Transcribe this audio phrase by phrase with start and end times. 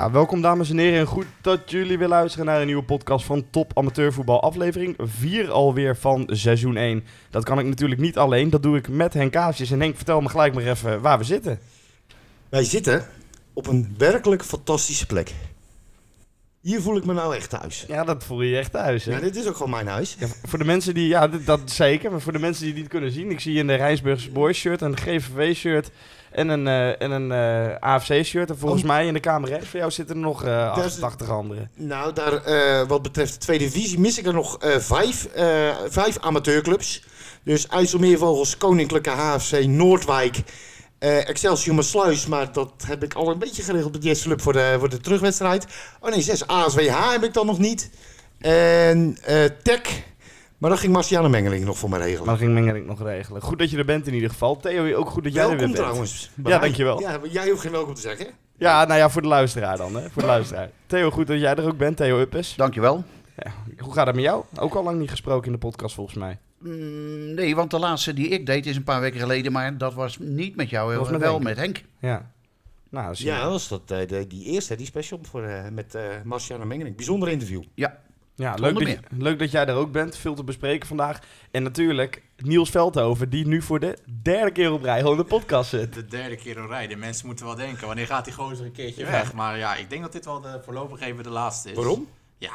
[0.00, 3.24] Ja, welkom dames en heren en goed dat jullie weer luisteren naar een nieuwe podcast
[3.26, 4.42] van Top Amateurvoetbal.
[4.42, 7.04] Aflevering 4 alweer van seizoen 1.
[7.30, 9.70] Dat kan ik natuurlijk niet alleen, dat doe ik met Henk Kaasjes.
[9.70, 11.58] En Henk, vertel me gelijk maar even waar we zitten.
[12.48, 13.06] Wij zitten
[13.52, 15.32] op een werkelijk fantastische plek.
[16.60, 17.84] Hier voel ik me nou echt thuis.
[17.88, 19.04] Ja, dat voel je je echt thuis.
[19.04, 19.12] Hè?
[19.12, 20.16] Ja, dit is ook gewoon mijn huis.
[20.18, 22.10] Ja, voor de mensen die, ja, dit- dat zeker.
[22.10, 24.58] Maar voor de mensen die het niet kunnen zien, ik zie in de Rijnsburgse Boys
[24.58, 25.90] shirt, een GVV shirt
[26.32, 28.50] en een, eh, en een eh, AFC shirt.
[28.50, 28.88] En volgens Oh.
[28.88, 31.68] mij in de kamer rechts voor jou zitten er nog is- 88 andere.
[31.76, 35.28] Nou, daar, eh, wat betreft de tweede divisie mis ik er nog vijf,
[35.88, 37.04] vijf amateurclubs.
[37.44, 40.36] Dus IJsselmeervogels, Koninklijke HFC, Noordwijk,
[40.98, 42.26] Excelsior Maasluis.
[42.26, 45.00] Maar dat heb ik al een beetje geregeld met Jesse Club voor de, voor de
[45.00, 45.66] terugwedstrijd.
[46.00, 46.46] Oh nee, zes.
[46.46, 47.90] ASWH heb ik dan nog niet.
[48.38, 49.16] En
[49.62, 49.80] Tech.
[50.60, 52.18] Maar dat ging Marciane Mengeling nog voor me regelen.
[52.18, 53.42] Maar dat ging Mengeling nog regelen.
[53.42, 54.56] Goed dat je er bent in ieder geval.
[54.56, 55.84] Theo, ook goed dat jij er weer welkom bent.
[55.86, 56.30] trouwens.
[56.36, 56.58] Ja, mij.
[56.58, 57.00] dankjewel.
[57.00, 58.26] Ja, jij hoeft geen welkom te zeggen.
[58.56, 60.10] Ja, nou ja, voor de luisteraar dan, hè.
[60.10, 60.70] Voor de luisteraar.
[60.86, 61.96] Theo, goed dat jij er ook bent.
[61.96, 62.54] Theo Uppes.
[62.56, 63.04] Dankjewel.
[63.36, 64.44] Ja, hoe gaat het met jou?
[64.58, 66.38] Ook al lang niet gesproken in de podcast volgens mij.
[66.58, 69.94] Mm, nee, want de laatste die ik deed is een paar weken geleden, maar dat
[69.94, 71.44] was niet met jou, Dat was eh, met wel Henk.
[71.44, 71.82] met Henk.
[72.00, 72.30] Ja.
[72.90, 75.68] Nou, dat is- Ja, dat was dat, eh, de, die eerste, die special voor, eh,
[75.72, 76.96] met eh Marciana Mengeling.
[76.96, 77.62] Bijzonder interview.
[77.74, 77.98] ja
[78.48, 80.16] leuk, Zonder dat, je- leuk dat jij er ook bent.
[80.16, 81.18] Veel te bespreken vandaag.
[81.50, 85.28] En natuurlijk Niels Veldhoven, die nu voor de derde keer op rij gewoon in de
[85.28, 85.94] podcast zit.
[85.94, 86.86] De derde keer op rij.
[86.86, 89.32] De mensen moeten wel denken, wanneer gaat die gozer een keertje weg?
[89.32, 91.76] Maar ja, ik denk dat dit wel de, voorlopig even de laatste is.
[91.76, 92.08] Waarom?
[92.38, 92.52] Ja,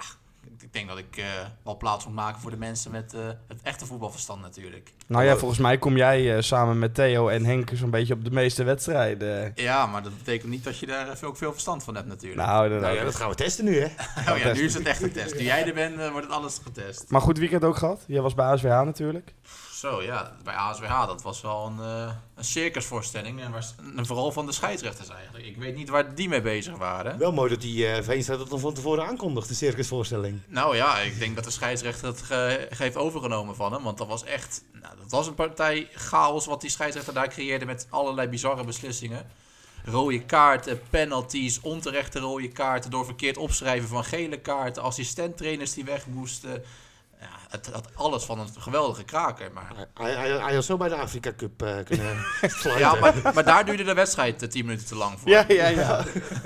[0.59, 1.25] ik denk dat ik eh,
[1.63, 4.93] wel plaats moet maken voor de mensen met eh, het echte voetbalverstand natuurlijk.
[5.07, 8.23] Nou ja, volgens mij kom jij eh, samen met Theo en Henk zo'n beetje op
[8.23, 9.51] de meeste wedstrijden.
[9.55, 12.47] Ja, maar dat betekent niet dat je daar ook veel verstand van hebt natuurlijk.
[12.47, 12.69] Nou.
[12.69, 13.85] Nou ja, dat gaan we testen nu, hè?
[14.31, 15.35] oh ja, nu is het echt een test.
[15.35, 17.05] Nu jij er bent, wordt het alles getest.
[17.09, 18.03] Maar goed weekend ook gehad.
[18.07, 19.33] Jij was bij ASWH natuurlijk.
[19.79, 23.41] Zo ja, bij ASWH, dat was wel een, eh, een circusvoorstelling.
[23.41, 25.45] En, was, en vooral van de scheidsrechters eigenlijk.
[25.45, 27.17] Ik weet niet waar die mee bezig waren.
[27.17, 30.41] Wel mooi dat die eh Veenstra dat dan van tevoren aankondigt, de circusvoorstelling.
[30.47, 33.83] Nou ja, ik denk dat de scheidsrechter het ge- heeft overgenomen van hem.
[33.83, 34.63] Want dat was echt.
[34.81, 39.27] Nou, dat was een partij chaos wat die scheidsrechter daar creëerde met allerlei bizarre beslissingen.
[39.85, 46.07] Rode kaarten, penalties, onterechte rode kaarten door verkeerd opschrijven van gele kaarten, assistenttrainers die weg
[46.07, 46.63] moesten.
[47.55, 49.49] Het had alles van een geweldige kraker.
[49.53, 52.15] Maar, Hij, hij, hij had zo bij de Afrika Cup eh, kunnen
[52.77, 55.29] ja, maar, maar daar duurde de wedstrijd eh, 10 minuten te lang voor.
[55.29, 56.03] Ja, ja, ja.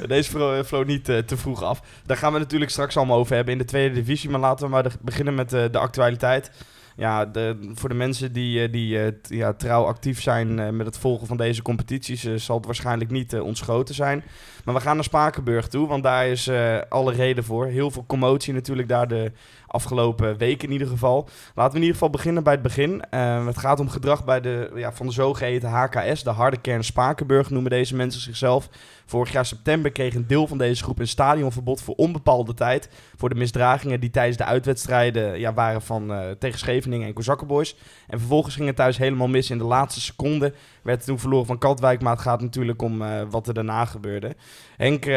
[0.08, 1.82] Deze vlo- vloog niet eh, te vroeg af.
[2.06, 4.30] Daar gaan we natuurlijk straks allemaal over hebben in de tweede divisie.
[4.30, 6.52] Maar laten we maar de- beginnen met eh, de actualiteit.
[6.96, 10.70] Ja, de, voor de mensen die, eh, die eh, t- ja, trouw actief zijn eh,
[10.70, 14.24] met het volgen van deze competities, eh, zal het waarschijnlijk niet eh, ontschoten zijn.
[14.66, 17.66] Maar we gaan naar Spakenburg toe, want daar is eh, alle reden voor.
[17.66, 19.32] Heel veel commotie natuurlijk daar de
[19.72, 21.30] afgelopen weken in ieder geval.
[21.56, 23.02] Laten we in ieder geval beginnen bij het begin.
[23.10, 26.84] Eh, het gaat om gedrag bij de, ja, van de zogeheten HKS, de harde kern
[26.84, 28.70] Spakenburg noemen deze mensen zichzelf.
[29.06, 32.90] Vorig jaar september kreeg een deel van deze groep een stadionverbod voor onbepaalde tijd.
[33.16, 37.76] Voor de misdragingen die tijdens de uitwedstrijden ja, waren van eh, tegen Scheveningen en Kozakkenboys.
[38.08, 40.54] En vervolgens ging het thuis helemaal mis in de laatste seconde.
[40.84, 44.36] Werd toen verloren van Katwijk, maar het gaat natuurlijk om eh, wat er daarna gebeurde.
[44.78, 45.14] Henk, eh,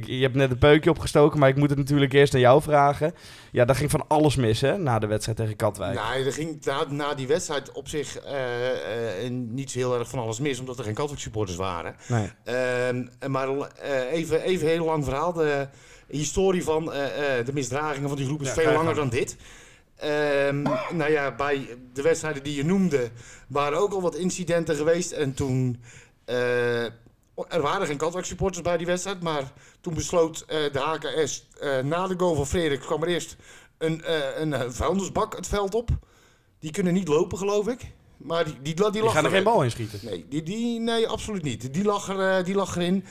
[0.00, 3.14] je hebt net een peukje opgestoken, maar ik moet het natuurlijk eerst aan jou vragen.
[3.52, 5.94] Ja, daar ging van alles mis hè, na de wedstrijd tegen Katwijk.
[5.94, 10.08] Nou, er ging na, na die wedstrijd op zich eh, eh, niet zo heel erg
[10.08, 11.96] van alles mis, omdat er geen Katwijk supporters waren.
[12.08, 12.30] Nee.
[12.44, 15.32] Ehm, maar eh, even, even heel lang verhaal.
[15.32, 15.68] De
[16.08, 19.36] historie van eh, eh, de misdragingen van die groep is Ja, veel langer dan dit.
[19.98, 23.10] Ehm, nou ja, bij de wedstrijden die je noemde,
[23.48, 25.12] waren ook al wat incidenten geweest.
[25.12, 25.82] En toen.
[26.24, 26.84] eh,
[27.48, 31.78] er waren geen Katwijk supporters bij die wedstrijd, maar toen besloot eh, de HKS eh,
[31.78, 33.36] na de goal van Frederik kwam er eerst
[33.78, 34.02] een,
[34.42, 35.88] een vuilnisbak het veld op.
[36.60, 37.80] Die kunnen niet lopen, geloof ik.
[38.16, 40.00] Maar die, die, die, lag gaat er geen bal in schieten.
[40.02, 41.74] Nee, die, die, nee, absoluut niet.
[41.74, 43.04] Die lag, er, die lag erin.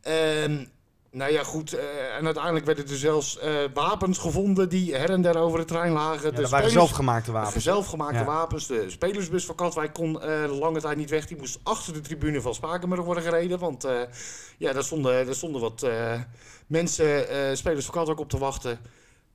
[0.00, 0.70] En,
[1.12, 1.72] nou ja, goed.
[1.72, 5.68] eh, en uiteindelijk werden er zelfs eh, wapens gevonden die her en der over het
[5.68, 6.24] terrein lagen.
[6.24, 7.64] Ja, de dat waren zelfgemaakte wapens.
[7.64, 8.24] Zelfgemaakte Ja.
[8.24, 8.66] wapens.
[8.66, 11.26] De spelersbus van Katwijk kon eh, lange tijd niet weg.
[11.26, 13.58] Die moest achter de tribune van Spakenburg worden gereden.
[13.58, 13.86] Want
[14.58, 15.86] ja, daar stonden, daar stonden wat
[16.66, 17.26] mensen,
[17.56, 18.78] spelers van Katwijk op te wachten.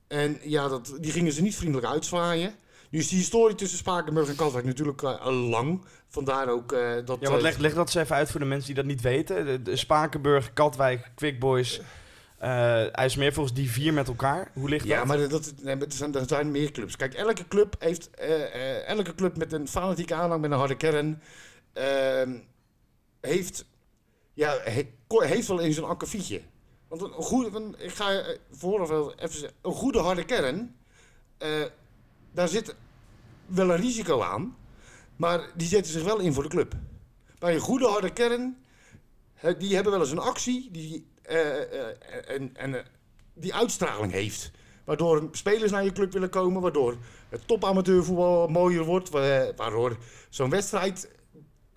[0.08, 2.54] En ja, dat, die gingen ze niet vriendelijk uitzwaaien.
[2.90, 5.84] Nu is die historie tussen Spakenburg en Katwijk natuurlijk lang.
[6.08, 7.18] Vandaar ook eh, dat...
[7.20, 9.00] Ja, wat eh, leg, leg dat eens even uit voor de mensen die dat niet
[9.00, 9.46] weten.
[9.46, 11.80] De, de Spakenburg, Katwijk, Quick Boys,
[12.38, 14.50] eh IJsselmeer, volgens die vier met elkaar.
[14.54, 15.06] Hoe ligt Ja, dat?
[15.06, 16.96] maar dat, nee, maar er, zijn, er zijn meer clubs.
[16.96, 18.10] Kijk, elke club heeft
[18.86, 21.22] elke club met een fanatieke aanhang, met een harde kern,
[21.72, 22.32] ehm,
[23.20, 23.64] heeft,
[24.34, 26.40] ja, he- heeft wel eens een akkefietje.
[26.88, 30.76] Want een goede, een- ik ga vooraf even zeggen, een goede harde kern,
[32.32, 32.74] daar zit
[33.46, 34.56] wel een risico aan,
[35.18, 36.74] maar die zetten zich wel in voor de club.
[37.38, 38.56] Bij een goede harde kern,
[39.58, 42.84] die hebben wel eens een actie, die eh, eh, en, en eh,
[43.34, 44.50] die uitstraling heeft.
[44.84, 46.96] Waardoor spelers naar je club willen komen, waardoor
[47.28, 49.96] het topamateurvoetbal mooier wordt, wa- waardoor
[50.28, 51.10] zo'n wedstrijd,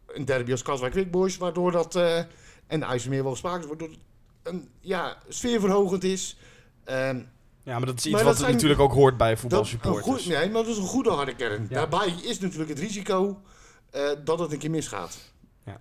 [0.07, 3.97] een derby als Katwijk Quick Boys, waardoor dat, en de IJsselmeer wel waardoor het
[4.43, 6.37] een ja, sfeerverhogend is.
[6.83, 7.21] Ehm,
[7.63, 9.41] Ja, maar dat is iets Maar wat dat zijn- natuurlijk ook hoort bij dat, een
[9.41, 10.05] voetbalsupporters.
[10.05, 11.67] goed, nee, maar dat is een goede harde kern.
[11.69, 11.75] Ja.
[11.75, 13.41] Daarbij is natuurlijk het risico
[13.89, 15.17] eh, dat het een keer misgaat.
[15.65, 15.79] Ja.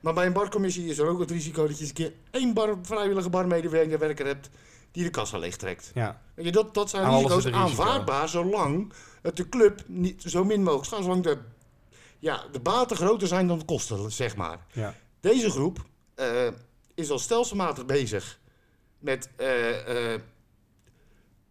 [0.00, 2.54] Maar bij een barcommissie is er ook het risico dat je eens een keer één
[2.54, 4.48] bar, vrijwillige barmedewerker hebt
[4.92, 5.90] die de kassa leegtrekt.
[5.94, 7.56] Ja, Weet je, dat, dat zijn Aan risico's risico.
[7.62, 8.92] aanvaardbaar zolang
[9.22, 11.02] het de club niet zo min mogelijk gaat.
[11.02, 11.38] Zolang de,
[12.18, 14.58] ja, de baten groter zijn dan de kosten, zeg maar.
[14.72, 14.94] ja.
[15.20, 15.78] Deze groep
[16.14, 16.46] eh,
[16.94, 18.38] is al stelselmatig bezig
[18.98, 20.20] met eh, eh,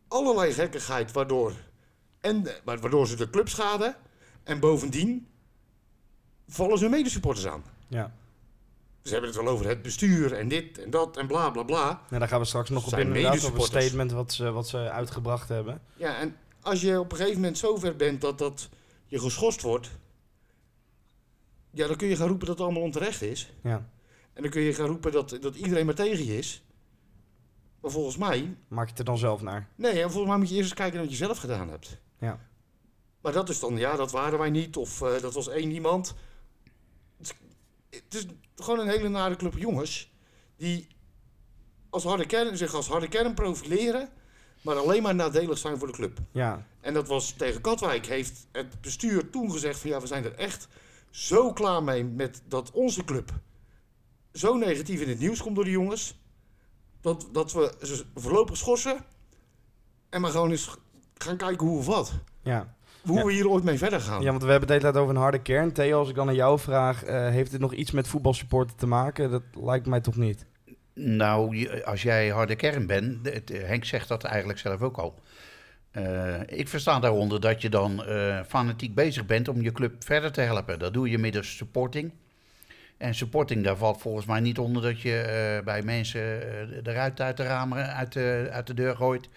[0.08, 1.54] allerlei gekkigheid waardoor,
[2.22, 3.96] en, wa- waardoor ze de club schaden.
[4.44, 5.28] En bovendien
[6.48, 7.64] vallen ze hun medesupporters aan.
[7.88, 8.16] ja.
[9.02, 11.84] Ze hebben het wel over het bestuur en dit en dat en bla bla bla.
[11.86, 14.78] Nou, daar gaan we straks nog op inderdaad, op een statement wat ze, wat ze
[14.78, 15.82] uitgebracht hebben.
[15.96, 18.70] Ja, en als je op een gegeven moment zo ver bent dat, dat
[19.06, 19.90] je geschorst wordt,
[21.72, 23.54] ja, dan kun je gaan roepen dat het allemaal onterecht is.
[23.64, 23.90] Ja.
[24.34, 26.64] En dan kun je gaan roepen dat, dat iedereen maar tegen je is.
[27.88, 29.68] Maar volgens mij, Maak je het er dan zelf naar?
[29.76, 32.00] nee, en volgens mij moet je eerst eens kijken naar wat je zelf gedaan hebt.
[32.20, 32.40] Ja.
[33.22, 36.16] Maar dat is dan, ja, dat waren wij niet, of eh, dat was één iemand.
[37.18, 37.34] Het is,
[37.90, 38.26] het is
[38.56, 40.12] gewoon een hele nare club jongens,
[40.58, 40.88] die
[41.90, 44.10] als harde kern, zich als harde kern profileren,
[44.62, 46.18] maar alleen maar nadelig zijn voor de club.
[46.32, 48.06] Ja, En dat was tegen Katwijk.
[48.06, 50.68] Heeft het bestuur toen gezegd van ja, we zijn er echt
[51.10, 53.32] zo klaar mee met dat onze club
[54.34, 56.16] zo negatief in het nieuws komt door de jongens.
[57.02, 58.98] Dat, dat we ze voorlopig schorsen.
[60.10, 60.76] En maar gewoon eens
[61.18, 62.14] gaan kijken hoe of wat.
[62.42, 62.76] ja.
[63.06, 63.26] Hoe Ja.
[63.26, 64.22] we hier ooit mee verder gaan.
[64.22, 65.74] Ja, want we hebben het hele tijd over een harde kern.
[65.74, 68.88] Theo, als ik dan aan jou vraag, eh, heeft dit nog iets met voetbalsupporten te
[68.88, 69.32] maken?
[69.32, 70.46] Dat lijkt mij toch niet.
[70.94, 75.20] Nou, als jij harde kern bent, het- Henk zegt dat eigenlijk zelf ook al.
[75.92, 80.32] Eh, ik versta daaronder dat je dan eh, fanatiek bezig bent om je club verder
[80.32, 80.80] te helpen.
[80.80, 82.14] Dat doe je middels supporting.
[82.98, 86.92] En supporting, daar valt volgens mij niet onder dat je eh, bij mensen eh, de
[86.92, 89.30] ruit uit de ramen uit de, uit de deur gooit.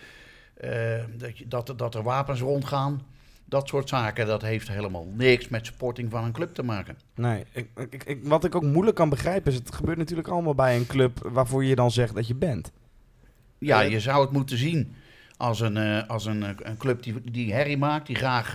[0.54, 0.70] Eh,
[1.16, 3.02] dat, je, dat, er- dat er wapens rondgaan.
[3.44, 6.96] Dat soort zaken, dat heeft helemaal niks met supporting van een club te maken.
[7.14, 10.54] Nee, ik, ik, ik- wat ik ook moeilijk kan begrijpen is, het gebeurt natuurlijk allemaal
[10.54, 12.72] bij een club waarvoor je dan zegt dat je bent.
[13.58, 14.94] Ja, je zou het moeten zien
[15.36, 18.54] als een, als een, een club die, die herrie maakt, die graag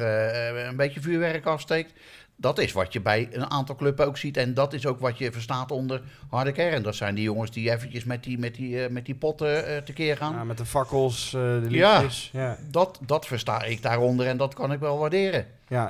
[0.70, 1.94] een beetje vuurwerk afsteekt.
[2.38, 4.38] Dat is wat je bij een aantal clubs ook ziet.
[4.38, 6.84] En dat is ook wat je verstaat onder harde kern.
[6.84, 9.78] Dat zijn die jongens die eventjes met die, met die, eh, met die potten eh,
[9.78, 10.34] tekeer gaan.
[10.34, 11.94] Ja, met de fakkels, eh, de Ja.
[12.00, 12.30] liedjes.
[12.34, 12.42] Ja.
[12.42, 12.58] Ja.
[12.72, 15.46] Dat, dat versta ik daaronder en dat kan ik wel waarderen.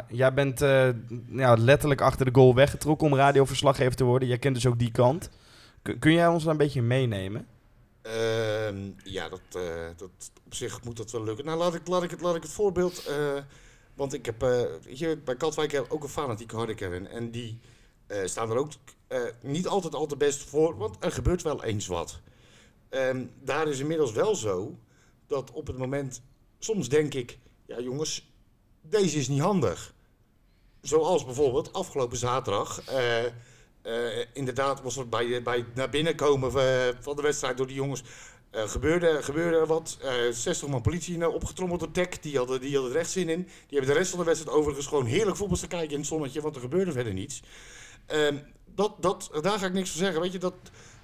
[0.07, 0.89] jij bent eh,
[1.31, 4.27] ja, letterlijk achter de goal weggetrokken om radioverslaggever te worden.
[4.27, 5.29] Jij kent dus ook die kant.
[5.81, 7.47] Kun, kun jij ons daar een beetje meenemen?
[8.01, 9.61] Ehm, ja, dat, eh,
[9.97, 10.09] dat,
[10.45, 11.45] op zich moet dat wel lukken.
[11.45, 13.09] Nou, laat ik, laat ik, het, laat ik het voorbeeld.
[13.95, 14.41] Want ik heb
[14.87, 17.07] je, bij Katwijk ook een fanatieke harde kern.
[17.07, 17.59] En die
[18.07, 18.71] eh, staan er ook
[19.07, 22.19] eh, niet altijd al te best voor, want er gebeurt wel eens wat.
[22.89, 24.77] Ehm, daar is inmiddels wel zo
[25.27, 26.21] dat op het moment,
[26.59, 28.33] soms denk ik, ja jongens,
[28.81, 29.93] deze is niet handig.
[30.81, 32.83] Zoals bijvoorbeeld afgelopen zaterdag.
[34.33, 36.51] inderdaad was er bij, bij het naar binnen komen
[37.01, 38.03] van de wedstrijd door die jongens.
[38.55, 39.97] Eh, gebeurde, gebeurde wat.
[40.01, 42.19] eh 60 man politie nou, opgetrommeld door Tech.
[42.19, 43.43] Die hadden, die hadden er echt zin in.
[43.43, 46.07] Die hebben de rest van de wedstrijd overigens gewoon heerlijk voetbal te kijken in het
[46.07, 46.41] zonnetje.
[46.41, 47.41] Want er gebeurde verder niets.
[48.05, 50.21] Ehm, dat, dat, daar ga ik niks van zeggen.
[50.21, 50.53] Weet je, dat,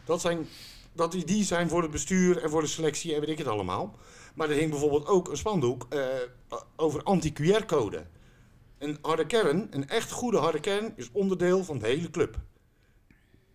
[0.05, 0.47] dat, zijn,
[0.93, 3.47] dat die, die zijn voor het bestuur en voor de selectie en weet ik het
[3.47, 3.95] allemaal.
[4.35, 6.05] Maar er hing bijvoorbeeld ook een spandoek eh,
[6.75, 8.05] over anti-QR-code.
[8.77, 12.37] Een harde kern, een echt goede harde kern, is onderdeel van de hele club.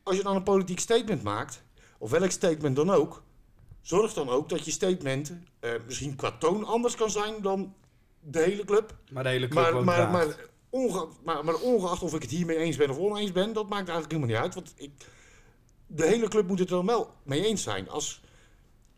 [0.03, 1.63] Als je dan een politiek statement maakt,
[1.99, 3.23] of welk statement dan ook,
[3.87, 7.75] zorg dan ook dat je statement eh, misschien qua toon anders kan zijn dan
[8.21, 8.95] de hele club.
[9.13, 10.37] Maar de hele club Maar, maar, maar,
[10.71, 13.89] onge, maar, maar ongeacht of ik het hiermee eens ben of oneens ben, dat maakt
[13.89, 14.55] eigenlijk helemaal niet uit.
[14.55, 14.91] Want ik,
[15.87, 17.89] de hele club moet het er dan wel mee eens zijn.
[17.89, 18.21] Als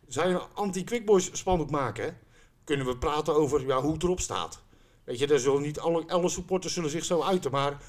[0.07, 2.17] zij een anti-quickboys spandoek maken,
[2.63, 4.61] kunnen we praten over ja, hoe het erop staat.
[5.03, 7.83] Weet je, daar zullen niet alle, alle supporters zullen zich zo uiten, maar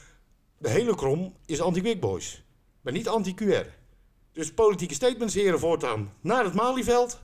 [0.59, 2.45] de hele krom is anti-quickboys.
[2.81, 3.80] Maar niet anti-QR.
[4.33, 7.21] Dus politieke statements heren voortaan naar het Malieveld.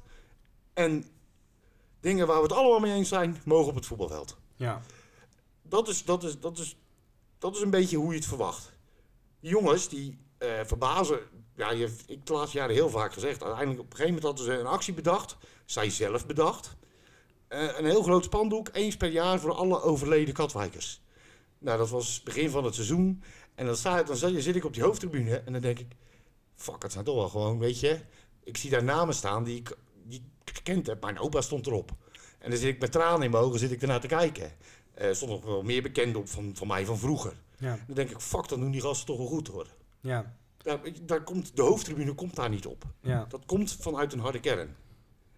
[0.75, 1.05] En
[2.01, 4.37] dingen waar we het allemaal mee eens zijn, mogen op het voetbalveld.
[4.57, 4.81] Ja.
[5.63, 6.77] Dat is, dat is, dat is,
[7.39, 8.73] dat is een beetje hoe je het verwacht.
[9.41, 11.19] Die jongens die eh, verbazen.
[11.57, 13.43] Ja, je, ik heb de laatste jaren heel vaak gezegd.
[13.43, 15.37] Uiteindelijk op een gegeven moment hadden ze een actie bedacht.
[15.65, 16.77] Zij zelf bedacht.
[17.49, 21.01] Eh, een heel groot spandoek, eens per jaar voor alle overleden Katwijkers.
[21.59, 23.23] Nou, dat was begin van het seizoen.
[23.55, 25.93] En dan, sta, dan zit ik op die hoofdtribune en dan denk ik...
[26.57, 28.01] Fuck, het zijn toch wel gewoon, weet je...
[28.45, 31.03] ik zie daar namen staan die ik, die ik gekend heb.
[31.03, 31.91] Mijn opa stond erop.
[32.39, 34.53] En dan zit ik met tranen in mijn ogen zit ik ernaar te kijken.
[34.95, 37.33] Er stond nog wel meer bekend op van, van mij van vroeger.
[37.59, 39.67] Ja, Dan denk ik, fuck, dan doen die gasten toch wel goed hoor.
[40.01, 42.85] ja, Daar, daar komt, de hoofdtribune komt daar niet op.
[43.01, 43.27] ja.
[43.29, 44.77] Dat komt vanuit een harde kern.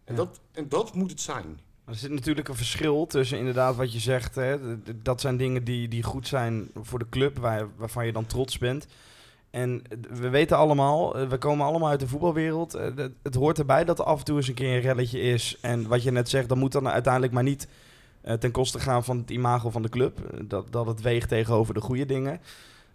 [0.04, 0.14] En, Ja.
[0.14, 1.46] dat, en dat moet het zijn.
[1.84, 4.34] Maar Er zit natuurlijk een verschil tussen inderdaad wat je zegt.
[4.34, 4.56] Hè,
[5.02, 8.58] dat zijn dingen die, die goed zijn voor de club, waar, waarvan je dan trots
[8.58, 8.86] bent.
[9.50, 12.74] En we weten allemaal, eh, we komen allemaal uit de voetbalwereld.
[12.74, 12.86] eh,
[13.22, 15.58] Het hoort erbij dat er af en toe eens een keer een relletje is.
[15.60, 17.68] En wat je net zegt, dat moet dan uiteindelijk maar niet
[18.20, 20.18] eh, ten koste gaan van het imago van de club.
[20.44, 22.40] Dat, dat het weegt tegenover de goede dingen.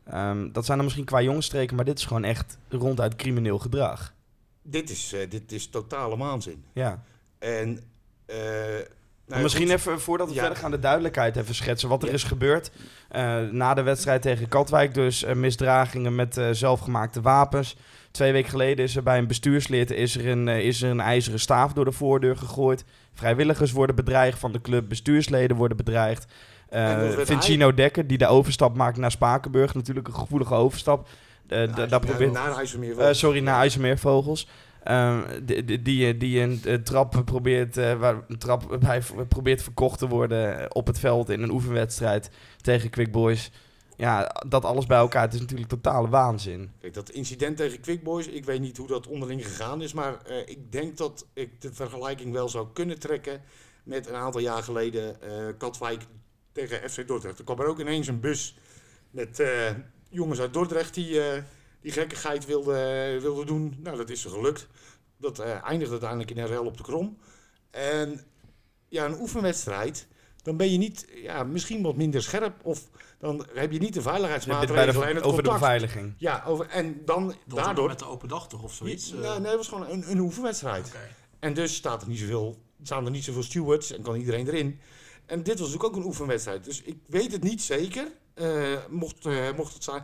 [0.03, 4.13] Ehm, dat zijn dan misschien qua jongstreken, maar dit is gewoon echt ronduit crimineel gedrag.
[4.61, 6.63] Dit is, eh, dit is totale waanzin.
[6.73, 7.03] Ja.
[7.39, 7.79] En,
[9.27, 9.75] nou misschien goed.
[9.75, 10.39] even, voordat we Ja.
[10.39, 11.89] verder gaan, de duidelijkheid even schetsen.
[11.89, 12.13] Wat er Ja.
[12.13, 12.71] is gebeurd
[13.09, 14.93] eh, na de wedstrijd tegen Katwijk.
[14.93, 17.75] Dus eh, misdragingen met eh, zelfgemaakte wapens.
[18.11, 21.39] Twee weken geleden is er bij een bestuurslid is er een, is er een ijzeren
[21.39, 22.85] staaf door de voordeur gegooid.
[23.13, 24.89] Vrijwilligers worden bedreigd van de club.
[24.89, 26.25] Bestuursleden worden bedreigd.
[27.17, 29.73] Vincino Dekker, die de overstap maakt naar Spakenburg.
[29.73, 31.07] Natuurlijk een gevoelige overstap.
[31.47, 32.31] Daar probeert...
[32.31, 32.99] Naar IJsselmeer.
[32.99, 34.47] Eh, sorry, naar IJsselmeervogels.
[34.83, 39.63] Ehm, die, die, die een, een trap probeert, eh, waar een trap bij v- probeert
[39.63, 42.29] verkocht te worden op het veld in een oefenwedstrijd
[42.61, 43.51] tegen Quick Boys.
[43.97, 46.71] Ja, dat alles bij elkaar, het is natuurlijk totale waanzin.
[46.79, 50.21] Kijk, dat incident tegen Quick Boys, ik weet niet hoe dat onderling gegaan is, maar
[50.25, 53.41] eh, ik denk dat ik de vergelijking wel zou kunnen trekken
[53.83, 56.01] met een aantal jaar geleden eh, Katwijk
[56.51, 57.37] tegen FC Dordrecht.
[57.37, 58.57] Er kwam er ook ineens een bus
[59.11, 59.49] met eh,
[60.09, 61.41] jongens uit Dordrecht die eh,
[61.83, 63.75] die gekkigheid wilden wilde doen.
[63.79, 64.67] Nou, dat is ze gelukt.
[65.17, 67.17] Dat eh, eindigde uiteindelijk in een rel op de krom.
[67.71, 68.21] En
[68.87, 70.07] ja, een oefenwedstrijd,
[70.41, 74.01] dan ben je niet, ja, misschien wat minder scherp of dan heb je niet de
[74.01, 76.13] Bij veiligheidsmaatregelen en het over de beveiliging.
[76.17, 77.87] Ja, over, en dan Dat daardoor...
[77.87, 79.11] met de open dag toch of zoiets?
[79.11, 80.87] Nee, nee, het was gewoon een, een oefenwedstrijd.
[80.87, 80.97] Oké.
[81.39, 84.79] En dus staat er niet zoveel, staan er niet zoveel stewards en kan iedereen erin.
[85.25, 86.63] En dit was natuurlijk ook een oefenwedstrijd.
[86.63, 90.03] Dus ik weet het niet zeker, eh, mocht, eh, mocht het zijn.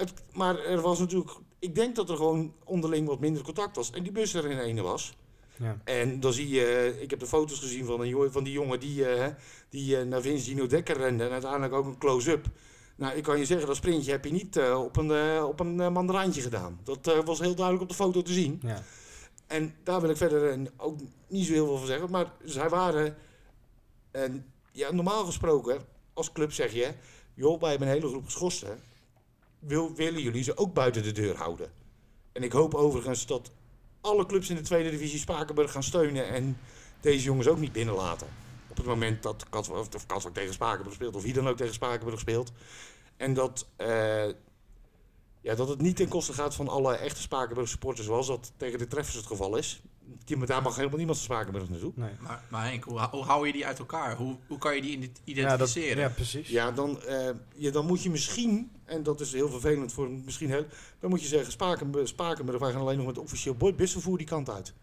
[0.00, 3.90] Het, maar er was natuurlijk, ik denk dat er gewoon onderling wat minder contact was.
[3.90, 5.12] En die bus er in ene was.
[5.56, 5.76] Ja.
[5.84, 9.06] En dan zie je, ik heb de foto's gezien van, een, van die jongen die,
[9.06, 9.26] eh,
[9.68, 11.24] die eh, naar Vince Dino Dekker rende.
[11.24, 12.46] En uiteindelijk ook een close-up.
[12.96, 16.32] Nou, ik kan je zeggen, dat sprintje heb je niet eh, op een, op een
[16.32, 16.80] gedaan.
[16.84, 18.60] Dat was heel duidelijk op de foto te zien.
[18.62, 18.82] Ja.
[19.46, 22.10] En daar wil ik verder ook niet zo heel veel van zeggen.
[22.10, 23.16] Maar zij waren,
[24.10, 25.80] en ja, normaal gesproken,
[26.12, 26.92] als club zeg je,
[27.34, 28.80] joh, wij hebben een hele groep geschorsten.
[29.60, 31.72] Wil, willen jullie ze ook buiten de deur houden?
[32.32, 33.50] En ik hoop overigens dat
[34.00, 36.58] alle clubs in de tweede divisie Spakenburg gaan steunen en
[37.00, 38.26] deze jongens ook niet binnenlaten.
[38.68, 41.74] Op het moment dat Katwijk, of Katwijk tegen Spakenburg speelt, of wie dan ook tegen
[41.74, 42.52] Spakenburg speelt.
[43.16, 44.28] En dat, eh,
[45.40, 48.78] ja, dat het niet ten koste gaat van alle echte Spakenburg supporters, zoals dat tegen
[48.78, 49.82] de treffers het geval is.
[50.24, 51.92] Die, daar mag helemaal niemand van Spakenburg naartoe.
[51.94, 52.10] Nee.
[52.20, 54.16] Maar, maar Henk, hoe, hoe hou je die uit elkaar?
[54.16, 56.02] Hoe, hoe kan je die ident- Ja, dat, identificeren?
[56.02, 56.48] ja, precies.
[56.48, 60.48] Ja, dan, eh, ja, dan moet je misschien, en dat is heel vervelend voor misschien
[60.50, 60.64] heel,
[61.00, 64.50] dan moet je zeggen, Spakenburg, Spakenburg wij gaan alleen nog met officieel busvervoer die kant
[64.50, 64.74] uit.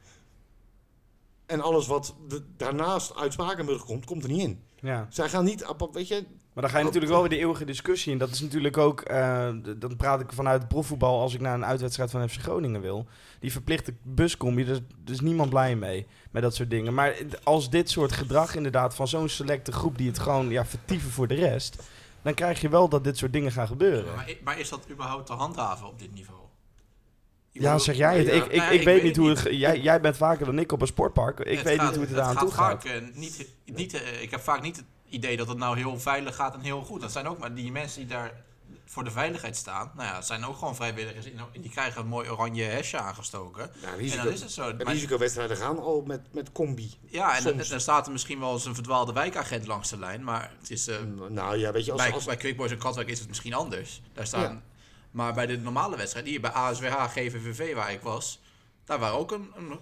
[1.46, 4.62] En alles wat de- daarnaast uit Spakenburg komt, komt er niet in.
[4.80, 5.08] Ja.
[5.10, 6.26] Zij gaan niet, weet je,
[6.58, 8.12] Maar dan ga je natuurlijk wel weer de eeuwige discussie.
[8.12, 11.66] En dat is natuurlijk ook, eh, dan praat ik vanuit profvoetbal als ik naar een
[11.66, 13.08] uitwedstrijd van FC Groningen wil.
[13.40, 16.94] Die verplichte buscombi, daar is, niemand blij mee met dat soort dingen.
[16.94, 21.12] Maar als dit soort gedrag inderdaad van zo'n selecte groep die het gewoon ja, vertieven
[21.12, 21.84] voor de rest,
[22.22, 24.14] dan krijg je wel dat dit soort dingen gaan gebeuren.
[24.44, 26.40] Maar, is dat überhaupt te handhaven op dit niveau?
[27.52, 28.28] Ja, zeg jij het.
[28.28, 29.48] Ja, Ik, ik, nou, ik, ik weet niet hoe het...
[29.52, 31.40] Jij, jij bent vaker dan ik op een sportpark.
[31.40, 32.86] Ik weet niet hoe het eraan toe gaat.
[32.86, 36.36] eh, niet, niet, eh, ik heb vaak niet het idee dat het nou heel veilig
[36.36, 37.02] gaat en heel goed.
[37.02, 38.46] Dat zijn ook maar die mensen die daar
[38.86, 39.92] voor de veiligheid staan.
[39.96, 41.26] Nou ja, het zijn ook gewoon vrijwilligers.
[41.62, 43.72] Die krijgen een mooi oranje hesje aangestoken.
[43.82, 44.78] ja, En dan is het zo.
[44.78, 46.94] de Maar- risicowedstrijden gaan al met, met combi.
[47.06, 50.24] ja, en dan, staat er misschien wel eens een verdwaalde wijkagent langs de lijn.
[50.24, 50.96] Maar het is, eh,
[51.30, 53.54] Nou ja, weet je, als, bij, als, bij Quick Boys en Katwijk is het misschien
[53.54, 54.02] anders.
[54.14, 54.62] Daar staan, Ja.
[55.12, 58.40] Maar bij de normale wedstrijd, hier bij ASWH, GVVV waar ik was,
[58.86, 59.80] daar waren ook een, een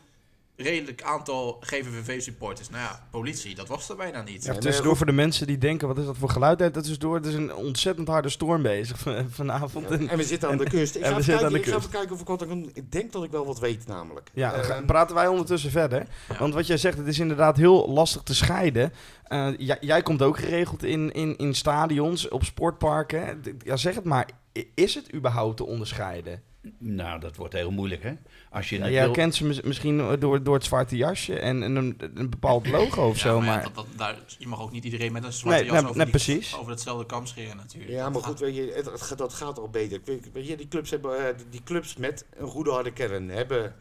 [0.57, 2.69] redelijk aantal GVVV-supporters.
[2.69, 4.43] Nou ja, politie, dat was er bijna niet.
[4.45, 4.97] Ja, tussendoor goed.
[4.97, 6.59] voor de mensen die denken, wat is dat voor geluid?
[6.73, 7.15] Dat is door.
[7.15, 9.89] Het is een ontzettend harde storm bezig van- vanavond.
[9.89, 10.95] Ja, En- we zitten aan de kust.
[10.95, 11.87] Ik en ga, we even zitten aan kijken, de ik ga kust.
[11.87, 12.69] even kijken of ik wat ik kan.
[12.73, 14.29] Ik denk dat ik wel wat weet, namelijk.
[14.33, 16.07] Ja, dan Eh, gaan- praten wij ondertussen verder.
[16.29, 16.37] Ja.
[16.39, 18.93] Want wat jij zegt, het is inderdaad heel lastig te scheiden.
[19.23, 23.41] Eh, jij, jij komt ook geregeld in, in, in stadions, op sportparken.
[23.63, 24.29] Ja, zeg het maar.
[24.73, 26.41] Is het überhaupt te onderscheiden?
[26.77, 28.13] Nou, dat wordt heel moeilijk, hè?
[28.49, 31.39] Als je Ja, het jij wil- kent ze mis- misschien door, door het zwarte jasje
[31.39, 33.37] en, en een, een bepaald logo of Ja, zo.
[33.39, 35.71] maar ja, Maar, dat, dat, daar, je mag ook niet iedereen met een zwarte Nee,
[35.71, 36.55] jas nee, over, nee, die- precies.
[36.57, 37.91] over hetzelfde kam scheren natuurlijk.
[37.91, 39.97] Ja, maar goed, weet je, het, het gaat- dat gaat al beter.
[39.97, 43.29] Ik weet, weet je, die clubs, hebben, eh, die clubs met een goede harde kern
[43.29, 43.75] hebben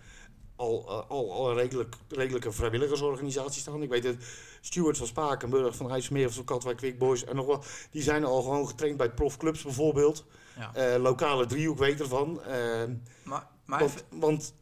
[0.56, 3.82] al, eh, al, al een redelijk, redelijke vrijwilligersorganisatie staan.
[3.82, 4.16] Ik weet dat
[4.60, 8.42] Stuart van Spakenburg, van IJsselmeer, van Katwijk Quick Boys en nog wel, die zijn al
[8.42, 10.24] gewoon getraind bij profclubs bijvoorbeeld.
[10.56, 10.74] Ja.
[10.74, 12.42] Eh, lokale driehoek weet ervan.
[12.42, 12.82] Eh,
[13.22, 14.54] Maar, maar want, even- want,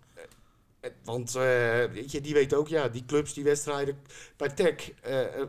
[0.80, 1.42] eh, want eh,
[1.92, 3.98] weet je, die weten ook, ja, die clubs, die wedstrijden.
[4.36, 4.90] Bij Tech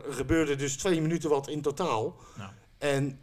[0.08, 2.16] gebeurde dus twee minuten wat in totaal.
[2.36, 2.54] Ja.
[2.78, 3.20] En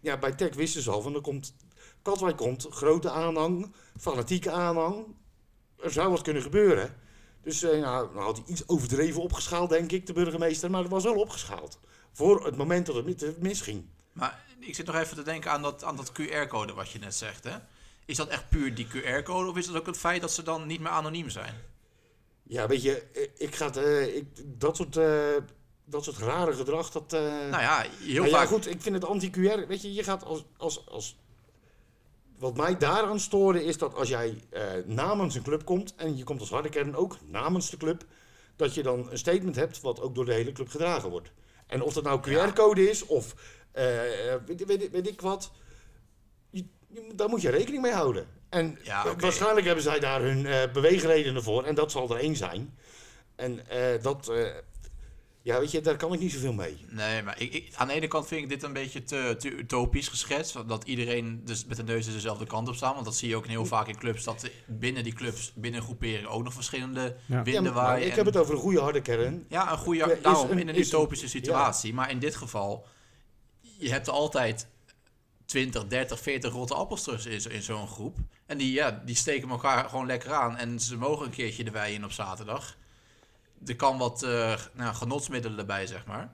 [0.00, 1.54] ja, bij Tech wisten ze al van, er komt,
[2.02, 5.06] Katwijk komt, grote aanhang, fanatieke aanhang.
[5.82, 6.94] Er zou wat kunnen gebeuren.
[7.42, 10.70] Dus nou, nou had hij iets overdreven opgeschaald, denk ik, de burgemeester.
[10.70, 11.78] Maar het was wel opgeschaald.
[12.12, 13.84] Voor het moment dat het mis- misging.
[14.12, 17.14] Maar ik zit nog even te denken aan dat, aan dat QR-code wat je net
[17.14, 17.44] zegt.
[17.44, 17.56] Hè?
[18.04, 20.66] Is dat echt puur die QR-code of is het ook het feit dat ze dan
[20.66, 21.54] niet meer anoniem zijn?
[22.42, 25.36] Ja, weet je, eh, ik ga het, eh, ik, dat, soort, eh,
[25.84, 27.10] dat soort rare gedrag, dat...
[27.10, 28.40] Nou ja, heel nou vaak...
[28.40, 31.16] ja, goed, ik vind het anti-QR, weet je, je gaat als, als, als...
[32.38, 34.40] Wat mij daaraan stoorde is dat als jij
[34.86, 38.04] namens een club komt, en je komt als harde kern ook namens de club,
[38.56, 41.30] dat je dan een statement hebt wat ook door de hele club gedragen wordt.
[41.66, 43.34] En of dat nou QR-code is of
[44.46, 45.52] weet, weet, weet ik wat,
[46.50, 48.26] je, je- daar moet je rekening mee houden.
[48.48, 52.36] En Ja, waarschijnlijk hebben zij daar hun eh, beweegredenen voor, en dat zal er één
[52.36, 52.78] zijn.
[53.36, 54.46] En eh, dat, eh,
[55.42, 56.84] ja, weet je, daar kan ik niet zoveel mee.
[56.90, 59.50] Nee, maar ik, ik- aan de ene kant vind ik dit een beetje te, te
[59.50, 60.68] utopisch geschetst.
[60.68, 62.92] Dat iedereen dus met de neus dezelfde kant op staat.
[62.92, 64.24] Want dat zie je ook heel vaak in clubs.
[64.24, 67.36] Dat binnen die clubs, binnen groeperingen ook nog verschillende Ja.
[67.36, 68.04] Ja, winden waaien.
[68.04, 69.44] ik en- heb het over een goede harde kern.
[69.48, 71.94] Ja, een goede, Ja, is daarom een- in een- utopische situatie.
[71.94, 72.86] Maar in dit geval,
[73.78, 74.66] je hebt altijd
[75.44, 78.16] 20, 30, 40 rotte appelsters in, in zo'n groep.
[78.46, 80.56] En die, ja, die steken elkaar gewoon lekker aan.
[80.56, 82.76] En ze mogen een keertje de wei in op zaterdag.
[83.66, 86.30] Er kan wat eh, nou, genotsmiddelen erbij, zeg maar.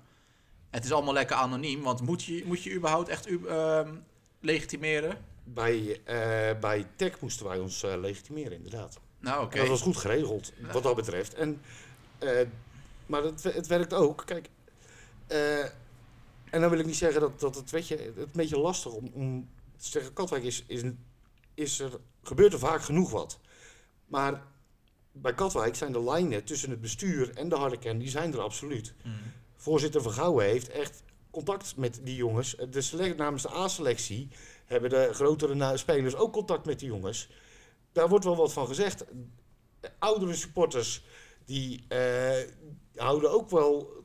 [0.70, 3.94] Het is allemaal lekker anoniem, want moet je, moet je überhaupt echt u- ehm,
[4.40, 5.18] legitimeren?
[5.44, 9.00] Bij, eh, bij Tech moesten wij ons eh, legitimeren, inderdaad.
[9.18, 9.56] Nou, oké.
[9.58, 11.34] Dat was goed geregeld, wat dat betreft.
[11.34, 11.60] En,
[13.06, 14.22] maar het, het werkt ook.
[14.26, 14.48] Kijk,
[16.52, 18.58] en dan wil ik niet zeggen dat, dat het, weet je, het is een beetje
[18.58, 20.82] lastig om, om te zeggen, Katwijk is, is,
[21.54, 23.38] is er, gebeurt er vaak genoeg wat.
[24.06, 24.46] Maar
[25.12, 28.40] bij Katwijk zijn de lijnen tussen het bestuur en de harde kern, die zijn er
[28.40, 28.94] absoluut.
[29.02, 29.12] Hmm.
[29.56, 32.56] Voorzitter Vergouwen heeft echt contact met die jongens.
[32.70, 34.28] De select, namens de A-selectie
[34.64, 37.28] hebben de grotere spelers ook contact met die jongens.
[37.92, 39.04] Daar wordt wel wat van gezegd.
[39.98, 41.04] Oudere supporters
[41.44, 42.48] die eh,
[42.94, 44.00] houden ook wel.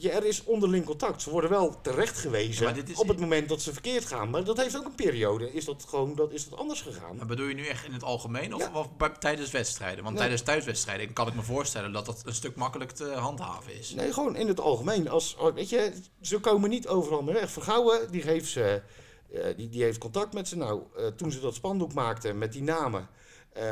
[0.00, 1.22] Ja, er is onderling contact.
[1.22, 4.30] Ze worden wel terecht gewezen op het moment dat ze verkeerd gaan.
[4.30, 5.52] Maar dat heeft ook een periode.
[5.52, 7.16] Is dat gewoon dat, is dat anders gegaan?
[7.16, 8.70] Maar bedoel je nu echt in het algemeen of, Ja.
[8.78, 9.98] of bij- tijdens wedstrijden?
[9.98, 10.18] Want Nee.
[10.18, 13.94] tijdens thuiswedstrijden kan ik me voorstellen dat dat een stuk makkelijk te handhaven is.
[13.94, 15.08] Nee, gewoon in het algemeen.
[15.08, 17.50] Als, als- weet je, ze komen niet overal meer weg.
[17.50, 18.82] Vergouwen, die, geeft ze,
[19.32, 20.56] eh, die, die heeft contact met ze.
[20.56, 23.08] Nou, eh, toen ze dat spandoek maakten met die namen,
[23.52, 23.64] eh,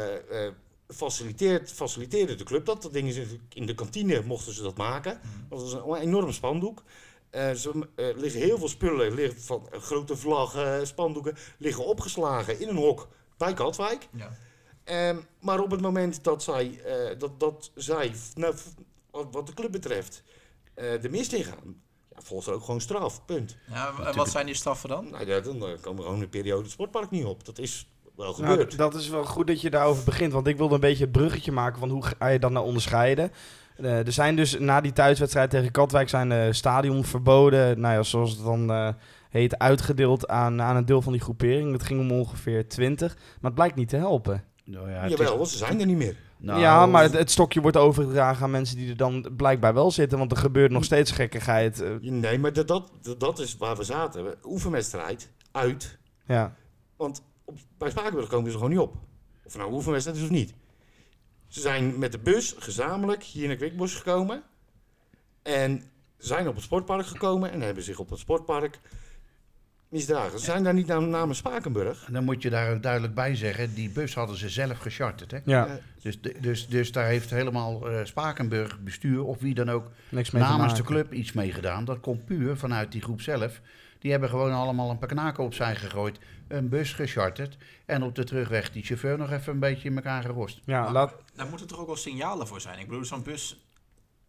[0.88, 2.82] faciliteert, faciliteerde de club dat.
[2.82, 3.16] Dat ding is
[3.54, 5.20] in- de kantine mochten ze dat maken.
[5.48, 6.82] Dat was een enorm spandoek.
[7.30, 12.60] Eh, ze, eh, liggen heel veel spullen, liggen van eh, grote vlaggen, spandoeken, liggen opgeslagen
[12.60, 14.08] in een hok bij Katwijk.
[14.16, 14.36] Ja.
[14.84, 18.54] Ehm, maar op het moment dat zij, eh, dat, dat zij nou,
[19.30, 20.22] wat de club betreft,
[20.74, 21.82] eh, de mist ingaan,
[22.14, 23.24] ja, volgt er ook gewoon straf.
[23.24, 23.56] Punt.
[23.68, 25.10] Ja, en wat zijn die straffen dan?
[25.10, 27.44] Nou ja, dan komen we gewoon een periode het sportpark niet op.
[27.44, 28.76] Dat is wel Nou, gebeurd.
[28.78, 30.32] dat is wel goed dat je daarover begint.
[30.32, 33.30] Want ik wilde een beetje het bruggetje maken van hoe ga je dat nou onderscheiden.
[33.76, 38.30] Eh, er zijn dus na die thuiswedstrijd tegen Katwijk zijn eh stadionverboden, nou ja, zoals
[38.30, 38.88] het dan eh,
[39.30, 41.72] heet, uitgedeeld aan, aan een deel van die groepering.
[41.72, 43.14] Dat ging om ongeveer 20.
[43.14, 44.44] Maar het blijkt niet te helpen.
[44.64, 46.16] Nou ja, het Jawel, is- ze zijn er niet meer.
[46.38, 49.90] nou, ja, maar het, het stokje wordt overgedragen aan mensen die er dan blijkbaar wel
[49.90, 50.18] zitten.
[50.18, 51.84] Want er gebeurt nog steeds gekkigheid.
[52.00, 54.34] Nee, maar dat, dat, dat- dat is waar we zaten.
[54.44, 55.98] Oefenwedstrijd, uit.
[56.26, 56.54] ja.
[56.96, 58.94] Want op, bij Spakenburg komen ze er gewoon niet op.
[59.44, 60.54] Of het nou een oefenwedstrijd is of niet.
[61.48, 64.42] Ze zijn met de bus gezamenlijk hier naar Kwikbos gekomen.
[65.42, 65.82] En
[66.18, 68.80] zijn op het sportpark gekomen en hebben zich op het sportpark
[69.88, 70.38] misdragen.
[70.38, 72.04] Ze zijn daar niet namens Spakenburg.
[72.06, 75.30] En dan moet je daar ook duidelijk bij zeggen, die bus hadden ze zelf gecharterd.
[75.30, 75.38] Hè?
[75.44, 80.30] ja, Dus, dus, dus daar heeft helemaal eh, Spakenburg bestuur of wie dan ook niks
[80.30, 81.84] mee te namens de club iets mee gedaan.
[81.84, 83.60] Dat komt puur vanuit die groep zelf.
[83.98, 87.56] Die hebben gewoon allemaal een paar knaken opzij gegooid, een bus gecharterd
[87.86, 90.60] en op de terugweg die chauffeur nog even een beetje in elkaar gerost.
[90.64, 92.78] Ja, Maar laat, Daar moeten toch ook wel signalen voor zijn.
[92.78, 93.66] Ik bedoel, zo'n bus,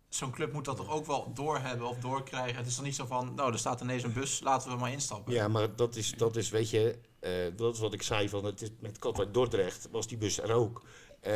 [0.10, 2.58] zo'n club moet dat toch ook wel doorhebben of doorkrijgen.
[2.58, 4.92] Het is dan niet zo van, nou, er staat ineens een bus, laten we maar
[4.92, 5.34] instappen.
[5.34, 8.46] Ja, maar dat is, dat is weet je, eh, dat is wat ik zei van
[8.46, 10.84] het is, met Katwijk Dordrecht was die bus er ook.
[11.20, 11.36] Eh,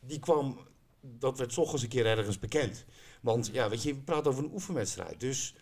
[0.00, 0.58] die kwam,
[1.00, 2.84] dat werd ochtends een keer ergens bekend.
[3.20, 5.20] Want ja, weet je, we praten over een oefenwedstrijd.
[5.20, 5.54] Dus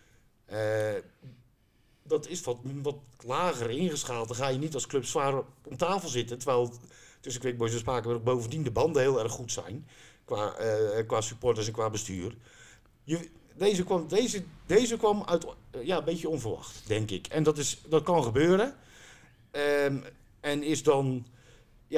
[0.45, 0.93] eh,
[2.07, 4.27] dat is wat, wat lager ingeschaald.
[4.27, 6.37] Dan ga je niet als club zwaar op tafel zitten.
[6.37, 6.73] Terwijl,
[7.19, 9.87] tussen Quick Boys en Spakenburg bovendien de banden heel erg goed zijn.
[10.25, 12.35] Qua, eh, qua supporters en qua bestuur.
[13.03, 17.27] Je, deze, kwam, deze, deze kwam uit, eh, ja, een beetje onverwacht, denk ik.
[17.27, 18.75] En dat, is, dat kan gebeuren.
[19.51, 19.97] Ehm,
[20.39, 21.25] en is dan,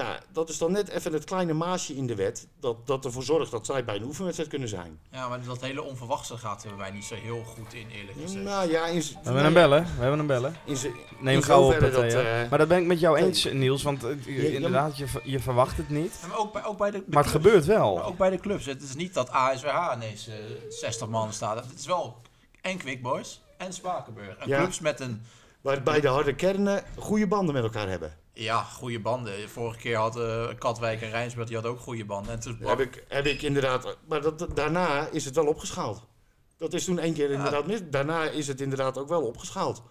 [0.03, 2.47] ja, dat is dan net even het kleine maasje in de wet.
[2.59, 4.99] Dat, dat ervoor zorgt dat zij bij een oefenwedstrijd kunnen zijn.
[5.11, 8.17] Ja, maar dat hele onverwachte gaat er bij mij niet zo heel goed in, eerlijk
[8.21, 8.43] gezegd.
[8.43, 9.83] Nou ja, in, We hebben hem bellen.
[9.83, 10.55] We hebben hem bellen.
[10.65, 10.77] In,
[11.19, 11.79] Neem in gauw op.
[11.79, 13.83] dat, eh, maar dat ben ik met jou eens, Niels.
[13.83, 16.17] Want eh, je- inderdaad, je, je verwacht het niet.
[16.21, 17.45] Ja, maar ook bij, ook bij de, de Maar het clubs.
[17.45, 18.03] gebeurt Maar wel.
[18.03, 18.65] ook bij de clubs.
[18.65, 20.33] Het is niet dat ASWH ineens eh
[20.69, 21.65] 60 man staat.
[21.69, 22.21] Het is wel
[22.61, 24.37] en Quick Boys en Spakenburg.
[24.37, 24.57] En Ja.
[24.57, 25.21] clubs met een
[25.61, 28.15] waarbij de harde kernen goede banden met elkaar hebben.
[28.43, 29.49] Ja, goede banden.
[29.49, 32.33] Vorige keer had eh, Katwijk en Rijnsburg die had ook goede banden.
[32.33, 33.97] En toen Heb ik, heb ik inderdaad.
[34.07, 36.07] Maar dat, daarna is het wel opgeschaald.
[36.57, 37.79] Dat is toen één keer inderdaad mis.
[37.89, 39.83] Daarna is het inderdaad ook wel opgeschaald.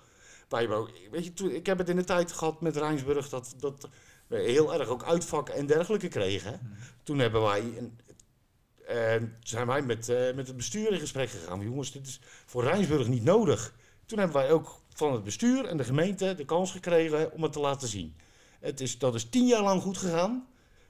[0.48, 3.88] Weet je, toen, ik heb het in de tijd gehad met Rijnsburg dat, dat
[4.26, 6.76] we heel erg ook uitvakken en dergelijke kregen.
[7.02, 7.60] Toen hebben wij.
[7.60, 7.98] Een,
[8.86, 11.60] eh, zijn wij met, eh, met het bestuur in gesprek gegaan.
[11.60, 13.74] Jongens, dit is voor Rijnsburg niet nodig.
[14.06, 17.52] Toen hebben wij ook van het bestuur en de gemeente de kans gekregen om het
[17.52, 18.16] te laten zien.
[18.60, 20.46] Het is, dat is tien jaar lang goed gegaan.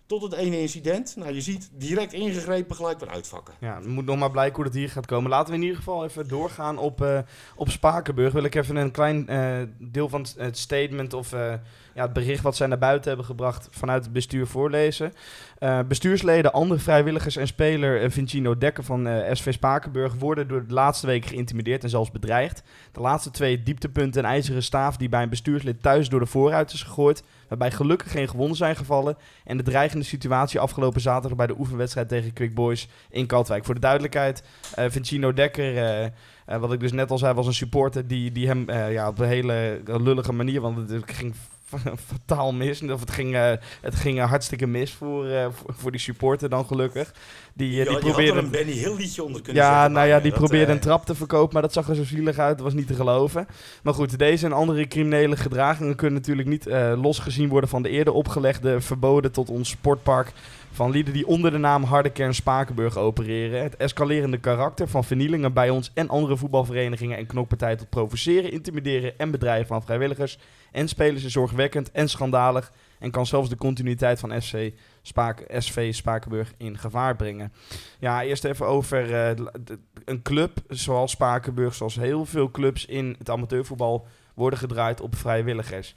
[0.07, 1.17] Tot het ene incident.
[1.17, 3.55] Nou, je ziet direct ingegrepen, gelijk weer uitvakken.
[3.61, 5.31] Ja, het moet nog maar blijken hoe dat hier gaat komen.
[5.31, 7.19] Laten we in ieder geval even doorgaan op, eh,
[7.55, 8.33] op Spakenburg.
[8.33, 11.55] Wil ik even een klein eh, deel van het, statement of eh,
[11.97, 15.13] ja, het bericht wat zij naar buiten hebben gebracht vanuit het bestuur voorlezen.
[15.59, 20.67] Eh, bestuursleden, andere vrijwilligers en speler eh, Vincino Dekker van eh, SV Spakenburg worden door
[20.67, 22.63] de laatste week geïntimideerd en zelfs bedreigd.
[22.93, 26.73] De laatste twee dieptepunten en ijzeren staaf die bij een bestuurslid thuis door de voorruit
[26.73, 29.17] is gegooid, waarbij gelukkig geen gewonden zijn gevallen.
[29.45, 33.65] En de dreigende situatie afgelopen zaterdag bij de oefenwedstrijd tegen Quick Boys in Katwijk.
[33.65, 34.43] Voor de duidelijkheid,
[34.75, 36.13] Vincino Dekker,
[36.47, 39.29] wat ik dus net al zei, was een supporter die, die hem ja, op een
[39.29, 41.35] hele lullige manier, want het ging
[42.09, 42.83] fataal mis.
[42.83, 46.49] Of het ging, eh, het ging eh, hartstikke mis voor, eh, voor, voor die supporter
[46.49, 47.15] dan gelukkig.
[47.55, 48.39] Die, Ja, die je had probeerde...
[48.39, 49.93] er een Benny Hill liedje onder kunnen Ja, zetten.
[49.93, 52.39] nou ja, die dat, probeerde een trap te verkopen, maar dat zag er zo zielig
[52.39, 52.57] uit.
[52.57, 53.47] Dat was niet te geloven.
[53.83, 58.13] Maar goed, deze en andere criminele gedragingen kunnen natuurlijk niet losgezien worden van de eerder
[58.13, 60.33] opgelegde verboden tot ons sportpark
[60.77, 63.63] van lieden die onder de naam Harde Kern Spakenburg opereren.
[63.63, 69.19] Het escalerende karakter van vernielingen bij ons en andere voetbalverenigingen en knokpartijen tot provoceren, intimideren
[69.19, 70.39] en bedreigen van vrijwilligers
[70.73, 74.57] en spelers is zorgwekkend en schandalig en kan zelfs de continuïteit van SC
[75.03, 77.53] Spaak, SV Spakenburg in gevaar brengen.
[77.99, 79.45] Ja, eerst even over eh,
[80.05, 85.97] een club zoals Spakenburg, zoals heel veel clubs in het amateurvoetbal worden gedraaid op vrijwilligers.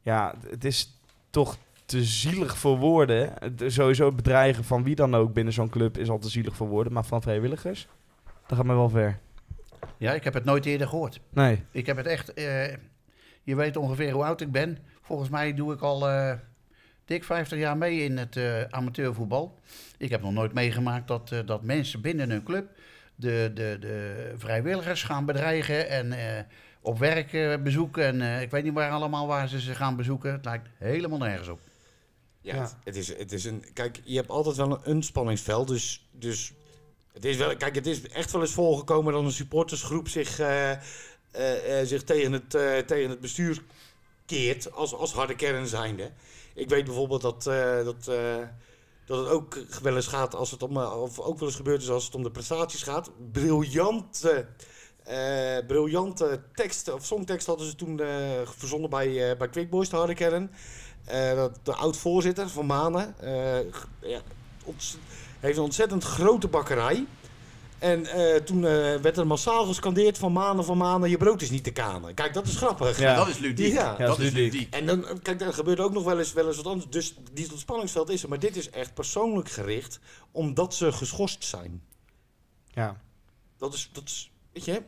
[0.00, 0.98] Ja, het is
[1.30, 1.56] toch
[1.92, 3.32] te zielig voor woorden.
[3.38, 6.56] Het- Sowieso het bedreigen van wie dan ook binnen zo'n club is al te zielig
[6.56, 7.88] voor woorden, maar van vrijwilligers,
[8.46, 9.18] dat gaat me wel ver.
[9.98, 11.20] Ja, ik heb het nooit eerder gehoord.
[11.30, 11.62] Nee.
[11.70, 12.34] Ik heb het echt...
[12.34, 12.66] eh,
[13.42, 14.78] je weet ongeveer hoe oud ik ben.
[15.02, 16.32] Volgens mij doe ik al eh,
[17.04, 19.58] dik 50 jaar mee in het eh, amateurvoetbal.
[19.98, 22.66] Ik heb nog nooit meegemaakt dat, eh, dat mensen binnen een club...
[23.14, 26.42] De, de, de vrijwilligers gaan bedreigen en eh,
[26.80, 28.04] op werk eh, bezoeken.
[28.04, 30.32] En eh, ik weet niet waar allemaal waar ze ze gaan bezoeken.
[30.32, 31.60] Het lijkt helemaal nergens op.
[32.42, 32.60] Ja, Ja.
[32.62, 33.64] Het, het is, het is een.
[33.72, 35.68] Kijk, je hebt altijd wel een, spanningsveld.
[35.68, 36.52] Dus, dus
[37.12, 37.56] het is wel.
[37.56, 42.02] Kijk, het is echt wel eens voorgekomen dat een supportersgroep zich, eh, eh, eh, zich
[42.02, 43.62] tegen, het, eh, tegen het bestuur
[44.26, 44.72] keert.
[44.72, 46.10] Als, als harde kern zijnde.
[46.54, 48.36] Ik weet bijvoorbeeld dat, eh, dat, eh,
[49.06, 50.76] dat het ook wel eens gaat als het om.
[50.76, 53.10] Of ook wel eens gebeurd is als het om de prestaties gaat.
[53.32, 54.46] Briljante.
[55.04, 58.08] eh, briljante tekst of songtekst hadden ze toen eh,
[58.44, 60.50] verzonnen bij, eh bij Quick Boys, de harde kern.
[61.04, 63.60] Eh, dat de oud-voorzitter van Manen eh,
[64.00, 64.20] ja,
[65.40, 67.06] heeft een ontzettend grote bakkerij.
[67.82, 71.50] En eh, toen eh, werd er massaal gescandeerd van Manen, van Manen, je brood is
[71.50, 72.14] niet te kanen.
[72.14, 72.98] Kijk, dat is grappig.
[72.98, 73.14] Ja.
[73.14, 73.72] Dat is ludiek.
[73.72, 73.84] Ja.
[73.84, 74.52] Ja, dat dat is ludiek.
[74.52, 74.74] ludiek.
[74.74, 76.90] En dan, kijk, daar gebeurt ook nog wel eens, wel eens wat anders.
[76.90, 78.28] Dus die tot spanningsveld is er.
[78.28, 81.82] Maar dit is echt persoonlijk gericht, omdat ze geschorst zijn.
[82.66, 82.96] Ja.
[83.58, 84.82] Dat is, dat is weet je,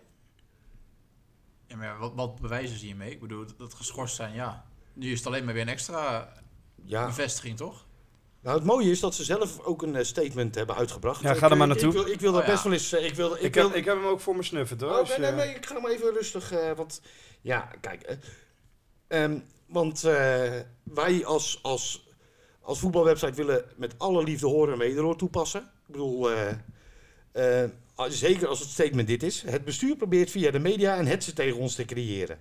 [1.67, 3.11] Ja, maar wat, wat bewijzen ze hiermee?
[3.11, 4.65] Ik bedoel, dat, dat geschorst zijn, ja.
[4.95, 6.33] Nu is het alleen maar weer een extra
[6.85, 7.07] ja.
[7.07, 7.87] bevestiging, toch?
[8.41, 11.23] Nou, het mooie is dat ze zelf ook een eh, statement hebben uitgebracht.
[11.23, 11.87] Ja, Ik, ga er maar naartoe.
[11.89, 12.53] Ik wil, ik wil daar Oh, ja.
[12.53, 12.93] best wel eens...
[12.93, 14.91] eh, Ik, wil, ik, Ik, wil, heb, ik heb hem ook voor me snuffend hoor.
[14.91, 16.53] Oh, als nee, nee, nee, ik ga maar even rustig.
[16.53, 17.01] eh, want
[17.41, 18.03] ja, kijk.
[18.03, 18.17] eh,
[19.23, 20.53] ehm, want eh,
[20.83, 22.07] wij als, als,
[22.61, 25.61] als voetbalwebsite willen met alle liefde horen en wederhoor toepassen.
[25.61, 27.71] Ik bedoel, eh, eh,
[28.09, 29.43] zeker als het statement dit is.
[29.43, 32.39] Het bestuur probeert via de media een hetze tegen ons te creëren.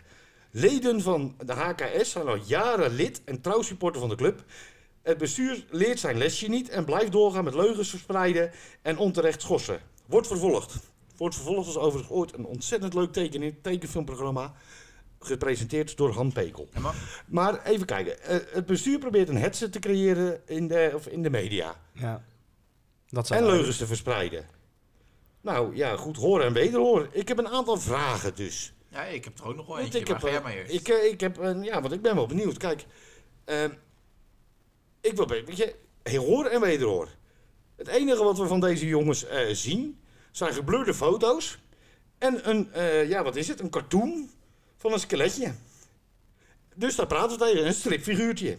[0.55, 4.43] Leden van de HKS zijn al jaren lid en trouwsupporter van de club.
[5.01, 9.79] Het bestuur leert zijn lesje niet en blijft doorgaan met leugens verspreiden en onterecht schorsen.
[10.05, 10.75] Wordt vervolgd.
[11.17, 14.53] Wordt vervolgd als overigens ooit een ontzettend leuk teken, tekenfilmprogramma
[15.19, 16.67] gepresenteerd door Han Pekel.
[17.27, 18.21] Maar- even kijken.
[18.21, 21.75] eh, het bestuur probeert een headset te creëren in de, of in de media.
[21.91, 22.23] Ja.
[23.09, 24.45] Dat En leugens te verspreiden.
[25.41, 27.09] Nou ja, goed, horen en wederhoren.
[27.11, 28.73] Ik heb een aantal vragen dus.
[28.93, 30.73] Ja, ik heb er ook nog wel eentje, ik heb, ga eh, maar eerst.
[30.73, 32.57] ik, eh, ik heb, een- ja, want ik ben wel benieuwd.
[32.57, 32.85] Kijk,
[33.45, 33.71] ehm,
[35.01, 35.57] ik wil, weet
[36.03, 37.09] je, horen en wederhoor.
[37.75, 39.99] Het enige wat we van deze jongens eh, zien,
[40.31, 41.59] zijn geblurde foto's.
[42.17, 43.59] En een, eh, ja, wat is het?
[43.59, 44.29] Een cartoon
[44.77, 45.53] van een skeletje.
[46.75, 48.57] Dus daar praten we tegen, een stripfiguurtje.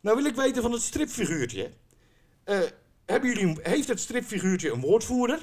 [0.00, 1.70] Nou wil ik weten van het stripfiguurtje.
[2.44, 2.58] eh,
[3.06, 5.42] hebben jullie, heeft het stripfiguurtje een woordvoerder?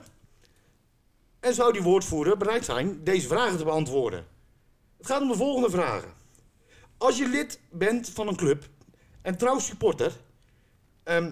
[1.43, 4.25] En zou die woordvoerder bereid zijn deze vragen te beantwoorden?
[4.97, 6.13] Het gaat om de volgende vragen.
[6.97, 8.69] Als je lid bent van een club
[9.21, 10.11] en trouw supporter,
[11.03, 11.31] ehm,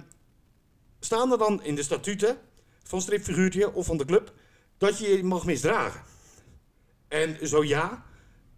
[0.99, 2.37] staan er dan in de statuten
[2.83, 4.33] van stripfiguurtje of van de club
[4.77, 6.01] dat je je mag misdragen?
[7.07, 8.03] En zo ja,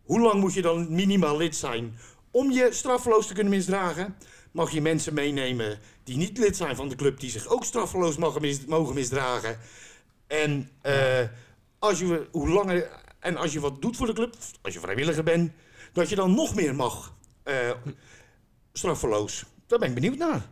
[0.04, 1.98] hoe lang moet je dan minimaal lid zijn
[2.32, 4.18] om je straffeloos te kunnen misdragen?
[4.52, 8.18] Mag je mensen meenemen die niet lid zijn van de club, die zich ook straffeloos
[8.18, 9.58] mogen, mis- mogen misdragen?
[10.28, 11.20] En eh,
[11.84, 15.24] als je, hoe langer, en als je wat doet voor de club, als je vrijwilliger
[15.24, 15.52] bent,
[15.94, 17.72] dat je dan nog meer mag eh,
[18.74, 19.46] straffeloos.
[19.68, 20.50] Daar ben ik benieuwd naar.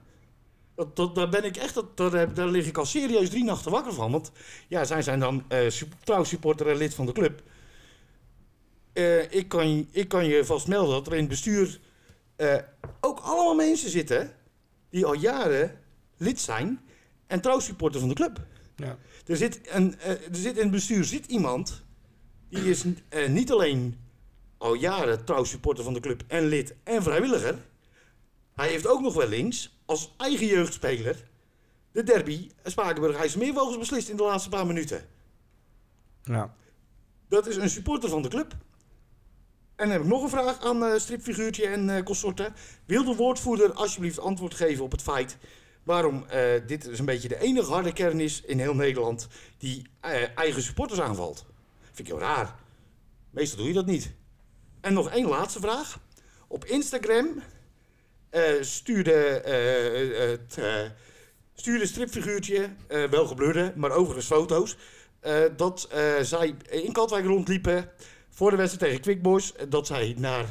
[0.76, 3.72] Dat, dat, daar ben ik echt, dat, daar, daar lig ik al serieus drie nachten
[3.72, 4.12] wakker van.
[4.12, 4.32] Want
[4.68, 7.42] ja, zij zijn dan sup- trouw supporter en lid van de club.
[8.94, 11.80] Eh, ik, kan, ik kan je vast melden dat er in het bestuur
[13.00, 14.36] ook allemaal mensen zitten
[14.90, 15.80] die al jaren
[16.18, 16.82] lid zijn
[17.28, 18.40] en trouw supporter van de club.
[19.26, 21.84] Er zit, een, eh, er zit in het bestuur zit iemand
[22.50, 24.00] die is eh, niet alleen
[24.58, 27.58] al jaren trouw supporter van de club en lid en vrijwilliger.
[28.54, 31.30] Hij heeft ook nog wel links als eigen jeugdspeler
[31.92, 35.06] de derby Spakenburg IJsselmeervogels beslist in de laatste paar minuten.
[36.24, 36.54] Ja.
[37.30, 38.56] Dat is een supporter van de club.
[39.76, 42.54] En dan heb ik nog een vraag aan eh, stripfiguurtje en eh, consorten.
[42.86, 45.38] Wil de woordvoerder alsjeblieft antwoord geven op het feit
[45.84, 49.82] waarom eh, dit dus een beetje de enige harde kern is in heel Nederland die
[50.00, 51.46] eh, eigen supporters aanvalt?
[51.82, 52.56] Vind ik heel raar.
[53.30, 54.12] Meestal doe je dat niet.
[54.82, 56.00] En nog één laatste vraag.
[56.48, 57.42] Op Instagram
[58.30, 59.12] eh, stuurde,
[60.18, 60.60] het,
[61.54, 62.70] stuurde stripfiguurtje,
[63.10, 64.78] wel geblurde, maar overigens foto's,
[65.56, 65.88] dat
[66.22, 67.90] zij in Katwijk rondliepen
[68.30, 69.54] voor de wedstrijd tegen Quick Boys.
[69.70, 70.46] Dat zij naar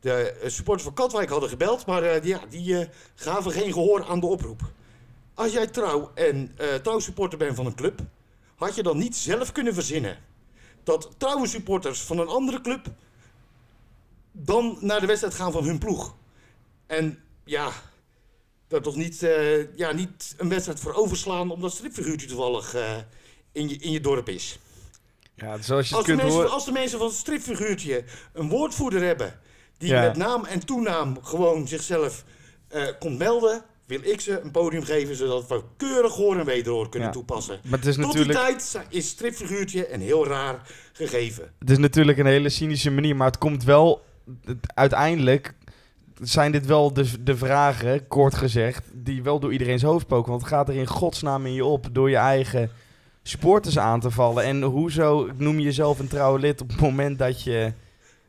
[0.00, 4.26] de supporters van Katwijk hadden gebeld, maar die, ja, die gaven geen gehoor aan de
[4.26, 4.60] oproep.
[5.36, 8.00] Als jij trouw en eh trouw supporter bent van een club,
[8.54, 10.18] had je dan niet zelf kunnen verzinnen
[10.84, 12.86] dat trouwe supporters van een andere club
[14.32, 16.14] dan naar de wedstrijd gaan van hun ploeg.
[16.86, 17.70] En ja,
[18.68, 22.96] dat toch niet, eh, ja, niet een wedstrijd voor overslaan omdat stripfiguurtje toevallig eh,
[23.52, 24.58] in, je, in je dorp is.
[25.34, 26.54] ja, zoals je Als de, kunt mensen, horen...
[26.54, 29.40] als de mensen van het stripfiguurtje een woordvoerder hebben
[29.78, 30.00] die Ja.
[30.00, 32.24] met naam en toenaam gewoon zichzelf
[32.68, 36.88] eh, komt melden, wil ik ze een podium geven zodat we keurig hoor en wederhoor
[36.88, 37.14] kunnen Ja.
[37.14, 37.60] toepassen.
[37.64, 41.52] Maar het is, Tot natuurlijk, die tijd is stripfiguurtje een heel raar gegeven.
[41.58, 44.04] het is natuurlijk een hele cynische manier, maar het komt wel...
[44.74, 45.54] uiteindelijk
[46.22, 50.30] zijn dit wel de, de vragen, kort gezegd, die wel door iedereen's hoofd spoken.
[50.30, 52.70] Want het gaat er in godsnaam in je op door je eigen
[53.22, 54.44] supporters aan te vallen.
[54.44, 57.72] En hoezo noem je jezelf een trouwe lid op het moment dat je,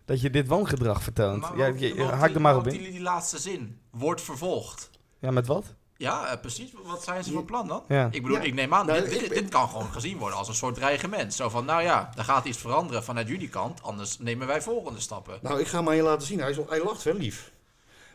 [0.06, 1.42] dat je dit wangedrag vertoont?
[1.42, 2.78] Maar ja, je- haak er maar op in.
[2.82, 4.90] Die, die laatste zin, wordt vervolgd.
[5.20, 5.66] Ja, met wat?
[5.98, 6.72] Ja, eh, precies.
[6.84, 7.84] Wat zijn ze van plan dan?
[7.88, 8.08] Ja.
[8.12, 8.44] Ik bedoel, Ja.
[8.44, 10.76] ik neem aan, Nou, dit, ik- dit, dit kan gewoon gezien worden als een soort
[10.76, 11.34] dreigement.
[11.34, 15.00] Zo van, nou ja, er gaat iets veranderen vanuit jullie kant, anders nemen wij volgende
[15.00, 15.40] stappen.
[15.42, 16.40] Nou, ik ga maar je laten zien.
[16.40, 17.52] Hij, is, hij lacht wel lief.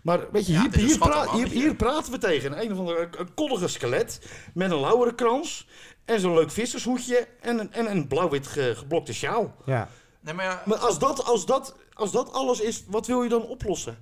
[0.03, 3.35] Maar weet je, Ja, hier, hier, pra- hier, praten we tegen een of andere een
[3.35, 4.21] koddige skelet
[4.55, 5.69] met een lauwerenkrans
[6.05, 9.55] en zo'n leuk vissershoedje en een, en een blauw-wit ge- geblokte sjaal.
[9.65, 9.89] Ja.
[10.21, 13.29] Nee, maar ja, Maar als dat, als, dat, als dat alles is, wat wil je
[13.29, 13.99] dan oplossen?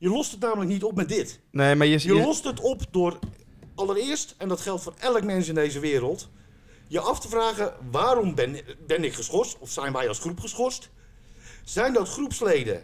[0.00, 1.40] Je lost het namelijk niet op met dit.
[1.50, 3.18] Nee, maar je, Je je- lost het op door
[3.74, 6.28] allereerst, en dat geldt voor elk mens in deze wereld,
[6.88, 10.90] je af te vragen waarom ben, ben ik geschorst of zijn wij als groep geschorst?
[11.64, 12.82] Zijn dat groepsleden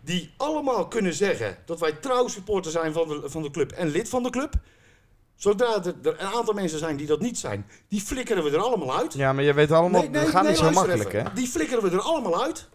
[0.00, 3.88] die allemaal kunnen zeggen dat wij trouw supporter zijn van de, van de club en
[3.88, 4.54] lid van de club?
[5.36, 8.58] Zodra er, er een aantal mensen zijn die dat niet zijn, die flikkeren we er
[8.62, 9.12] allemaal uit.
[9.14, 11.26] ja, maar je weet allemaal, Nee, nee, het gaat nee, niet zo makkelijk, even.
[11.26, 11.32] hè?
[11.34, 12.68] Die flikkeren we er allemaal uit.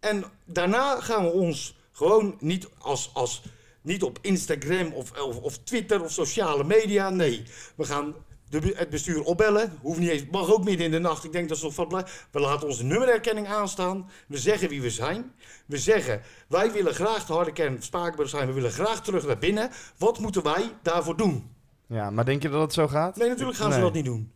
[0.00, 3.42] En daarna gaan we ons gewoon niet, als, als,
[3.82, 7.10] niet op Instagram of, of, of Twitter of sociale media.
[7.10, 7.42] Nee,
[7.76, 8.14] we gaan
[8.48, 9.78] de, het bestuur opbellen.
[9.80, 11.24] Hoeft niet eens, mag ook midden in de nacht.
[11.24, 12.04] Ik denk dat ze nog wat blij.
[12.30, 14.10] We laten onze nummerherkenning aanstaan.
[14.26, 15.32] We zeggen wie we zijn.
[15.66, 18.46] We zeggen, wij willen graag de harde kern van Spakenburg zijn.
[18.46, 19.70] We willen graag terug naar binnen.
[19.98, 21.50] Wat moeten wij daarvoor doen?
[21.86, 23.16] Ja, maar denk je dat het zo gaat?
[23.16, 24.32] Nee, natuurlijk gaan ze dat niet doen.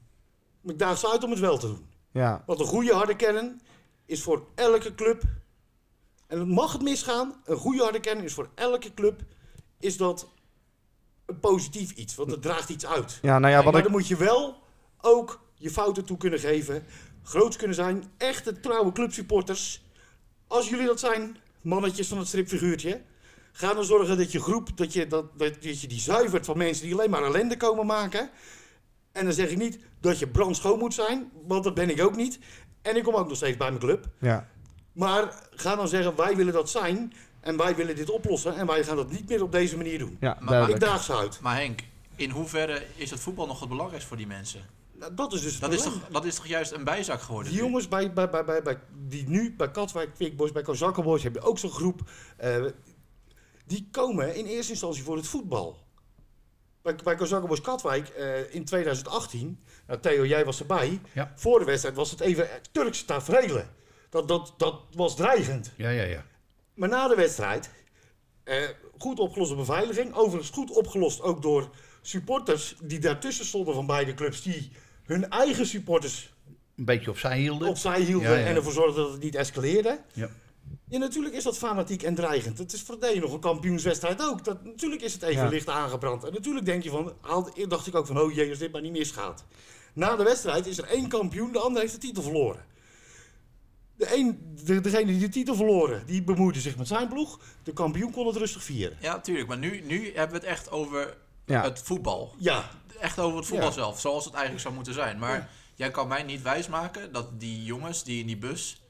[0.60, 1.86] Maar ik daag ze uit om het wel te doen.
[2.10, 3.60] Ja, Want een goede harde kern
[4.06, 5.22] is voor elke club
[6.26, 7.34] En dan mag het misgaan.
[7.44, 9.20] Een goede harde kern is voor elke club
[9.78, 10.28] is dat
[11.26, 12.14] een positief iets.
[12.14, 13.18] Want het draagt iets uit.
[13.22, 13.88] Ja, nou ja, wat maar ik...
[13.88, 14.62] dan moet je wel
[15.00, 16.84] ook je fouten toe kunnen geven.
[17.22, 18.04] Groots kunnen zijn.
[18.16, 19.84] Echte trouwe clubsupporters.
[20.46, 23.02] Als jullie dat zijn, mannetjes van het stripfiguurtje.
[23.52, 26.58] Ga dan zorgen dat je groep, dat je, dat, dat, dat je die zuivert van
[26.58, 28.30] mensen die alleen maar ellende komen maken.
[29.12, 32.16] En dan zeg ik niet dat je brandschoon moet zijn, want dat ben ik ook
[32.16, 32.38] niet.
[32.82, 34.06] En ik kom ook nog steeds bij mijn club.
[34.20, 34.48] Ja.
[34.96, 37.12] Maar ga dan zeggen, wij willen dat zijn.
[37.40, 38.56] En wij willen dit oplossen.
[38.56, 40.16] En wij gaan dat niet meer op deze manier doen.
[40.20, 40.70] Ja, Maar-.
[40.70, 41.40] Ik daag ze uit.
[41.40, 41.80] Maar Henk,
[42.14, 44.66] in hoeverre is het voetbal nog het belangrijkste voor die mensen?
[44.92, 47.52] Nou, dat is dus het Dat is, toch, dat is toch juist een bijzak geworden?
[47.52, 47.66] Die nu?
[47.66, 48.78] jongens bij, bij, bij, bij, bij,
[49.08, 52.00] die nu bij Katwijk, Quickboys, bij Kozakkenboys hebben ook zo'n groep.
[52.36, 52.64] eh,
[53.66, 55.84] die komen in eerste instantie voor het voetbal.
[56.82, 61.00] Bij, bij Kozakkenboys Katwijk eh, in 2018, nou, Theo, jij was erbij.
[61.12, 61.32] Ja.
[61.36, 63.74] Voor de wedstrijd was het even Turkse tafereelen.
[64.10, 65.72] Dat, dat, dat was dreigend.
[65.76, 66.24] Ja, ja, ja.
[66.74, 67.70] Maar na de wedstrijd,
[68.44, 68.62] eh,
[68.98, 70.14] goed opgeloste beveiliging.
[70.14, 71.70] Overigens goed opgelost ook door
[72.02, 74.42] supporters die daartussen stonden van beide clubs.
[74.42, 74.70] Die
[75.04, 76.34] hun eigen supporters
[76.76, 77.68] Een beetje opzij hielden.
[77.68, 78.46] opzij hielden Ja, ja.
[78.46, 80.00] en ervoor zorgden dat het niet escaleerde.
[80.12, 80.28] Ja.
[80.88, 82.58] Ja, natuurlijk is dat fanatiek en dreigend.
[82.58, 84.44] Het is voor de nog een kampioenswedstrijd ook.
[84.44, 85.48] Dat, natuurlijk is het even Ja.
[85.48, 86.24] licht aangebrand.
[86.24, 87.12] En natuurlijk denk je van,
[87.68, 89.44] dacht ik ook van, oh jee, als dit maar niet misgaat.
[89.92, 92.64] Na de wedstrijd is er één kampioen, de ander heeft de titel verloren.
[93.96, 97.40] De een, de, degene die de titel verloren, die bemoeide zich met zijn ploeg.
[97.62, 98.96] De kampioen kon het rustig vieren.
[99.00, 99.48] Ja, tuurlijk.
[99.48, 101.62] Maar nu, nu hebben we het echt over Ja.
[101.62, 102.34] het voetbal.
[102.38, 103.74] Ja, Echt over het voetbal Ja.
[103.74, 105.18] zelf, zoals het eigenlijk zou moeten zijn.
[105.18, 105.48] Maar Ja.
[105.74, 108.82] jij kan mij niet wijsmaken dat die jongens die in die bus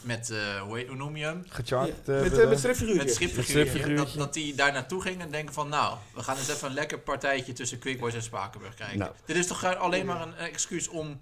[0.00, 1.44] met, eh, hoe, heet- hoe noem je hem?
[1.48, 1.94] Gecharged.
[2.06, 2.12] ja.
[2.14, 3.96] eh, met, eh, met stripfiguurtjes.
[3.96, 6.74] Dat, dat die daar naartoe gingen en denken van, nou, we gaan eens even een
[6.74, 8.98] lekker partijtje tussen Quickboys en Spakenburg kijken.
[8.98, 9.12] Nou.
[9.24, 11.18] Dit is toch alleen maar een excuus om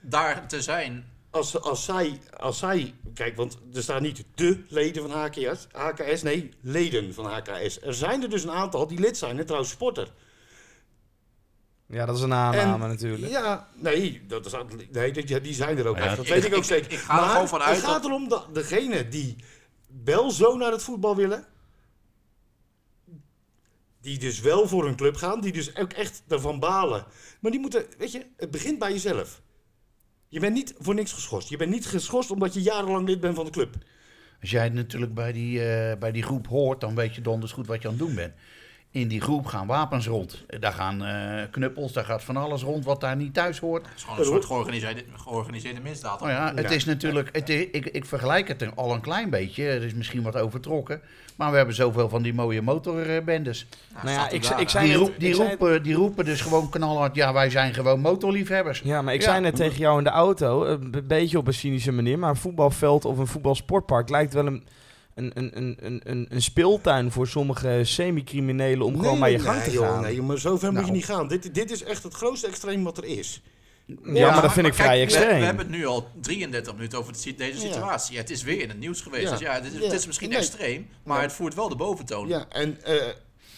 [0.00, 1.10] daar te zijn.
[1.30, 6.22] Als, als, zij, als zij, kijk, want er staan niet de leden van HKS, HKS,
[6.22, 7.80] nee, leden van HKS.
[7.82, 10.12] Er zijn er dus een aantal die lid zijn en trouwens supporter.
[11.86, 13.32] Ja, dat is een aanname En- natuurlijk.
[13.32, 14.52] Ja, nee, dat is,
[14.92, 16.16] nee die, die zijn er ook Ja, echt.
[16.16, 16.92] Dat ik- weet ik ook ik- zeker.
[16.92, 19.36] ik ga er gewoon van uit het gaat erom dat degene die
[20.04, 21.46] wel zo naar het voetbal willen,
[24.00, 27.06] die dus wel voor hun club gaan, die dus ook echt ervan balen.
[27.40, 29.40] Maar die moeten, weet je, het begint bij jezelf.
[30.28, 31.48] Je bent niet voor niks geschorst.
[31.48, 33.76] Je bent niet geschorst omdat je jarenlang lid bent van de club.
[34.40, 37.66] Als jij natuurlijk bij die, eh, bij die groep hoort, dan weet je donders goed
[37.66, 38.34] wat je aan het doen bent.
[38.90, 40.44] In die groep gaan wapens rond.
[40.60, 43.86] Daar gaan eh, knuppels, daar gaat van alles rond wat daar niet thuis hoort.
[43.86, 46.20] Het is gewoon een soort georganiseerde, georganiseerde misdaad.
[46.20, 46.74] Nou ja, het Ja.
[46.74, 49.62] is natuurlijk, het is- ik, ik vergelijk het al een klein beetje.
[49.62, 51.00] Het is misschien wat overtrokken.
[51.36, 53.66] Maar we hebben zoveel van die mooie motorbendes.
[54.02, 55.14] Nou ja, ik, ik ik zei Die, roep,
[55.48, 58.80] roepen, die roepen dus gewoon knalhard, ja wij zijn gewoon motorliefhebbers.
[58.84, 59.28] Ja, maar ik Ja.
[59.30, 62.30] zei net tegen jou in de auto, een b- beetje op een cynische manier, maar
[62.30, 64.66] een voetbalveld of een voetbalsportpark lijkt wel een,
[65.18, 69.70] een, een, een, een, een, speeltuin voor sommige semi-criminelen om gewoon maar je gang te
[69.70, 70.02] joh, gaan.
[70.02, 70.86] nee, maar zover moet Nou.
[70.86, 71.28] je niet gaan.
[71.28, 73.42] Dit, dit is echt het grootste extreem wat er is.
[74.04, 75.38] ja, maar dat vind ik kijk, vrij extreem.
[75.38, 77.58] We, hebben het nu al 33 minuten over deze Ja.
[77.72, 78.16] situatie.
[78.16, 79.24] Het is weer in het nieuws geweest.
[79.24, 79.30] Ja.
[79.30, 79.80] Dus ja, het is, Ja.
[79.84, 80.38] het is misschien Nee.
[80.38, 81.22] extreem, maar Ja.
[81.22, 82.28] het voert wel de boventoon.
[82.28, 82.94] Ja, en eh,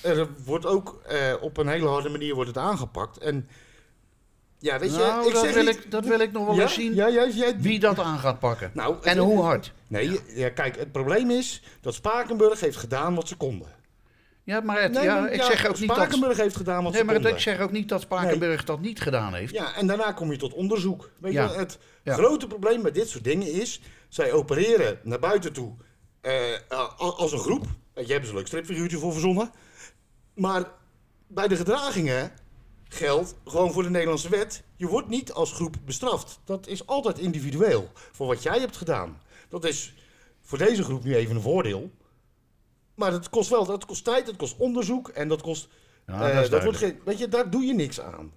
[0.03, 3.19] er wordt ook eh, op een hele harde manier wordt het aangepakt.
[3.19, 3.49] En
[4.61, 6.55] ja, weet je, nou, ik dat, zeg wil niet- ik, dat wil ik nog wel
[6.55, 6.95] ja, eens zien.
[6.95, 7.27] Ja,
[7.59, 8.71] Wie dat aan gaat pakken.
[8.75, 9.73] Nou, En het- hoe hard.
[9.87, 13.69] Nee, ja, kijk, het probleem is dat Spakenburg heeft gedaan wat ze konden.
[14.45, 15.97] Ja, maar het, Nee, ja, maar ik zeg ook niet dat...
[15.97, 17.33] Spakenburg heeft gedaan wat Nee, ze maar konden.
[17.33, 19.53] ik zeg ook niet dat Spakenburg dat niet gedaan heeft.
[19.53, 21.11] Ja, en daarna kom je tot onderzoek.
[21.21, 25.73] Weet je, het grote probleem met dit soort dingen is, zij opereren naar buiten toe
[26.21, 26.35] eh,
[26.99, 27.65] als een groep.
[27.95, 29.51] Je, hebben ze een leuk stripfiguurtje voor verzonnen.
[30.35, 30.65] Maar
[31.27, 32.33] bij de gedragingen
[32.95, 34.63] geldt gewoon voor de Nederlandse wet.
[34.77, 36.41] Je wordt niet als groep bestraft.
[36.45, 37.91] Dat is altijd individueel.
[37.95, 39.21] Voor wat jij hebt gedaan.
[39.49, 39.95] Dat is
[40.43, 41.91] voor deze groep nu even een voordeel.
[42.95, 45.69] Maar het kost wel, dat kost tijd, het kost onderzoek en dat kost...
[46.07, 48.33] Ja, eh, dat dat wordt geen, weet je, daar doe je niks aan.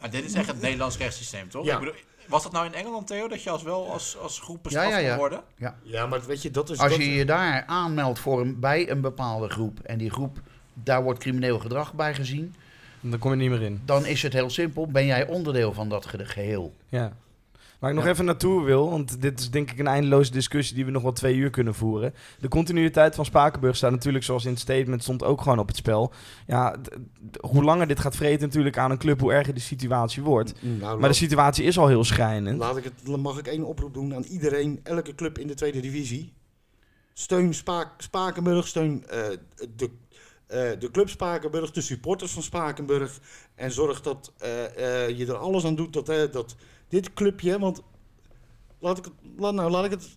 [0.00, 1.64] Maar dit is echt het Nederlands rechtssysteem, toch?
[1.64, 1.72] Ja.
[1.72, 1.94] Ik bedoel,
[2.28, 4.96] was dat nou in Engeland, Theo, dat je als wel als, als groep bestraft Ja,
[4.96, 5.08] ja, ja.
[5.08, 5.42] kon worden?
[5.82, 6.78] Ja, maar weet je, dat is...
[6.78, 10.40] Als dat, je je daar aanmeldt voor een, bij een bepaalde groep en die groep,
[10.74, 12.54] daar wordt crimineel gedrag bij gezien,
[13.00, 13.80] Dan kom je niet meer in.
[13.84, 14.86] dan is het heel simpel.
[14.86, 16.74] Ben jij onderdeel van dat ge- geheel?
[16.88, 17.16] Ja.
[17.78, 18.10] Waar ik nog Ja.
[18.10, 21.12] even naartoe wil, want dit is denk ik een eindeloze discussie die we nog wel
[21.12, 22.14] twee uur kunnen voeren.
[22.40, 25.76] De continuïteit van Spakenburg staat natuurlijk, zoals in het statement stond, ook gewoon op het
[25.76, 26.12] spel.
[26.46, 26.76] Ja,
[27.40, 30.52] hoe langer dit gaat vreten natuurlijk aan een club, hoe erger de situatie wordt.
[30.60, 32.58] Nou, Maar de situatie is al heel schrijnend.
[32.58, 35.80] laat ik het, mag ik één oproep doen aan iedereen, elke club in de tweede
[35.80, 36.32] divisie.
[37.14, 39.18] Steun Spaak, Spakenburg, steun eh,
[39.76, 39.90] de,
[40.50, 43.20] eh, de club Spakenburg, de supporters van Spakenburg.
[43.54, 46.54] En zorg dat eh, eh, je er alles aan doet dat, dat
[46.88, 47.82] dit clubje, want
[48.78, 49.04] laat ik,
[49.36, 49.70] laat, nou,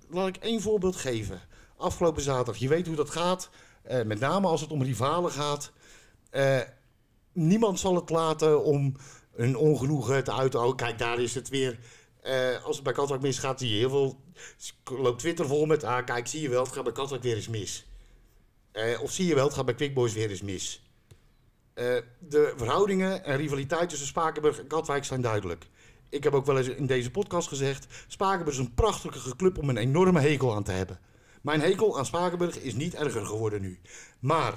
[0.10, 1.42] laat, ik één voorbeeld geven.
[1.78, 2.58] afgelopen zaterdag.
[2.58, 3.50] Je weet hoe dat gaat.
[4.06, 5.72] Met name als het om rivalen gaat.
[7.34, 8.96] Niemand zal het laten om
[9.36, 10.66] een ongenoegen te uiten.
[10.66, 11.80] Oh, kijk, daar is het weer.
[12.64, 14.20] Als het bij Katwijk misgaat, zie je heel veel.
[14.98, 15.84] Loopt Twitter vol met.
[15.84, 17.86] Ah, kijk, zie je wel, het gaat bij Katwijk weer eens mis.
[18.74, 20.84] Eh, of zie je wel, het gaat bij Quick Boys weer eens mis.
[21.74, 25.68] Eh, de verhoudingen en rivaliteit tussen Spakenburg en Katwijk zijn duidelijk.
[26.10, 29.70] Ik heb ook wel eens in deze podcast gezegd: Spakenburg is een prachtige club om
[29.70, 31.00] een enorme hekel aan te hebben.
[31.42, 33.80] Mijn hekel aan Spakenburg is niet erger geworden nu.
[34.20, 34.54] Maar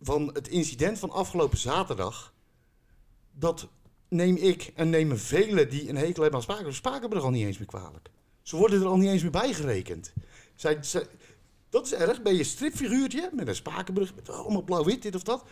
[0.00, 2.34] van het incident van afgelopen zaterdag,
[3.32, 3.68] dat
[4.08, 7.58] neem ik en nemen velen die een hekel hebben aan Spakenburg, Spakenburg al niet eens
[7.58, 8.10] meer kwalijk.
[8.42, 10.12] Ze worden er al niet eens meer bijgerekend.
[10.54, 11.06] Zij, zij-
[11.70, 12.22] dat is erg.
[12.22, 15.44] Ben je stripfiguurtje met een Spakenburg, met allemaal blauw-wit, dit of dat.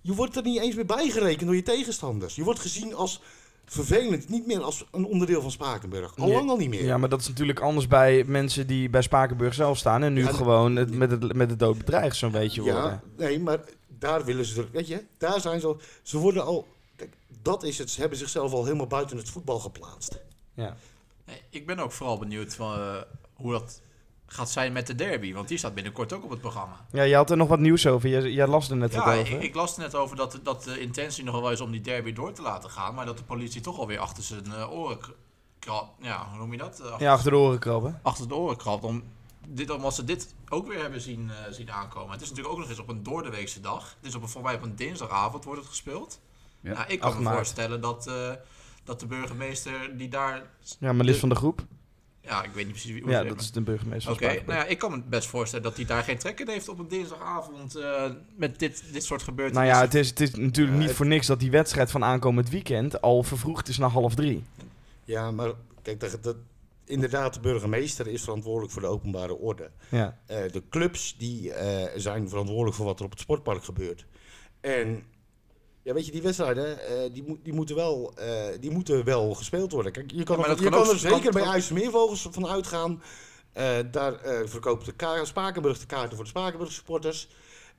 [0.00, 2.34] Je wordt er niet eens meer bijgerekend door je tegenstanders.
[2.34, 3.20] Je wordt gezien als
[3.64, 6.16] vervelend, niet meer als een onderdeel van Spakenburg.
[6.16, 6.84] Al lang al niet meer.
[6.84, 10.22] Ja, maar dat is natuurlijk anders bij mensen die bij Spakenburg zelf staan en nu
[10.22, 12.82] Ja, gewoon het, met, het, met het dood bedreigd zo'n beetje worden.
[12.82, 13.60] Ja, nee, maar
[13.98, 17.78] daar willen ze, weet je, daar zijn ze al, ze worden al, kijk, dat is
[17.78, 20.18] het, ze hebben zichzelf al helemaal buiten het voetbal geplaatst.
[20.54, 20.76] Ja.
[21.24, 22.96] Nee, ik ben ook vooral benieuwd van, eh,
[23.34, 23.80] hoe dat
[24.30, 25.32] gaat zijn met de derby.
[25.32, 26.84] Want die staat binnenkort ook op het programma.
[26.92, 28.08] ja, je had er nog wat nieuws over.
[28.08, 29.42] Jij, jij las er net Ja, wat ik, over.
[29.42, 32.12] ik las er net over dat, dat de intentie nog wel is om die derby
[32.12, 32.94] door te laten gaan.
[32.94, 35.14] Maar dat de politie toch alweer achter zijn eh, oren k-
[35.58, 36.80] krab- Ja, hoe noem je dat?
[36.80, 38.00] Eh, achter, Ja, achter de oren krabben.
[38.02, 38.84] achter de oren krabt.
[38.84, 39.02] Om
[39.48, 42.10] dit, omdat ze dit ook weer hebben zien, eh, zien aankomen.
[42.12, 43.94] Het is natuurlijk ook nog eens op een doordeweekse dag.
[44.00, 46.20] Het is op een, voor mij op een dinsdagavond wordt het gespeeld.
[46.60, 47.36] Ja, Nou, ik kan 8 me maart.
[47.36, 48.30] voorstellen dat, eh,
[48.84, 50.42] dat de burgemeester die daar...
[50.78, 51.60] Ja, maar lid van de groep.
[52.28, 54.64] Ja, ik weet niet precies wie hoe Ja, dat is de burgemeester Oké, nou ja,
[54.64, 57.74] ik kan me best voorstellen dat hij daar geen trek in heeft op een dinsdagavond
[57.76, 59.76] eh, met dit, dit soort Nou gebeurtenissen.
[59.76, 62.48] ja, het is, het is natuurlijk niet het- voor niks dat die wedstrijd van aankomend
[62.50, 64.44] weekend al vervroegd is naar half drie.
[65.04, 65.50] Ja, maar
[65.82, 66.36] kijk, dat, dat,
[66.84, 69.70] inderdaad, de burgemeester is verantwoordelijk voor de openbare orde.
[69.88, 70.18] Ja.
[70.26, 74.06] Eh, de clubs die eh, zijn verantwoordelijk voor wat er op het sportpark gebeurt.
[74.60, 75.02] En
[75.88, 79.72] ja, weet je, die wedstrijden eh, die, die, moeten wel, eh, die moeten wel gespeeld
[79.72, 79.92] worden.
[79.92, 83.02] Kijk, je kan, Ja, maar je kan er zeker kan- bij IJsselmeervogels van uitgaan.
[83.52, 87.28] Eh, daar verkoopt de Spakenburg de kaarten voor de Spakenburg supporters.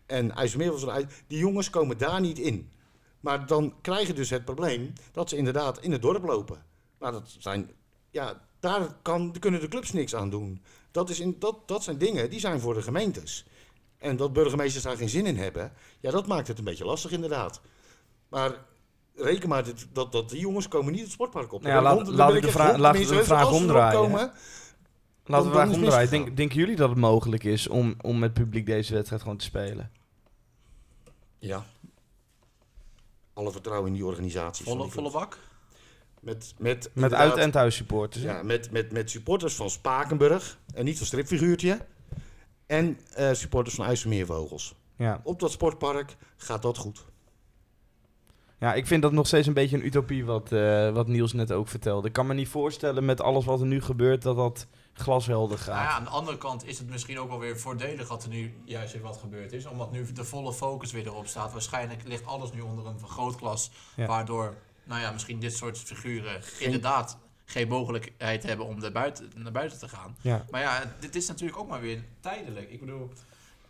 [0.06, 1.04] En IJsselmeervogels.
[1.28, 2.72] Die jongens komen daar niet in.
[3.20, 6.66] Maar dan krijg je dus het probleem dat ze inderdaad in het dorp lopen.
[7.00, 7.72] Nou, dat zijn,
[8.12, 10.64] ja, daar kan, kunnen de clubs niks aan doen.
[10.92, 13.46] Dat, is in, dat, dat zijn dingen die zijn voor de gemeentes.
[13.98, 17.12] En dat burgemeesters daar geen zin in hebben, ja, dat maakt het een beetje lastig
[17.12, 17.62] inderdaad.
[18.30, 18.52] Maar
[19.16, 21.64] reken maar dat, dat, dat die jongens komen niet het sportpark op.
[21.64, 24.32] Ja, laat- laat ik de vraag- de vraag omdraaien, komen,
[25.26, 26.10] Laten we dan is omdraaien.
[26.10, 29.46] Denk, denken jullie dat het mogelijk is om, om met publiek deze wedstrijd gewoon te
[29.46, 29.92] spelen?
[31.40, 31.66] Ja.
[33.34, 34.64] Alle vertrouwen in die organisaties.
[34.66, 35.38] van volle, die volle bak?
[36.20, 38.24] Met, met, Met uit- en thuissupporters.
[38.24, 38.32] hè?
[38.32, 40.60] Ja, met, met, met supporters van Spakenburg.
[40.74, 41.86] En niet van stripfiguurtje.
[42.66, 44.76] En eh, supporters van IJsselmeervogels.
[44.96, 45.22] Ja.
[45.24, 47.06] Op dat sportpark gaat dat goed.
[48.60, 51.52] Ja, ik vind dat nog steeds een beetje een utopie wat, eh, wat Niels net
[51.52, 52.08] ook vertelde.
[52.08, 55.76] Ik kan me niet voorstellen met alles wat er nu gebeurt dat dat glashelder gaat.
[55.76, 58.30] Nou ja, aan de andere kant is het misschien ook wel weer voordelig dat er
[58.30, 59.66] nu juist weer wat gebeurd is.
[59.66, 61.52] Omdat nu de volle focus weer erop staat.
[61.52, 63.72] Waarschijnlijk ligt alles nu onder een vergrootglas.
[63.96, 64.06] Ja.
[64.06, 64.54] Waardoor,
[64.84, 69.80] nou ja, misschien dit soort figuren inderdaad geen mogelijkheid hebben om naar buiten, naar buiten
[69.80, 70.16] te gaan.
[70.22, 70.46] Ja.
[70.50, 72.70] Maar ja, dit is natuurlijk ook maar weer tijdelijk.
[72.70, 73.12] Ik bedoel,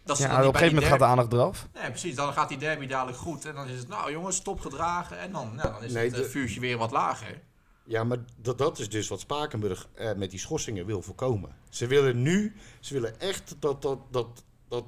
[0.09, 1.67] dat Ja, op een gegeven moment gaat de aandacht eraf.
[1.73, 2.15] Nee, precies.
[2.15, 3.45] Dan gaat die derby dadelijk goed.
[3.45, 5.19] En dan is het, nou jongens, stop gedragen.
[5.19, 7.41] En dan, nou, dan is Nee, het eh, de- vuurtje weer wat lager.
[7.83, 11.55] Ja, maar dat, dat is dus wat Spakenburg eh, met die schorsingen wil voorkomen.
[11.69, 14.83] Ze willen nu, ze willen echt dat, dat, dat, dat,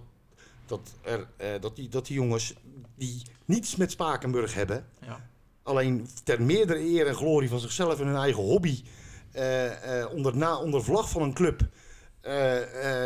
[0.66, 2.54] dat, er, eh, dat, die, dat die jongens
[2.96, 5.30] die niets met Spakenburg hebben, Ja.
[5.64, 8.84] alleen ter meerdere eer en glorie van zichzelf en hun eigen hobby,
[9.32, 11.62] eh, eh, onder, na, onder vlag van een club,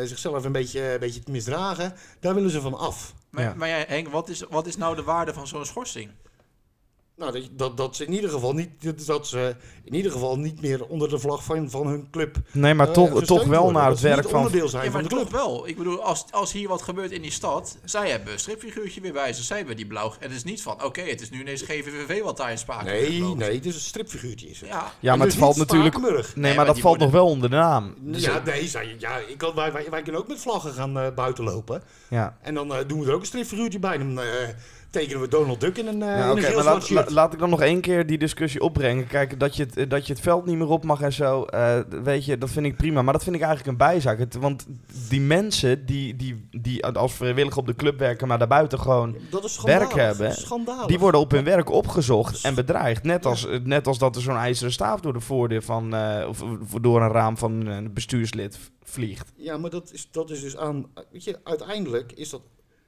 [0.04, 3.14] zichzelf een beetje, een beetje te misdragen, daar willen ze van af.
[3.30, 3.54] Maar, Ja.
[3.54, 6.12] maar jij, Henk, wat is, wat is nou de waarde van zo'n schorsing?
[7.18, 8.70] Nou, dat, dat, dat ze in ieder geval niet,
[9.08, 12.74] dat ze in ieder geval niet meer onder de vlag van, van hun club Nee,
[12.74, 13.74] maar eh, toch, toch wel worden.
[13.82, 14.38] naar het niet werk van...
[14.38, 15.30] onderdeel zijn Ja, van maar de club.
[15.30, 15.68] toch wel.
[15.68, 19.14] Ik bedoel, als, als hier wat gebeurt in die stad, zij hebben een stripfiguurtje weer
[19.14, 20.14] bij ze, zij hebben die blauw.
[20.20, 23.22] Het is niet van, oké, het is nu ineens GVVV wat daar in Spaken Nee,
[23.36, 24.48] nee, het is een stripfiguurtje.
[24.50, 24.70] Is het.
[24.70, 25.98] Ja, Ja, En maar dus het valt natuurlijk...
[26.02, 27.96] Nee, Nee, maar maar dat valt worden- nog wel onder de naam.
[28.00, 30.98] Dus ja, nee, zei, ja ik kan, wij, wij, wij kunnen ook met vlaggen gaan
[31.00, 31.84] eh, buiten lopen.
[32.10, 32.38] ja.
[32.42, 33.98] En dan eh, doen we er ook een stripfiguurtje bij.
[33.98, 34.26] Dan, eh,
[34.96, 37.62] tekenen we Donald Duck in een, eh Ja, zwart laat, la- laat ik dan nog
[37.62, 39.08] één keer die discussie opbrengen.
[39.08, 41.44] Kijk, dat je het, eh, dat je het veld niet meer op mag en zo,
[41.44, 43.02] eh, weet je, dat vind ik prima.
[43.02, 44.20] Maar dat vind ik eigenlijk een bijzaak.
[44.20, 44.66] Het, want
[45.10, 49.16] die mensen die, die, die als vrijwilliger op de club werken, maar daarbuiten gewoon,
[49.64, 50.86] werk hebben, schandalig.
[50.86, 53.04] die worden op hun werk opgezocht en bedreigd.
[53.04, 55.96] Net als, net als dat er zo'n ijzeren staaf door de voordeur van,
[56.28, 56.44] of,
[56.82, 59.32] door een raam van een bestuurslid vliegt.
[59.36, 60.86] Ja, maar dat is, dat is dus aan...
[61.12, 62.42] Weet je, uiteindelijk is dat...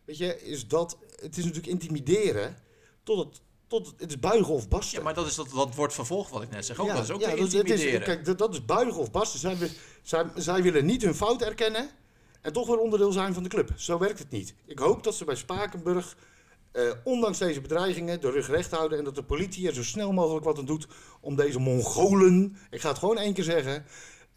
[0.06, 0.98] Weet je, is dat...
[1.22, 2.58] Het is natuurlijk intimideren
[3.04, 3.42] tot het...
[3.68, 4.98] Tot het, het is buigen of barsten.
[4.98, 6.80] Ja, maar dat is dat, dat wordt vervolgd wat ik net zeg.
[6.80, 8.04] Ook, dat is ook ja, het is, intimideren.
[8.04, 9.40] kijk, dat, dat is buigen of barsten.
[9.40, 9.58] Zij,
[10.02, 11.90] zij, zij willen niet hun fout erkennen
[12.42, 13.72] en toch weer onderdeel zijn van de club.
[13.76, 14.54] Zo werkt het niet.
[14.66, 16.18] Ik hoop dat ze bij Spakenburg,
[16.72, 20.12] eh, ondanks deze bedreigingen, de rug recht houden en dat de politie er zo snel
[20.12, 20.88] mogelijk wat aan doet
[21.20, 23.86] om deze Mongolen, ik ga het gewoon één keer zeggen,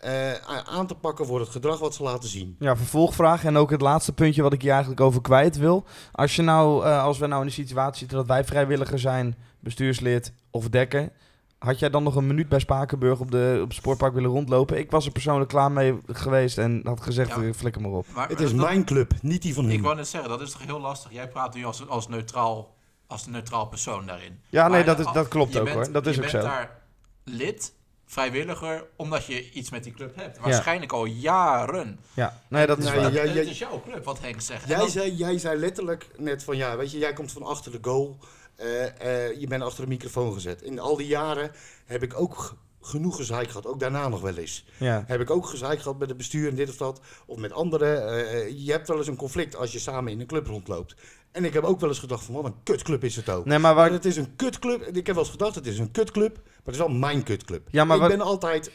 [0.01, 0.33] eh,
[0.65, 2.57] aan te pakken voor het gedrag wat ze laten zien.
[2.59, 5.85] Ja, vervolgvraag en ook het laatste puntje wat ik hier eigenlijk over kwijt wil.
[6.13, 9.35] Als, je nou, eh, als we nou in de situatie zitten dat wij vrijwilliger zijn,
[9.61, 11.11] bestuurslid of dekker,
[11.59, 14.79] had jij dan nog een minuut bij Spakenburg op, de, op het sportpark willen rondlopen?
[14.79, 17.43] Ik was er persoonlijk klaar mee geweest en had gezegd, Ja.
[17.43, 18.07] eh, flikker maar op.
[18.15, 19.73] Maar- Het is dat- mijn club, niet die van hun.
[19.73, 21.13] Ik wou net zeggen, dat is toch heel lastig.
[21.13, 22.75] Jij praat nu als, als, neutraal,
[23.07, 24.41] als een neutraal persoon daarin.
[24.49, 25.93] Ja, nee, dat, is, dat klopt je ook bent- hoor.
[25.93, 26.49] Dat is je ook bent zo.
[26.51, 26.79] daar
[27.25, 27.75] lid,
[28.15, 30.39] vrijwilliger, omdat je iets met die club hebt.
[30.39, 32.01] Waarschijnlijk al jaren.
[32.15, 33.13] Ja, nee, dat is Nee, waar.
[33.13, 34.69] jij- het jij- is jouw club, wat Henk zegt.
[34.69, 37.73] Jij dan- zei, jij zei letterlijk net van ja, weet je, jij komt van achter
[37.73, 38.19] de goal.
[38.57, 40.63] Eh, eh, je bent achter de microfoon gezet.
[40.63, 41.51] In al die jaren
[41.87, 43.67] heb ik ook genoeg gezeik gehad.
[43.67, 44.65] Ook daarna nog wel eens.
[44.77, 45.05] Ja.
[45.07, 47.01] Heb ik ook gezeik gehad met het bestuur en dit of dat.
[47.27, 48.09] Of met anderen.
[48.29, 50.95] Eh, je hebt wel eens een conflict als je samen in een club rondloopt.
[51.33, 53.45] En ik heb ook wel eens gedacht van wat een kutclub is het ook.
[53.45, 54.83] Nee, maar Maar waar, het is een kutclub.
[54.83, 56.39] Ik heb wel eens gedacht het is een kutclub.
[56.65, 57.69] Maar het is wel mijn kutclub.
[57.71, 58.71] Ja, maar ik wat- ben altijd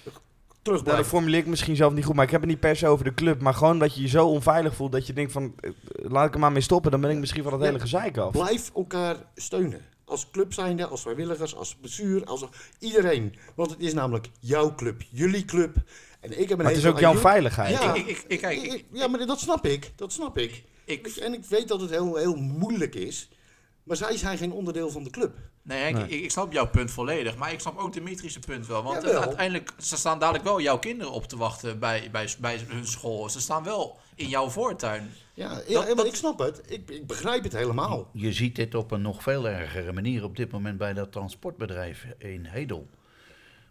[0.62, 2.76] terug nou, dat formuleer ik misschien zelf niet goed, maar ik heb het niet per
[2.76, 3.42] se over de club.
[3.42, 6.34] Maar gewoon dat je je zo onveilig voelt dat je denkt van, eh, laat ik
[6.34, 6.92] er maar mee stoppen.
[6.92, 7.68] Dan ben ik misschien van het Ja.
[7.68, 8.32] hele gezeik af.
[8.32, 9.82] Blijf elkaar steunen.
[10.06, 12.46] Als club zijnde, als vrijwilligers, als bestuur, als
[12.80, 13.36] iedereen.
[13.56, 15.76] Want het is namelijk jouw club, jullie club.
[16.20, 17.72] En ik heb een Maar het is ook jouw veiligheid.
[17.82, 17.94] Ja.
[17.94, 19.92] Ik, ik, ik, kijk, Ik- ik, ja, maar dat snap ik.
[19.96, 20.64] Dat snap ik.
[20.86, 23.30] ik, En ik weet dat het heel, heel moeilijk is.
[23.86, 25.38] Maar zij zijn geen onderdeel van de club.
[25.62, 26.08] nee, Henk, Nee.
[26.10, 27.36] Ik, ik snap jouw punt volledig.
[27.38, 28.84] Maar ik snap ook Dimitris' punt wel.
[28.84, 29.20] Want Jawel.
[29.20, 32.86] eh, uiteindelijk, ze staan dadelijk wel jouw kinderen op te wachten bij, bij, bij hun
[32.88, 33.30] school.
[33.30, 35.10] Ze staan wel in jouw voortuin.
[35.34, 36.62] Ja, ja maar dat- ik snap het.
[36.68, 38.10] Ik, ik begrijp het helemaal.
[38.14, 42.06] Je ziet dit op een nog veel ergere manier op dit moment bij dat transportbedrijf
[42.18, 42.88] in Hedel.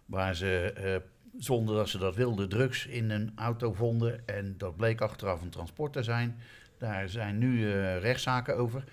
[0.07, 0.97] Waar ze, eh,
[1.39, 4.27] zonder dat ze dat wilden, drugs in een auto vonden.
[4.27, 6.39] En dat bleek achteraf een transport te zijn.
[6.79, 8.85] Daar zijn nu eh, rechtszaken over.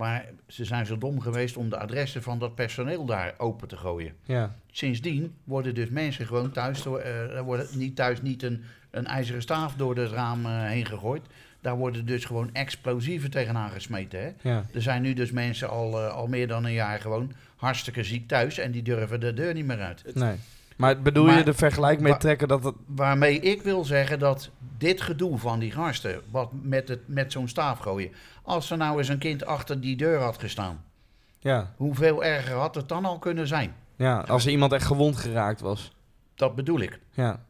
[0.00, 3.76] Maar ze zijn zo dom geweest om de adressen van dat personeel daar open te
[3.76, 4.12] gooien.
[4.24, 4.54] Ja.
[4.70, 9.42] Sindsdien worden dus mensen gewoon thuis, eh, er wordt niet thuis niet een, een ijzeren
[9.42, 11.22] staaf door het raam eh, heen gegooid.
[11.60, 14.20] Daar worden dus gewoon explosieven tegenaan gesmeten.
[14.20, 14.50] Hè?
[14.50, 14.64] Ja.
[14.74, 18.28] Er zijn nu dus mensen al, eh, al meer dan een jaar gewoon hartstikke ziek
[18.28, 20.14] thuis en die durven de deur niet meer uit.
[20.14, 20.36] Nee.
[20.80, 22.74] Maar bedoel je de vergelijk mee trekken dat het...
[22.86, 27.48] Waarmee ik wil zeggen dat dit gedoe van die gasten, wat met, het, met zo'n
[27.48, 28.10] staaf gooien,
[28.42, 30.84] als er nou eens een kind achter die deur had gestaan,
[31.38, 33.74] Ja, hoeveel erger had het dan al kunnen zijn?
[33.96, 35.92] ja, als er iemand echt gewond geraakt was.
[36.34, 37.00] Dat bedoel ik.
[37.10, 37.40] Ja.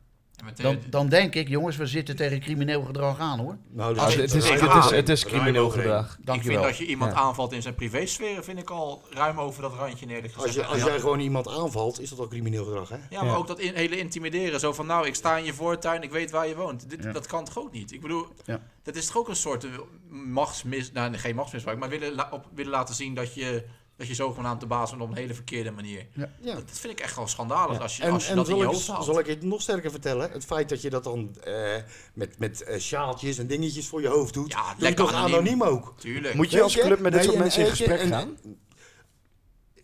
[0.55, 3.57] Dan, dan denk ik, jongens, we zitten tegen crimineel gedrag aan hoor.
[3.70, 6.18] Nou, Als het, is, het- is, het is crimineel gedrag.
[6.34, 7.18] ik vind dat je iemand Ja.
[7.18, 10.45] aanvalt in zijn privésfeer, vind ik al ruim over dat randje eerlijk gezegd.
[10.47, 10.84] Als, je, als Ja.
[10.86, 12.97] jij gewoon iemand aanvalt, is dat al crimineel gedrag, hè?
[13.11, 13.34] Ja, maar Ja.
[13.36, 14.61] ook dat in, hele intimideren.
[14.61, 16.91] Zo van, nou, ik sta in je voortuin, ik weet waar je woont.
[16.91, 17.12] Dit, Ja.
[17.12, 17.93] Dat kan toch ook niet?
[17.93, 18.61] Ik bedoel, Ja.
[18.82, 19.70] dat is toch ook een soort eh,
[20.09, 20.93] machtsmis...
[20.93, 23.64] Nou, geen machtsmisbruik, maar willen, op, willen laten zien dat je,
[24.01, 26.07] dat je zogenaamd de baas bent op een hele verkeerde manier.
[26.14, 26.28] Ja.
[26.42, 28.51] Dat, dat vind ik echt gewoon schandalig als je, En, als je en dat in
[28.55, 29.05] zal, je ik, hoofd haalt.
[29.05, 30.30] zal ik het nog sterker vertellen?
[30.30, 31.76] Het feit dat je dat dan eh,
[32.14, 35.14] met, met eh, sjaaltjes en dingetjes voor je hoofd doet, Ja, doe je lekker toch
[35.14, 35.34] anoniem.
[35.34, 35.94] anoniem ook.
[35.98, 36.34] Tuurlijk.
[36.34, 38.36] Moet je als club met dit soort en- mensen in gesprek en- gaan?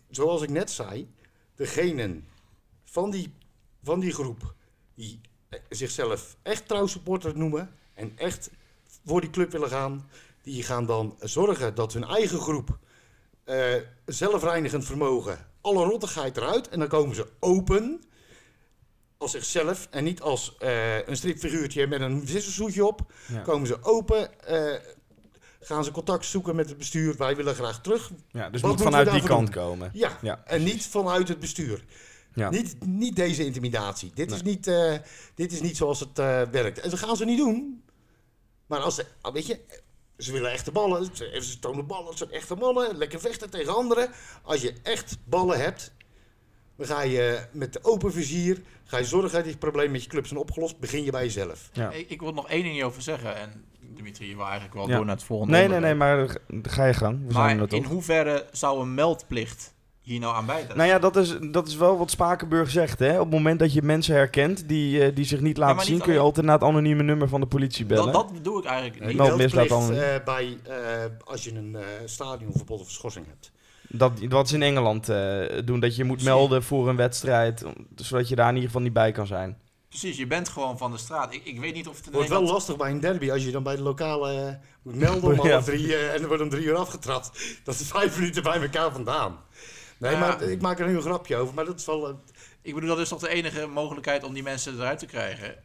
[0.09, 1.13] Zoals ik net zei,
[1.55, 2.27] degenen
[2.83, 3.33] van die,
[3.83, 4.53] van die groep
[4.95, 8.49] die eh, zichzelf echt trouwsupporter noemen en echt
[9.05, 10.09] voor die club willen gaan,
[10.41, 12.77] die gaan dan zorgen dat hun eigen groep
[13.47, 13.75] eh,
[14.05, 18.01] zelfreinigend vermogen, alle rottigheid eruit en dan komen ze open
[19.17, 23.11] als zichzelf en niet als eh, een stripfiguurtje met een vissershoedje op.
[23.27, 23.41] Ja.
[23.41, 24.73] Komen ze open, eh,
[25.59, 27.15] gaan ze contact zoeken met het bestuur.
[27.17, 28.11] Wij willen graag terug.
[28.31, 29.89] Ja, dus Wat moet vanuit die kant komen.
[29.93, 31.83] Ja, Ja, en niet vanuit het bestuur.
[32.33, 32.49] Ja.
[32.49, 34.11] Niet, niet deze intimidatie.
[34.13, 34.71] Dit, is niet,
[35.35, 36.17] dit is niet zoals het
[36.51, 36.79] werkt.
[36.79, 37.83] En dat gaan ze niet doen.
[38.65, 39.59] Maar als ze, ah, weet je,
[40.17, 41.09] ze willen echte ballen.
[41.13, 42.97] Ze, ze tonen ballen, het zijn echte mannen.
[42.97, 44.09] Lekker vechten tegen anderen.
[44.43, 45.93] Als je echt ballen hebt,
[46.75, 50.09] dan ga je met de open vizier, ga je zorgen dat die problemen met je
[50.09, 50.79] club zijn opgelost.
[50.79, 51.69] Begin je bij jezelf.
[51.73, 51.91] Ja.
[51.91, 53.35] Ik, ik wil er nog één ding over zeggen.
[53.35, 54.95] En Dimitri, je wil eigenlijk wel Ja.
[54.95, 57.25] door naar het volgende Nee, nee, nee, maar ga je gang.
[57.27, 57.79] We zijn Maar toch.
[57.79, 59.73] in hoeverre zou een meldplicht
[60.07, 60.77] hier nou aan bijdragen?
[60.77, 62.99] Nou ja, dat is, dat is wel wat Spakenburg zegt.
[62.99, 63.13] Hè?
[63.13, 66.13] Op het moment dat je mensen herkent die, eh, die zich niet laten zien, kun
[66.13, 68.13] je altijd naar het anonieme nummer van de politie bellen.
[68.13, 69.17] dat, dat doe ik eigenlijk Die niet.
[69.17, 70.73] Meld misdaad eh, bij, eh,
[71.23, 73.51] als je een eh stadionverbod of schorsing hebt.
[73.89, 76.33] Dat, wat ze in Engeland eh, doen, dat je moet Precies.
[76.33, 77.63] melden voor een wedstrijd,
[77.95, 79.57] zodat je daar in ieder geval niet bij kan zijn.
[79.89, 81.33] Precies, je bent gewoon van de straat.
[81.33, 83.63] Ik, ik weet niet of het wordt wel lastig bij een derby als je dan
[83.63, 85.51] bij de lokale moet melden om Ja.
[85.51, 87.31] half drie en er wordt om drie uur afgetrapt.
[87.63, 89.37] Dat is vijf minuten bij elkaar vandaan.
[89.99, 90.19] Nee, Ja.
[90.19, 92.07] maar ik maak er nu een grapje over, maar dat is wel...
[92.07, 92.13] eh,
[92.61, 95.55] Ik bedoel, dat is toch de enige mogelijkheid om die mensen eruit te krijgen.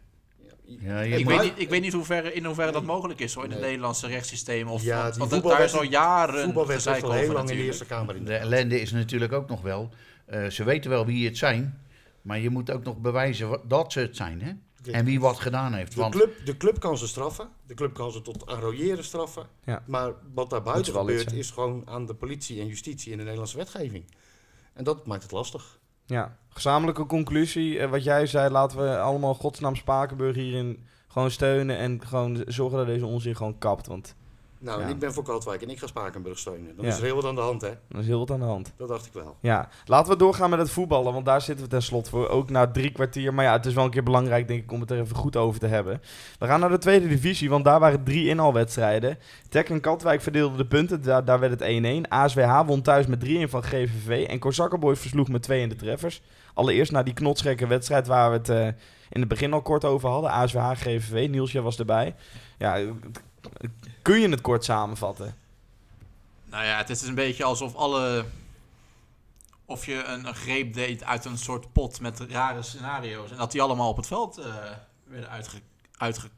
[0.65, 3.45] Ja, Ik maar- weet niet, ik weet niet hoeverre, in hoeverre dat mogelijk is hoor,
[3.45, 3.61] in het.
[3.61, 4.69] Nederlandse rechtssysteem.
[4.69, 7.67] Of, Ja, want, daar is al jaren gezeik al heel over lang in de natuurlijk.
[7.67, 8.25] Eerste Kamer in.
[8.25, 9.91] De ellende is natuurlijk ook nog wel.
[10.27, 11.81] eh, ze weten wel wie het zijn.
[12.23, 14.43] Maar je moet ook nog bewijzen dat ze het zijn.
[14.43, 14.53] Hè?
[14.91, 15.95] En wie wat gedaan heeft.
[15.95, 17.49] De Want club, de club kan ze straffen.
[17.67, 19.47] De club kan ze tot arroyeren straffen.
[19.65, 19.83] Ja.
[19.87, 23.57] Maar wat daar buiten gebeurt, is gewoon aan de politie en justitie en de Nederlandse
[23.57, 24.05] wetgeving.
[24.73, 25.79] En dat maakt het lastig.
[26.07, 27.79] Ja, gezamenlijke conclusie.
[27.79, 32.79] eh, wat jij zei, laten we allemaal godsnaam Spakenburg hierin gewoon steunen en gewoon zorgen
[32.79, 33.87] dat deze onzin gewoon kapt.
[33.87, 34.15] Want
[34.63, 34.87] Nou, Ja.
[34.87, 36.77] ik ben voor Katwijk en ik ga Spakenburg steunen.
[36.77, 36.91] Dan Ja.
[36.91, 37.69] is er heel wat aan de hand, hè?
[37.69, 38.73] er is heel wat aan de hand.
[38.77, 39.37] Dat dacht ik wel.
[39.41, 42.29] Ja, laten we doorgaan met het voetballen, want daar zitten we tenslotte voor.
[42.29, 43.35] Ook na drie kwartier.
[43.35, 45.37] Maar ja, het is wel een keer belangrijk, denk ik, om het er even goed
[45.37, 46.01] over te hebben.
[46.39, 49.19] We gaan naar de tweede divisie, want daar waren drie inhaalwedstrijden.
[49.49, 52.09] Tek en Katwijk verdeelden de punten, daar, daar werd het 1-1.
[52.09, 54.27] ASWH won thuis met 3-1 van GVV.
[54.29, 56.23] En Korsakkerboys versloeg met 2 in de treffers.
[56.55, 58.67] Allereerst naar die knotsgekke wedstrijd waar we het eh,
[59.11, 60.31] in het begin al kort over hadden.
[60.31, 62.15] ASWH, GVV, Niels, jij was erbij.
[62.59, 62.79] Ja,
[64.03, 65.35] kun je het kort samenvatten?
[66.45, 68.25] Nou ja, het is een beetje alsof alle...
[69.65, 73.31] Of je een, greep deed uit een soort pot met rare scenario's.
[73.31, 74.55] En dat die allemaal op het veld eh,
[75.05, 75.61] werden uitge,
[75.97, 76.29] uitge...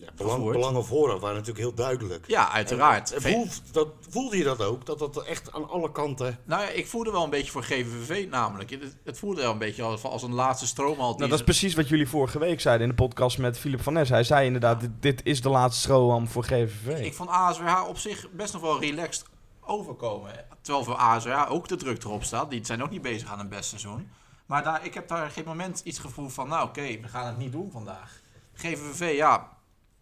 [0.00, 2.24] Ja, belang, belangen vooraf waren natuurlijk heel duidelijk.
[2.26, 3.12] Ja, uiteraard.
[3.12, 4.86] En, dat, voelde je dat ook?
[4.86, 6.38] Dat dat echt aan alle kanten...
[6.44, 8.70] Nou ja, ik voelde wel een beetje voor GVV namelijk.
[8.70, 11.14] Het, het voelde wel een beetje als, als een laatste stroomhal.
[11.14, 13.92] Nou, dat is precies wat jullie vorige week zeiden in de podcast met Philip van
[13.92, 14.08] Nes.
[14.08, 17.04] Hij zei inderdaad, dit, dit is de laatste stroham voor GVV.
[17.04, 19.24] Ik vond ASWH op zich best nog wel relaxed
[19.60, 20.32] overkomen.
[20.60, 22.50] Terwijl voor ASWH ook de druk erop staat.
[22.50, 24.08] Die zijn ook niet bezig aan een best seizoen.
[24.46, 27.38] Maar daar, ik heb daar geen moment iets gevoel van, nou oké, we gaan het
[27.38, 28.20] niet doen vandaag.
[28.54, 29.48] GVV, ja,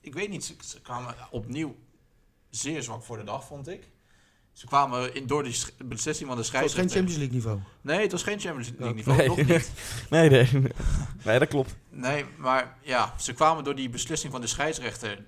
[0.00, 1.76] ik weet niet, ze, ze kwamen opnieuw
[2.50, 3.88] zeer zwak voor de dag, vond ik.
[4.52, 6.90] Ze kwamen in, door die beslissing van de Het was geen scheidsrechter.
[6.96, 7.58] Champions League niveau.
[7.80, 8.92] Nee, het was geen Champions League Ja.
[8.94, 9.28] niveau, Nee.
[9.28, 9.70] nog niet.
[10.10, 10.48] Nee, nee.
[11.24, 11.76] Nee, dat klopt.
[11.90, 15.24] Nee, maar ja, ze kwamen door die beslissing van de scheidsrechter.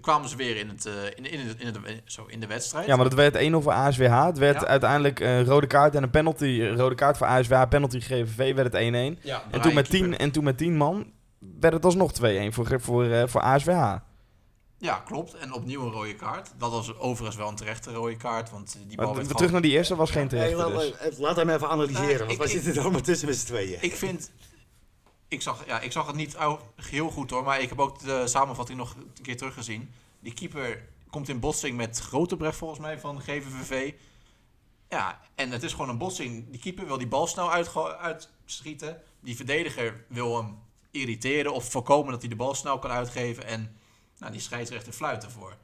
[0.00, 2.46] kwamen ze weer in, het, eh, in, in, het, in, het, in- zo, in de
[2.46, 2.86] wedstrijd.
[2.86, 4.24] Ja, maar het werd 1-0 voor ASWH.
[4.24, 4.66] Het werd Ja.
[4.66, 6.62] uiteindelijk een rode kaart en een penalty.
[6.76, 8.82] Rode kaart voor ASWH, penalty GVV werd het
[9.18, 9.18] 1-1.
[9.22, 11.12] Ja, En toen, met 10, en toen met 10 man
[11.60, 13.96] werd het alsnog 2-1 voor, voor, eh, voor ASWH.
[14.78, 15.34] Ja, klopt.
[15.34, 16.50] En opnieuw een rode kaart.
[16.58, 19.60] Dat was overigens wel een terechte rode kaart, want eh, die bal werd terug naar
[19.60, 20.56] die eerste was geen terechte.
[20.56, 20.96] Hey, laat, dus.
[20.96, 23.46] eh, laat hem even analyseren, Nee, want wij ik- zitten er allemaal tussen met z'n
[23.46, 23.78] tweeën.
[23.82, 24.30] Ik vind...
[25.28, 26.36] Ik zag, ja, ik zag het niet
[26.76, 29.90] heel goed hoor, maar ik heb ook de samenvatting nog een keer teruggezien.
[30.20, 33.92] Die keeper komt in botsing met Grotebrecht volgens mij van GVVV.
[34.88, 36.50] Ja, en het is gewoon een botsing.
[36.50, 39.00] Die keeper wil die bal snel uitgo- uitschieten.
[39.20, 40.58] Die verdediger wil hem
[40.92, 43.46] irriteren of voorkomen dat hij de bal snel kan uitgeven.
[43.46, 43.76] En
[44.18, 45.56] nou, die scheidsrechter fluit ervoor.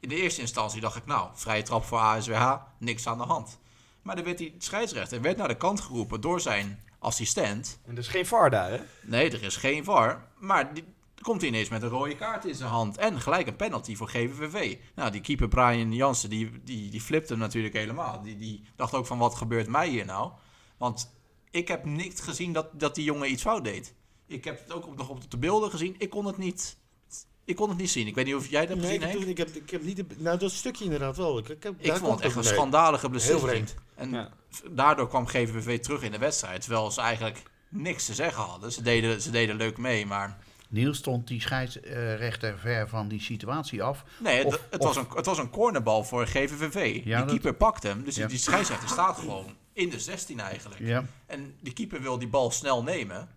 [0.00, 3.58] In de eerste instantie dacht ik, nou, vrije trap voor ASWH, niks aan de hand.
[4.02, 7.78] Maar dan werd die scheidsrechter werd naar de kant geroepen door zijn assistent.
[7.84, 8.78] En er is geen VAR daar, hè?
[9.02, 10.28] Nee, er is geen VAR.
[10.38, 10.84] Maar die,
[11.20, 12.96] komt hij ineens met een rode kaart in zijn hand.
[12.96, 14.76] En gelijk een penalty voor GVVV.
[14.94, 18.22] Nou, die keeper Brian Jansen, die, die, die flipte hem natuurlijk helemaal.
[18.22, 20.32] Die, die dacht ook van, wat gebeurt mij hier nou?
[20.76, 21.14] Want
[21.50, 23.94] ik heb niet gezien dat, dat die jongen iets fout deed.
[24.26, 25.94] Ik heb het ook op, nog op de beelden gezien.
[25.98, 26.76] Ik kon het niet,
[27.44, 28.06] ik kon het niet zien.
[28.06, 29.30] Ik weet niet of jij dat hebt Nee, gezien, ik, Henk?
[29.30, 29.96] ik, heb, ik heb niet...
[29.96, 31.38] de- nou, dat stukje inderdaad wel.
[31.38, 32.52] Ik, ik, heb, Ik daar vond het echt een mee.
[32.52, 33.74] schandalige vreemd.
[33.94, 34.28] En Ja.
[34.70, 36.60] daardoor kwam GVV terug in de wedstrijd.
[36.60, 38.72] Terwijl ze eigenlijk niks te zeggen hadden.
[38.72, 40.38] Ze deden, ze deden leuk mee, maar...
[40.68, 44.04] Niels stond die scheidsrechter ver van die situatie af.
[44.18, 46.74] Nee, het, Of- het, of- was een, het was een cornerbal voor GVVV.
[46.94, 48.26] Ja, die dat- keeper pakt hem, dus Ja.
[48.26, 50.80] die scheidsrechter staat gewoon in de 16 eigenlijk.
[50.80, 51.04] Ja.
[51.26, 53.28] En die keeper wil die bal snel nemen.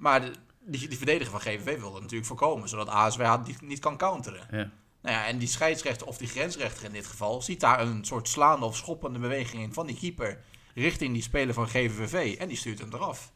[0.00, 0.30] Maar de,
[0.60, 4.46] die, die verdediger van GVV wil natuurlijk voorkomen, zodat ASW die niet kan counteren.
[4.50, 4.70] Ja.
[5.02, 8.28] Nou ja, en die scheidsrechter, of die grensrechter in dit geval, ziet daar een soort
[8.28, 10.40] slaande of schoppende beweging in van die keeper
[10.74, 13.32] richting die speler van GVV en die stuurt hem eraf.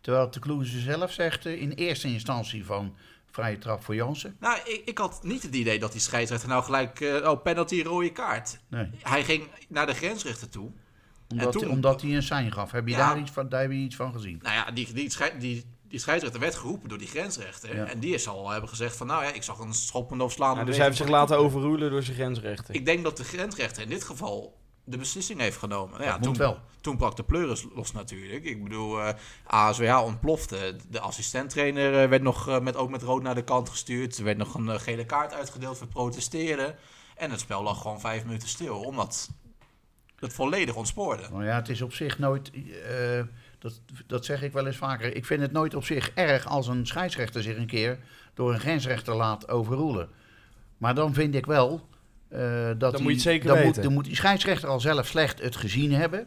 [0.00, 2.96] Terwijl de Kloeze zelf zegt eh, in eerste instantie van
[3.30, 4.36] vrije trap voor Jansen.
[4.40, 7.82] Nou, ik, ik had niet het idee dat die scheidsrechter nou gelijk, eh, oh, penalty,
[7.82, 8.58] rode kaart.
[8.68, 10.70] Nee, Hij ging naar de grensrechter toe.
[11.28, 12.70] omdat, toen- omdat hij een sein gaf.
[12.70, 13.08] Heb je Ja.
[13.08, 14.38] daar, iets van, daar heb je iets van gezien?
[14.42, 17.76] Nou ja, die, die, die die scheidsrechter werd geroepen door die grensrechter.
[17.76, 17.84] Ja.
[17.84, 20.60] En die is al hebben gezegd van, nou ja, ik zag een schoppende of slaande
[20.60, 22.74] Ja, dus hij heeft zich laten overroelen door zijn grensrechter.
[22.74, 25.98] Ik denk dat de grensrechter in dit geval de beslissing heeft genomen.
[25.98, 26.58] Nou ja, toen, wel.
[26.80, 28.44] toen brak de pleuris los natuurlijk.
[28.44, 29.14] Ik bedoel, eh
[29.46, 30.76] ASWH ontplofte.
[30.88, 34.18] De assistenttrainer eh, werd nog eh, met, ook met rood naar de kant gestuurd.
[34.18, 36.76] Er werd nog een gele kaart uitgedeeld voor protesteren.
[37.16, 39.30] En het spel lag gewoon vijf minuten stil, omdat
[40.18, 41.22] het volledig ontspoorde.
[41.30, 42.50] Nou ja, het is op zich nooit,
[43.60, 46.66] dat, dat zeg ik wel eens vaker, ik vind het nooit op zich erg als
[46.68, 47.98] een scheidsrechter zich een keer
[48.34, 50.08] door een grensrechter laat overroelen.
[50.78, 51.88] Maar dan vind ik wel
[52.28, 53.82] eh, dat Dan die- moet je het zeker dan Moet, weten.
[53.82, 56.26] dan moet die scheidsrechter al zelf slecht het gezien hebben.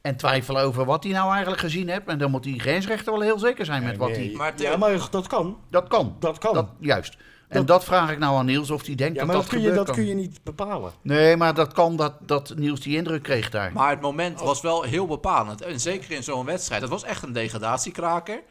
[0.00, 2.06] En twijfelen over wat hij nou eigenlijk gezien heeft.
[2.06, 4.18] En dan moet die grensrechter wel heel zeker zijn met wat hij...
[4.18, 5.58] Nee, Maar Theo- ja, maar dat kan.
[5.70, 6.16] Dat kan.
[6.20, 6.54] Dat kan.
[6.54, 7.16] Dat, juist.
[7.50, 9.44] En Dat- dat vraag ik nou aan Niels of hij denkt ja, dat maar dat,
[9.44, 9.94] dat, kun je, dat kan.
[9.94, 10.92] kun je niet bepalen.
[11.02, 13.72] Nee, maar dat kan dat, dat Niels die indruk kreeg daar.
[13.72, 15.60] Maar het moment was wel heel bepalend.
[15.62, 16.80] En zeker in zo'n wedstrijd.
[16.80, 18.42] Het was echt een degradatiekraker.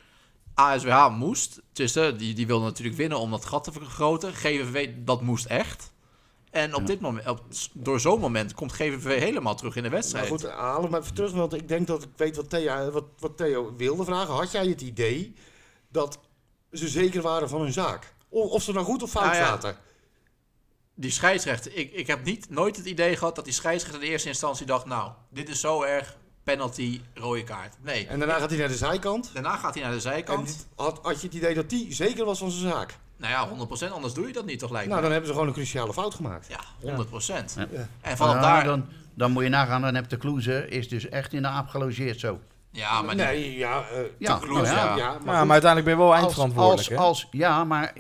[0.53, 1.61] ASWH moest.
[1.71, 4.33] Tussen, die, die wilde natuurlijk winnen om dat gat te vergroten.
[4.33, 5.91] GVV, dat moest echt.
[6.51, 7.41] En op dit moment, op,
[7.73, 10.27] door zo'n moment komt GVV helemaal terug in de Maar wedstrijd.
[10.27, 13.37] goed, haal hem even terug, want ik denk dat ik weet wat Theo, wat, wat
[13.37, 14.33] Theo wilde vragen.
[14.33, 15.33] Had jij het idee
[15.91, 16.19] dat
[16.71, 18.13] ze zeker waren van hun zaak?
[18.29, 19.75] Of, of ze nou goed of fout Nou ja, zaten?
[20.93, 24.11] Die scheidsrechter, ik, ik heb niet, nooit het idee gehad dat die scheidsrechter in de
[24.11, 24.85] eerste instantie dacht...
[24.85, 27.75] Nou, dit is zo erg, penalty, rode kaart.
[27.81, 29.29] Nee, En daarna gaat hij naar de zijkant.
[29.33, 30.47] daarna gaat hij naar de En zijkant.
[30.47, 32.97] dit- had, had je het idee dat die zeker was van zijn zaak?
[33.17, 35.01] Nou ja, 100%, anders doe je dat niet toch lijkt Nou, me.
[35.01, 36.47] dan hebben ze gewoon een cruciale fout gemaakt.
[36.47, 36.59] Ja,
[36.95, 37.53] 100%.
[37.71, 37.87] Ja.
[38.01, 38.63] En vanaf daar...
[38.63, 41.67] dan, dan moet je nagaan, dan heb de Kloeze is dus echt in de aap
[41.67, 42.39] gelogeerd zo.
[42.71, 44.85] ja, maar die- nee, ja, eh, Ja, nou ja.
[44.95, 46.89] maar, Ja, maar uiteindelijk ben je wel eindverantwoordelijk.
[46.97, 47.93] als, als, ja, maar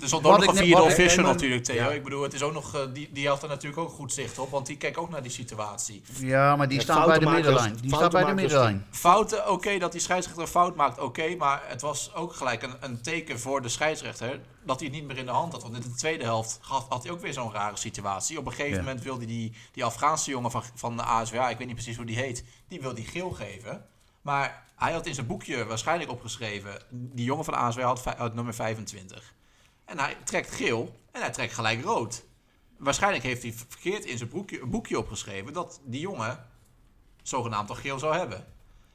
[0.00, 1.74] Er stond Wat ook nog een vierde official natuurlijk, Theo.
[1.76, 1.90] ja.
[1.90, 4.38] Ik bedoel, het is ook nog, eh, die, die had er natuurlijk ook goed zicht
[4.38, 6.02] op, want die keek ook naar die situatie.
[6.18, 7.76] Ja, maar die Ja, staat bij de middenlijn.
[7.80, 8.86] Die staat bij de middenlijn.
[8.90, 12.74] Fouten, oké, dat die scheidsrechter een fout maakt, oké, maar het was ook gelijk een,
[12.80, 15.62] een teken voor de scheidsrechter dat hij het niet meer in de hand had.
[15.62, 18.38] Want in de tweede helft had, had hij ook weer zo'n rare situatie.
[18.38, 18.82] Op een gegeven Ja.
[18.82, 22.06] moment wilde die, die Afghaanse jongen van, van de ASWA, ik weet niet precies hoe
[22.06, 23.84] die heet, die wilde die geel geven.
[24.22, 28.34] Maar hij had in zijn boekje waarschijnlijk opgeschreven, die jongen van de ASWA had, had
[28.34, 29.32] nummer 25.
[29.88, 32.24] En hij trekt geel en hij trekt gelijk rood.
[32.76, 36.44] Waarschijnlijk heeft hij verkeerd in zijn boekje, boekje opgeschreven dat die jongen
[37.22, 38.44] zogenaamd al geel zou hebben.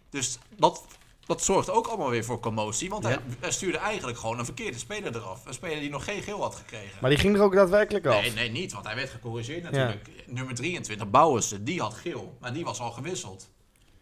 [0.10, 0.86] Dus dat,
[1.26, 2.90] dat zorgt ook allemaal weer voor commotie.
[2.90, 3.20] Want hij, Ja.
[3.40, 5.46] hij stuurde eigenlijk gewoon een verkeerde speler eraf.
[5.46, 6.98] Een speler die nog geen geel had gekregen.
[7.02, 8.22] Maar die ging er ook daadwerkelijk af.
[8.22, 8.74] nee, nee, niet.
[8.74, 10.10] Want hij werd gecorrigeerd natuurlijk.
[10.28, 12.38] Nummer 23, Bouwensen, die had geel.
[12.40, 13.50] Maar die was al gewisseld.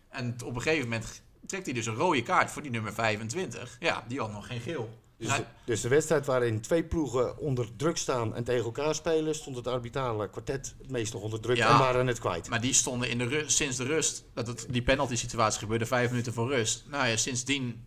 [0.10, 3.78] En op een gegeven moment trekt hij dus een rode kaart voor die nummer 25.
[3.80, 5.00] Ja, die had nog geen geel.
[5.28, 9.56] Dus, dus de wedstrijd waarin twee ploegen onder druk staan en tegen elkaar spelen, stond
[9.56, 11.70] het arbitrale kwartet het meest nog onder druk Ja.
[11.70, 12.50] en waren het kwijt.
[12.50, 15.86] Maar die stonden in de ru- sinds de rust, dat het, die penalty situatie gebeurde
[15.86, 16.84] vijf minuten voor rust.
[16.88, 17.86] Nou ja, sindsdien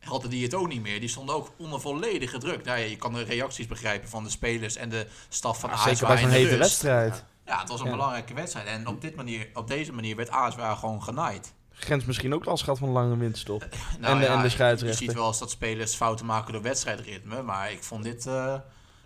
[0.00, 1.00] hadden die het ook niet meer.
[1.00, 2.64] Die stonden ook onder volledige druk.
[2.64, 5.74] Nou ja, je kan de reacties begrijpen van de spelers en de staf van Ja,
[5.76, 6.58] ASWA zeker bij zo'n hete rust.
[6.60, 7.24] wedstrijd.
[7.44, 7.92] Ja, het was een Ja.
[7.92, 8.66] belangrijke wedstrijd.
[8.66, 11.52] En op, dit manier, op deze manier werd ASWA gewoon genaaid.
[11.78, 13.60] Grens misschien ook last gehad van een lange winterstop.
[14.00, 14.98] Nou En de- ja, en de Je scheidsrechter.
[15.04, 17.42] ziet wel eens dat spelers fouten maken door wedstrijdritme.
[17.42, 18.26] Maar ik vond dit...
[18.26, 18.54] eh,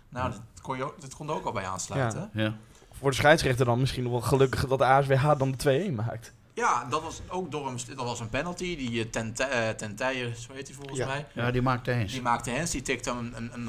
[0.09, 2.29] nou, dit kon, je ook, dit kon er ook al bij aansluiten.
[2.33, 2.53] Ja.
[2.99, 6.33] Voor de scheidsrechter dan misschien nog wel gelukkig dat de ASWH dan de 2-1 maakt.
[6.53, 8.75] Ja, dat was ook door een, dat was een penalty.
[8.77, 9.97] Die eh, ten, eh, ten
[10.37, 11.05] zo heet hij volgens Ja.
[11.05, 11.27] mij.
[11.33, 12.11] ja, die maakte eens.
[12.11, 13.67] Die maakte Hens, die tikte een, een, een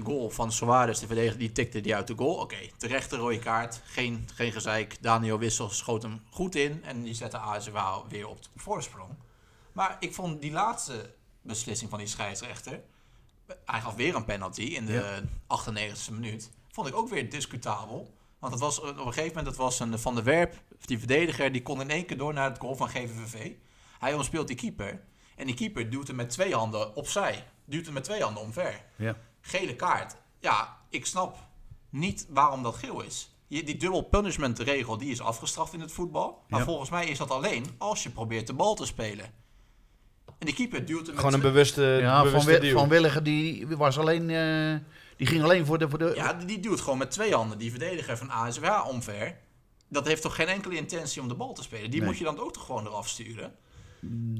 [0.00, 2.34] 100% goal van Suarez, de verdediger, die tikte die uit de goal.
[2.34, 4.96] Oké, terechte rode kaart, geen, geen gezeik.
[5.02, 9.10] Daniel Wissel schoot hem goed in en die zette ASWA weer op de voorsprong.
[9.72, 11.10] Maar ik vond die laatste
[11.42, 12.80] beslissing van die scheidsrechter,
[13.64, 18.14] hij gaf weer een penalty in de 98e minuut, vond ik ook weer discutabel.
[18.38, 20.54] Want het was, op een gegeven moment, het was een Van der Werp,
[20.86, 23.50] die verdediger, die kon in één keer door naar het goal van GVVV.
[23.98, 25.00] Hij omspeelt die keeper.
[25.36, 27.44] En die keeper duwt hem met twee handen opzij.
[27.64, 28.80] Duwt hem met twee handen omver.
[28.96, 29.16] Ja.
[29.40, 30.16] Gele kaart.
[30.38, 31.36] Ja, ik snap
[31.90, 33.28] niet waarom dat geel is.
[33.48, 36.44] Die dubbel punishment regel die is afgestraft in het voetbal.
[36.48, 36.64] Maar Ja.
[36.66, 39.24] volgens mij is dat alleen als je probeert de bal te spelen.
[40.38, 42.78] En die keeper duwt hem met Gewoon een twee- bewuste, Ja, van, bewuste Wi- duw.
[42.78, 44.76] van Willigen die was alleen, eh,
[45.16, 47.58] die ging alleen voor de, voor de Ja, die, die duwt gewoon met twee handen
[47.58, 49.36] die verdediger van ASWA omver.
[49.94, 51.90] Dat heeft toch geen enkele intentie om de bal te spelen.
[51.90, 52.08] Die Nee.
[52.08, 53.54] moet je dan ook toch gewoon eraf sturen.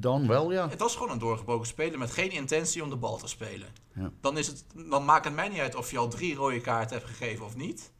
[0.01, 0.69] dan wel, ja.
[0.69, 3.69] Het was gewoon een doorgebroken speler met geen intentie om de bal te spelen.
[3.95, 4.11] Ja.
[4.21, 6.97] Dan, is het, dan maakt het mij niet uit of je al drie rode kaarten
[6.97, 7.93] hebt gegeven of niet.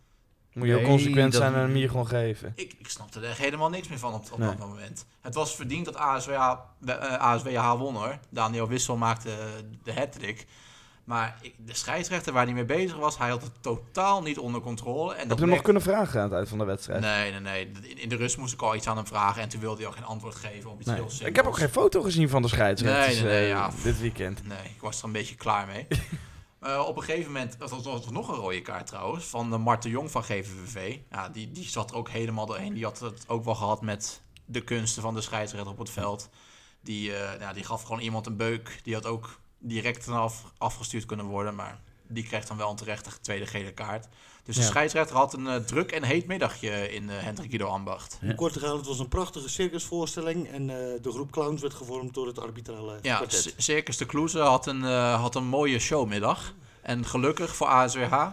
[0.53, 2.53] Moet je ook consequent zijn en hem hier gewoon geven.
[2.57, 4.49] Ik, ik snapte er echt helemaal niks meer van op, op Nee.
[4.49, 5.07] dat moment.
[5.21, 6.33] Het was verdiend dat ASWH,
[6.85, 8.19] eh, ASWH won hoor.
[8.31, 9.31] Daniel Wissel maakte
[9.83, 10.47] de hat-trick.
[11.05, 14.61] Maar ik, de scheidsrechter waar hij mee bezig was, hij had het totaal niet onder
[14.61, 15.15] controle.
[15.15, 17.01] En Heb je hem nog kunnen vragen aan het eind van de wedstrijd?
[17.01, 17.71] Nee, nee, nee.
[17.95, 19.95] In- de rust moest ik al iets aan hem vragen en toen wilde hij ook
[19.95, 20.97] geen antwoord geven op iets Nee.
[20.97, 21.29] heel simpels.
[21.31, 23.71] Ik heb ook geen foto gezien van de scheidsrechters Nee, nee, nee, eh, ja.
[23.83, 24.47] dit weekend.
[24.47, 25.87] Nee, ik was er een beetje klaar mee.
[26.61, 29.83] Eh, op een gegeven moment, dat was, nog een rode kaart trouwens, van de Mart
[29.83, 30.99] de Jong van GVVV.
[31.11, 32.75] Ja, die, die zat er ook helemaal doorheen.
[32.75, 36.29] Die had het ook wel gehad met de kunsten van de scheidsrechter op het veld.
[36.83, 38.81] Die, eh, ja, die gaf gewoon iemand een beuk.
[38.83, 39.39] Die had ook
[39.69, 44.09] direct eraf afgestuurd kunnen worden, maar die kreeg dan wel een terechte tweede gele kaart.
[44.45, 44.67] Dus de Ja.
[44.69, 48.19] scheidsrechter had een eh, druk en heet middagje in uh, Hendrik Ido Ambacht.
[48.23, 50.49] Om kort gaan, het was een prachtige circusvoorstelling.
[50.49, 53.55] En eh, de groep clowns werd gevormd door het arbitrale Ja, kwartet.
[53.57, 56.55] Circus de Kloeze had een, eh, had een mooie showmiddag.
[56.83, 58.27] En gelukkig voor ASWH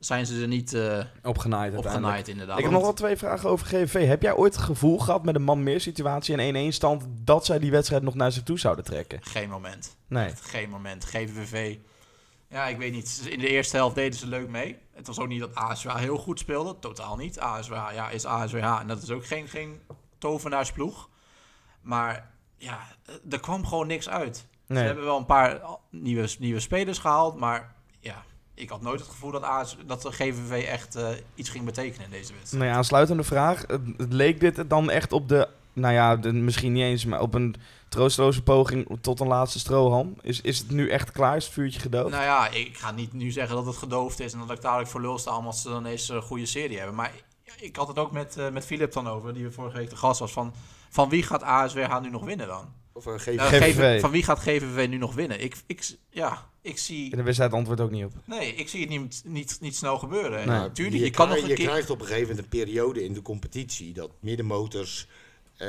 [0.00, 2.56] zijn ze er niet eh, Opgenaaid opgenaaid inderdaad.
[2.58, 4.06] Ik heb nog wel twee vragen over GVV.
[4.06, 7.46] Heb jij ooit het gevoel gehad met een man meer situatie en 1-1 stand dat
[7.46, 9.18] zij die wedstrijd nog naar zich toe zouden trekken?
[9.22, 9.96] Geen moment.
[10.06, 10.26] Nee.
[10.26, 11.04] Echt geen moment.
[11.04, 11.76] GVV.
[12.48, 13.26] Ja, ik weet niet.
[13.28, 14.78] In de eerste helft deden ze leuk mee.
[14.92, 16.78] Het was ook niet dat ASWH heel goed speelde.
[16.78, 17.38] Totaal niet.
[17.38, 18.80] ASWH ja, is ASWH.
[18.80, 19.80] En dat is ook geen, geen
[20.18, 21.08] tovenaarsploeg.
[21.80, 22.80] Maar ja,
[23.30, 24.46] er kwam gewoon niks uit.
[24.68, 27.36] Ze hebben wel een paar nieuwe, nieuwe spelers gehaald.
[27.36, 27.75] Maar
[28.56, 32.04] ik had nooit het gevoel dat, AS, dat de GVV echt eh, iets ging betekenen
[32.04, 32.64] in deze wedstrijd.
[32.64, 33.64] Nee, aansluitende vraag.
[33.66, 37.34] Het, leek dit dan echt op de, nou ja, de, misschien niet eens, maar op
[37.34, 37.54] een
[37.88, 40.16] troosteloze poging tot een laatste strohalm?
[40.20, 41.36] Is, is het nu echt klaar?
[41.36, 42.10] Is het vuurtje gedoofd?
[42.10, 44.90] Nou ja, ik ga niet nu zeggen dat het gedoofd is en dat ik dadelijk
[44.90, 46.96] voor lul sta omdat ze dan eens een goede serie hebben.
[46.96, 47.12] Maar
[47.56, 50.20] ik had het ook met, eh met Philip dan over, die vorige week de gast
[50.20, 50.54] was, van,
[50.90, 52.72] van wie gaat ASWH nu nog winnen dan?
[52.96, 54.00] Of uh, Eh, geef GVV.
[54.00, 55.42] van wie gaat GVV nu nog winnen?
[55.42, 57.10] Ik, ik, ja, ik zie...
[57.10, 58.12] En de wedstrijd antwoordt ook niet op.
[58.24, 60.38] Nee, ik zie het niet, niet, niet snel gebeuren.
[60.40, 60.58] En Nee.
[60.58, 61.66] Natuurlijk, je, je, kan krijgt- nog een je keer...
[61.72, 65.06] krijgt op een gegeven moment een periode in de competitie dat middenmotors
[65.56, 65.68] eh,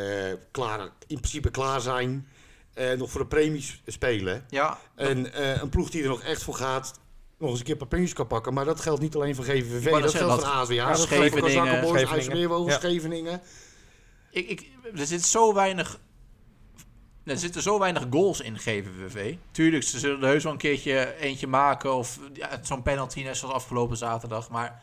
[0.51, 2.27] klaar, in principe klaar zijn.
[2.73, 4.45] eh, nog voor de premies spelen.
[4.49, 6.99] Ja, En eh, een ploeg die er nog echt voor gaat,
[7.39, 8.53] nog eens een keer een paar kan pakken.
[8.53, 11.07] Maar dat geldt niet alleen voor GVV, dat geldt dat- voor ja, dat geldt voor
[11.07, 12.13] Scheveningen, Kozakkenboys, Scheveningen.
[12.13, 12.79] IJsselmeervogels, Ja.
[12.79, 13.41] Scheveningen.
[14.31, 15.99] ik, ik, er zit zo weinig...
[17.27, 19.35] Er zitten zo weinig goals in GVVV.
[19.51, 21.95] Tuurlijk, ze zullen er heus wel een keertje eentje maken.
[21.95, 24.49] Of ja, zo'n penalty net zoals afgelopen zaterdag.
[24.49, 24.81] Maar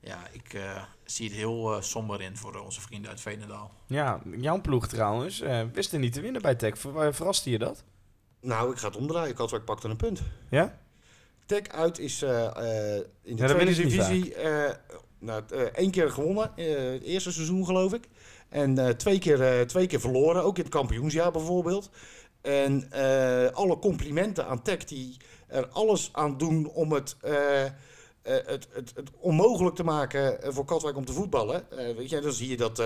[0.00, 3.70] ja, ik eh, zie het heel eh, somber in voor onze vrienden uit Veenendaal.
[3.86, 5.40] Ja, jouw ploeg trouwens.
[5.40, 6.78] eh wist er niet te winnen bij Tech.
[6.78, 7.84] Ver- Verraste je dat?
[8.40, 9.34] Nou, ik ga het omdraaien.
[9.34, 10.22] Katwijk pakt er een punt.
[10.50, 10.78] Ja?
[11.46, 14.74] Tech uit is eh, eh, in de Ja, dan tweede winnen ze niet divisie eh,
[15.18, 16.52] nou, eh, één keer gewonnen.
[16.56, 18.08] eh, het eerste seizoen geloof ik.
[18.54, 20.44] En eh, twee, keer, eh, twee keer verloren.
[20.44, 21.90] Ook in het kampioensjaar bijvoorbeeld.
[22.40, 27.16] En eh, alle complimenten aan Tech die er alles aan doen om het...
[28.22, 31.66] het, het, het onmogelijk te maken voor Katwijk om te voetballen.
[31.96, 32.82] Weet je, dan zie je dat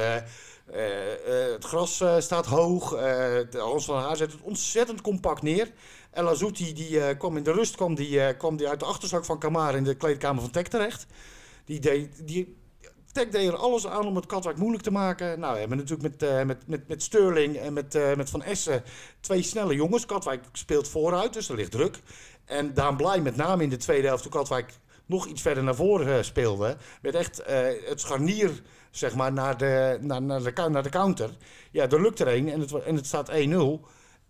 [1.53, 2.91] het gras staat hoog.
[2.91, 5.73] de Hans van Haar zet het ontzettend compact neer.
[6.11, 9.39] El Azouti die, kwam in de rust kwam die, kwam die uit de achterzak van
[9.39, 11.07] Kamar in de kleedkamer van Tech terecht.
[11.65, 12.57] Die deed, die,
[13.13, 15.41] Tech deed er alles aan om het Katwijk moeilijk te maken.
[15.41, 18.43] Nou, we hebben natuurlijk met, eh, met, met, met Sterling en met, eh, met Van
[18.43, 18.83] Essen
[19.21, 20.07] twee snelle jongens.
[20.07, 22.01] Katwijk speelt vooruit, dus er ligt druk.
[22.45, 24.73] En Daan Blij met name in de tweede helft, toen Katwijk
[25.07, 27.43] nog iets verder naar voren eh, speelde, werd echt
[27.87, 31.31] het scharnier zeg maar, naar, de, naar, naar, de, cou- naar de counter.
[31.71, 33.35] Ja, er lukt er één en het, en het staat 1-0.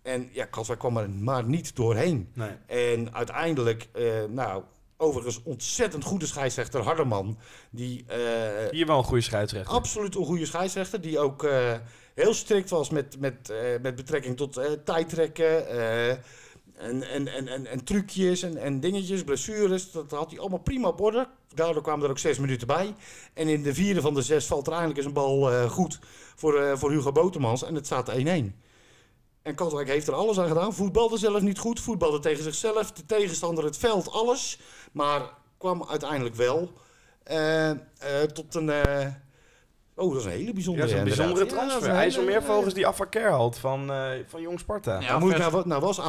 [0.01, 2.29] En ja, Katwijk kwam er maar niet doorheen.
[2.33, 2.51] Nee.
[2.65, 3.89] En uiteindelijk,
[4.29, 4.63] nou,
[5.01, 7.37] overigens ontzettend goede scheidsrechter Hardeman.
[7.69, 8.17] Die eh,
[8.71, 9.73] Hier wel een goede scheidsrechter.
[9.73, 11.01] absoluut een goede scheidsrechter.
[11.01, 11.73] Die ook eh,
[12.15, 15.67] heel strikt was met, met, eh, met betrekking tot tijdrekken.
[15.67, 19.91] eh, en, en, en, en, en trucjes en, en dingetjes, blessures.
[19.91, 21.27] Dat had hij allemaal prima op orde.
[21.53, 22.95] Daardoor kwamen er ook zes minuten bij.
[23.33, 25.99] En in de vierde van de zes valt er eindelijk eens een bal goed
[26.35, 27.63] voor, voor Hugo Botemans.
[27.63, 28.23] En het staat 1-1.
[29.49, 30.73] En Katwijk heeft er alles aan gedaan.
[30.73, 31.79] Voetbalde zelf niet goed.
[31.79, 32.91] Voetbalde tegen zichzelf.
[32.91, 34.59] De tegenstander het veld, alles.
[34.91, 35.21] Maar
[35.57, 36.71] kwam uiteindelijk wel
[37.23, 37.77] eh, eh,
[38.33, 38.69] tot een...
[38.69, 39.07] eh,
[39.95, 41.89] oh, dat is een hele Ja, bijzondere dat is een bijzondere Ja, transfer.
[41.89, 44.99] een Hij is hele- IJsselmeervogels die Afakar had van, eh, van Jong Sparta.
[44.99, 45.99] Ja, nou, moet ik vers- nou, nou was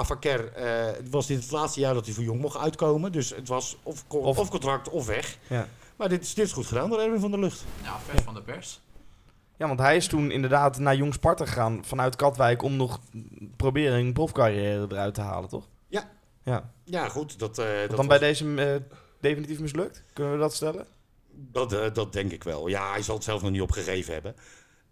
[0.55, 3.13] eh, het was dit het laatste jaar dat hij voor Jong mocht uitkomen.
[3.13, 5.39] Dus het was of, Of- of, contract of weg.
[5.49, 5.69] Ja.
[5.97, 7.65] Maar dit is, dit is goed gedaan door Erwin van der Lucht.
[7.83, 8.81] Ja, vers van de pers.
[9.61, 13.01] Ja, want hij is toen inderdaad naar Jong Sparta gegaan vanuit Katwijk om nog
[13.57, 15.69] proberen een profcarrière eruit te halen, toch?
[15.89, 16.11] Ja.
[16.43, 16.73] Ja.
[16.85, 17.39] Ja, goed.
[17.39, 20.05] Dat, Wat dat, dan was- bij deze eh, definitief mislukt?
[20.13, 20.87] Kunnen we dat stellen?
[21.33, 22.67] dat, eh, dat denk ik wel.
[22.67, 24.35] Ja, hij zal het zelf nog niet opgegeven hebben.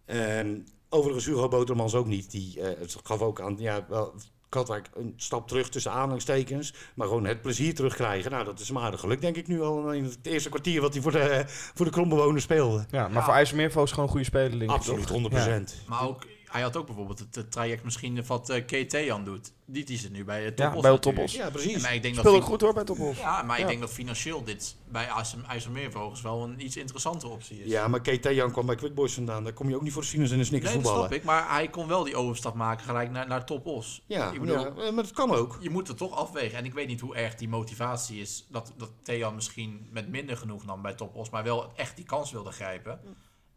[0.05, 0.59] Ehm,
[0.89, 2.31] overigens, Hugo Botermans ook niet.
[2.31, 2.61] Die
[3.03, 4.15] gaf ook aan, ja, wel,
[4.49, 6.75] Katwijk een stap terug tussen aanhalingstekens.
[6.95, 8.31] Maar gewoon het plezier terugkrijgen.
[8.31, 10.93] Nou, dat is hem aardig gelukt, denk ik nu al in het eerste kwartier wat
[10.93, 12.85] hij voor de, voor de krombewoners speelde.
[12.91, 13.25] Ja, maar Ja.
[13.25, 15.47] voor IJsselmeervogels gewoon een goede speler, denk ik, Absoluut, toch?
[15.83, 15.87] 100%.
[15.87, 19.53] Maar ook hij had ook bijvoorbeeld het, eh, traject misschien wat eh KT aan doet.
[19.65, 21.03] Die, die zit nu bij uh, Ja, Topos bij natuurlijk.
[21.17, 21.35] Topos.
[21.35, 21.83] Ja, precies.
[21.83, 23.19] Maar ik denk dat Speelde fin- goed hoor bij Topos.
[23.19, 23.69] Ja, maar ik Ja.
[23.69, 27.71] denk dat financieel dit bij IJsselmeer IJsselmeervogels wel een iets interessantere optie is.
[27.71, 29.45] Ja, maar Keita Jan kwam bij Quick Boys vandaan.
[29.45, 31.09] Daar kom je ook niet voor de sinus en de snickers nee, dat voetballen.
[31.21, 31.45] snap ik.
[31.45, 34.03] Maar hij kon wel die overstap maken gelijk naar, naar Topos.
[34.07, 35.59] Ja, Ik bedoel- ja, eh, maar dat kan ook.
[35.61, 36.59] Je moet het toch afwegen.
[36.59, 38.47] En ik weet niet hoe erg die motivatie is.
[38.51, 41.31] Dat, dat Thean misschien met minder genoeg nam bij Topos.
[41.31, 43.01] Maar wel echt die kans wilde grijpen.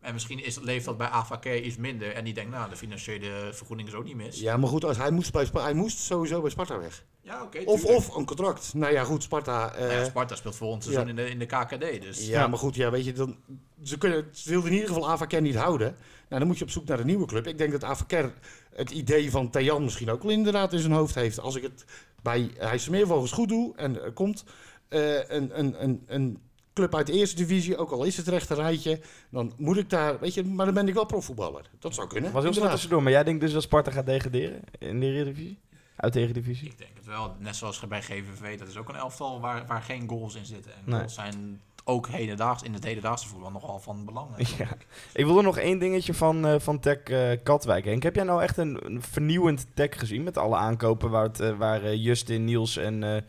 [0.02, 2.14] En misschien is, leeft dat bij AVK iets minder.
[2.14, 4.40] En die denkt, nou, de financiële vergoeding is ook niet mis.
[4.40, 7.06] Ja, maar goed, als hij, moest bij hij moest sowieso bij Sparta weg.
[7.22, 7.60] Ja, oké.
[7.66, 8.74] Of, of een contract.
[8.74, 9.74] Nou ja, goed, Sparta...
[9.74, 11.10] eh, Nou ja, Sparta speelt voor ons seizoen ja.
[11.10, 12.02] in, de, in de KKD.
[12.02, 13.38] Dus ja, maar goed, ja, weet je, dan,
[13.84, 15.96] ze, kunnen, ze wilden in ieder geval Avaker niet houden.
[16.28, 17.48] Nou, dan moet je op zoek naar een nieuwe club.
[17.48, 18.34] Ik denk dat Avaker
[18.76, 21.40] het idee van Thean misschien ook wel inderdaad in zijn hoofd heeft.
[21.40, 21.86] Als ik het
[22.22, 24.44] bij IJsselmeervogels goed doe en er komt
[24.88, 26.40] eh, een, een, een, een
[26.74, 29.00] club uit de eerste divisie, ook al is het rechte rijtje,
[29.30, 31.70] dan moet ik daar, weet je, maar dan ben ik wel profvoetballer.
[31.80, 32.32] Dat zou kunnen.
[32.32, 32.72] Was heel snel inderdaad.
[32.72, 33.04] tussendoor.
[33.04, 35.60] Maar jij denkt dus dat Sparta gaat degraderen in de Eredivisie?
[35.96, 36.68] Uit de Eredivisie?
[36.68, 37.36] ik denk het wel.
[37.40, 38.60] Net zoals bij GVV.
[38.60, 40.72] Dat is ook een elftal waar, waar geen goals in zitten.
[40.74, 40.98] En Nee.
[41.00, 44.28] goals zijn ook hedendaags, in het hedendaagse voetbal nogal van belang.
[44.58, 44.68] Ja.
[45.14, 47.86] Ik wil er nog één dingetje van, eh van Tech eh, Katwijk.
[47.86, 51.40] Henk, heb jij nou echt een, een vernieuwend Tech gezien met alle aankopen waar, het,
[51.40, 53.22] eh, waar Justin, Niels en eh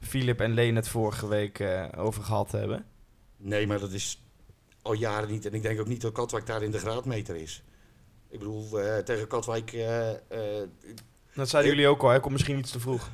[0.00, 2.84] Filip en Leen het vorige week eh, over gehad hebben?
[3.36, 4.22] Nee, maar dat is
[4.82, 5.46] al jaren niet.
[5.46, 7.62] En ik denk ook niet dat Katwijk daar in de graadmeter is.
[8.30, 9.72] Ik bedoel, eh, tegen Katwijk...
[9.72, 10.10] eh,
[11.34, 12.20] Dat zeiden jullie ook al, hè?
[12.20, 13.10] Komt misschien iets te vroeg.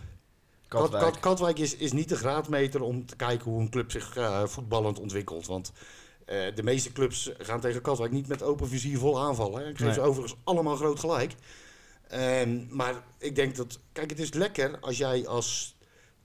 [0.69, 1.05] Kat, Katwijk.
[1.13, 4.99] Kat- Katwijk is, is niet de graadmeter om te kijken hoe een club zich voetballend
[4.99, 5.47] ontwikkelt.
[5.47, 5.73] Want
[6.55, 9.63] de meeste clubs gaan tegen Katwijk niet met open vizier vol aanvallen.
[9.63, 9.69] hè.
[9.69, 9.95] Ik geef Nee.
[9.95, 11.35] ze overigens allemaal groot gelijk.
[12.09, 13.79] Ehm, maar ik denk dat...
[13.93, 15.77] Kijk, het is lekker als jij als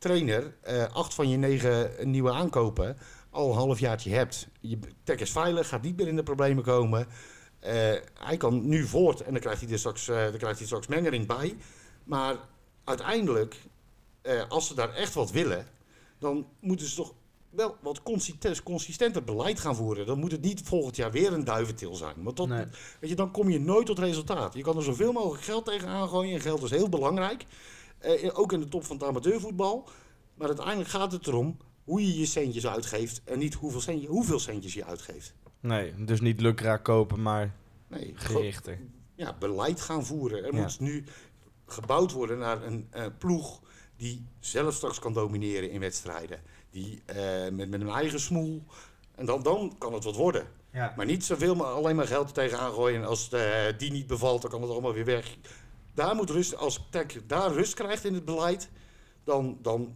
[0.08, 2.98] trainer eh, acht van je negen nieuwe aankopen
[3.30, 4.48] al een halfjaartje hebt.
[4.60, 7.08] Je tech is veilig, gaat niet meer in de problemen komen.
[7.60, 7.74] Eh,
[8.14, 10.88] hij kan nu voort en dan krijgt hij er straks, eh, dan krijgt hij straks
[10.88, 11.58] mengering bij.
[12.04, 12.36] Maar
[12.84, 13.56] uiteindelijk,
[14.50, 15.68] als ze daar echt wat willen,
[16.20, 17.14] dan moeten ze toch
[17.50, 20.06] wel wat consistent, consistenter beleid gaan voeren.
[20.06, 22.16] Dan moet het niet volgend jaar weer een duiventil zijn.
[22.24, 22.66] Want dat, Nee.
[23.00, 24.54] weet je, dan kom je nooit tot resultaat.
[24.54, 26.34] Je kan er zoveel mogelijk geld tegenaan gooien.
[26.34, 27.46] En geld is heel belangrijk.
[28.16, 29.90] Eh, ook in de top van het amateurvoetbal.
[30.36, 33.22] Maar uiteindelijk gaat het erom hoe je je centjes uitgeeft.
[33.24, 35.34] En niet hoeveel, centje, hoeveel centjes je uitgeeft.
[35.60, 37.56] Nee, dus niet lukraak kopen, maar
[37.88, 38.80] Nee, gerichter.
[39.16, 40.44] ja, beleid gaan voeren.
[40.46, 40.62] Er Ja.
[40.62, 41.04] moet nu
[41.66, 43.62] gebouwd worden naar een eh, ploeg
[43.98, 46.42] die zelf straks kan domineren in wedstrijden.
[46.70, 47.16] Die eh,
[47.52, 48.64] met, met een eigen smoel.
[49.16, 50.48] En dan, dan kan het wat worden.
[50.72, 50.94] Ja.
[50.98, 53.02] Maar niet zoveel, maar alleen maar geld er tegenaan gooien.
[53.02, 53.30] En als
[53.78, 55.38] die niet bevalt, dan kan het allemaal weer weg.
[55.98, 58.70] Daar moet rust, als Tech daar rust krijgt in het beleid,
[59.24, 59.96] dan, dan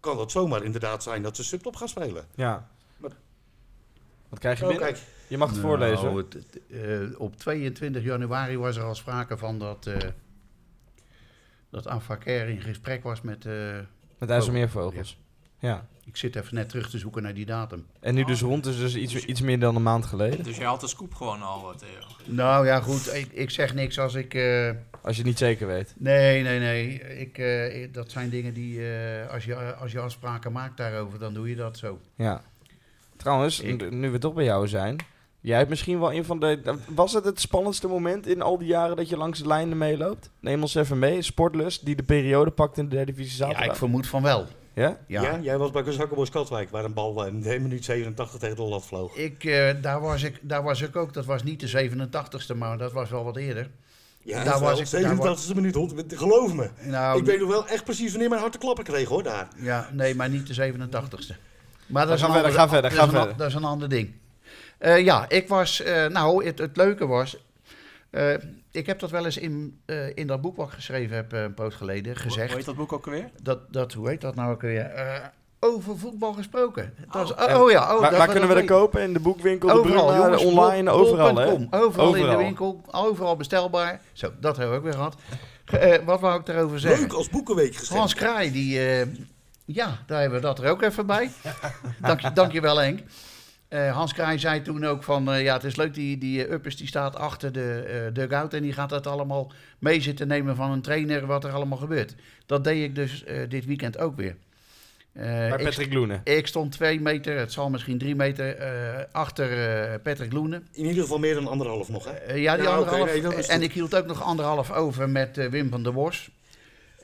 [0.00, 2.26] kan het zomaar inderdaad zijn dat ze subtop gaan spelen.
[2.34, 2.68] ja.
[2.96, 3.10] Maar-
[4.28, 4.88] Wat krijg je Oh, binnen?
[4.92, 6.14] kijk, Je mag het Nou, voorlezen.
[6.16, 6.60] het- het,
[7.12, 9.96] eh, op 22 januari was er al sprake van dat, eh
[11.70, 13.46] dat Avaker in gesprek was met...
[13.46, 13.78] eh,
[14.18, 15.18] Met IJsselmeervogels.
[15.58, 15.86] Ja.
[16.10, 17.86] Ik zit even net terug te zoeken naar die datum.
[18.00, 20.44] En nu dus rond, is dus iets, iets meer dan een maand geleden.
[20.44, 21.88] Dus jij had de scoop gewoon al, eh, Theo.
[22.34, 24.34] Nou ja, goed, ik, ik zeg niks als ik...
[24.34, 24.70] eh,
[25.02, 25.94] Als je het niet zeker weet.
[25.98, 27.00] nee, nee, nee.
[27.18, 28.92] Ik, eh, ik- dat zijn dingen die...
[28.92, 31.98] eh, als, je, als je afspraken maakt daarover, dan doe je dat zo.
[32.16, 32.42] Ja.
[33.16, 34.96] Trouwens, Ik- nu we toch bij jou zijn.
[35.40, 36.78] Jij hebt misschien wel een van de...
[36.88, 40.30] Was het het spannendste moment in al die jaren dat je langs de lijnen meeloopt?
[40.40, 41.22] Neem ons even mee.
[41.22, 43.66] Sportlust, die de periode pakt in de derde divisie Ja, zaterdag.
[43.72, 44.46] ik vermoed van wel.
[44.74, 44.98] Ja?
[45.06, 45.22] Ja.
[45.22, 45.38] ja.
[45.42, 48.86] jij was bij Zakkenbos Katwijk, waar een bal in 1 minuut 87 tegen de lat
[48.86, 49.16] vloog.
[49.16, 51.12] Ik, eh, daar, was ik, daar was ik ook.
[51.14, 53.70] Dat was niet de 87ste, maar dat was wel wat eerder.
[54.22, 56.70] Ja, Daar was ik- daar 87e minuut, hond- geloof me.
[56.82, 59.48] Nou, ik weet nog wel echt precies wanneer mijn hart te klappen kreeg hoor, daar.
[59.56, 61.34] Ja, nee, maar niet de 87ste.
[61.86, 63.36] Maar dat is een verder, ander- ga verder, dat ga is een a- verder.
[63.36, 64.12] Dat is een ander ding.
[64.78, 65.82] Eh, ja, ik was...
[65.82, 67.36] eh, nou, het, het leuke was...
[68.10, 68.34] eh,
[68.70, 71.42] ik heb dat wel eens in, eh, in dat boek wat ik geschreven heb eh,
[71.42, 72.54] een poos geleden Hoe gezegd.
[72.54, 73.30] heet dat boek ook alweer?
[73.42, 74.84] Dat, dat, hoe heet dat nou ook weer?
[74.84, 75.14] Eh,
[75.60, 76.94] over voetbal gesproken.
[77.12, 79.02] Dat is- En oh, ja, oh, waar waar kunnen we dat kopen?
[79.02, 81.46] In de boekwinkel, de Overal, Bruna, online, bol- overal hè?
[81.70, 84.00] Overal, in de winkel, overal bestelbaar.
[84.12, 85.14] Zo, dat hebben we ook weer gehad.
[85.64, 87.00] Ge- eh, wat wou ik daarover zeggen?
[87.00, 87.96] Leuk als boekenweek geschreven.
[87.96, 89.06] Hans Kraai, die, eh,
[89.64, 91.30] ja, daar hebben we dat er ook even bij.
[92.00, 93.00] Dank, je, dank je wel, Henk.
[93.70, 96.52] Eh, Hans Kraai zei toen ook van, eh, ja, het is leuk, die, die eh,
[96.52, 100.56] Uppers die staat achter de eh dugout en die gaat dat allemaal mee zitten nemen
[100.56, 102.14] van een trainer, wat er allemaal gebeurt.
[102.46, 104.36] Dat deed ik dus eh, dit weekend ook weer.
[105.12, 106.20] Eh, Bij ik, Patrick Loenen.
[106.24, 110.66] ik stond twee meter, het zal misschien drie meter, eh, achter eh, Patrick Loenen.
[110.72, 112.32] In ieder geval meer dan anderhalf nog, hè?
[112.34, 113.12] Ja, die Ja, anderhalf.
[113.22, 116.30] nee, en ik hield ook nog anderhalf over met eh, Wim van der Bos.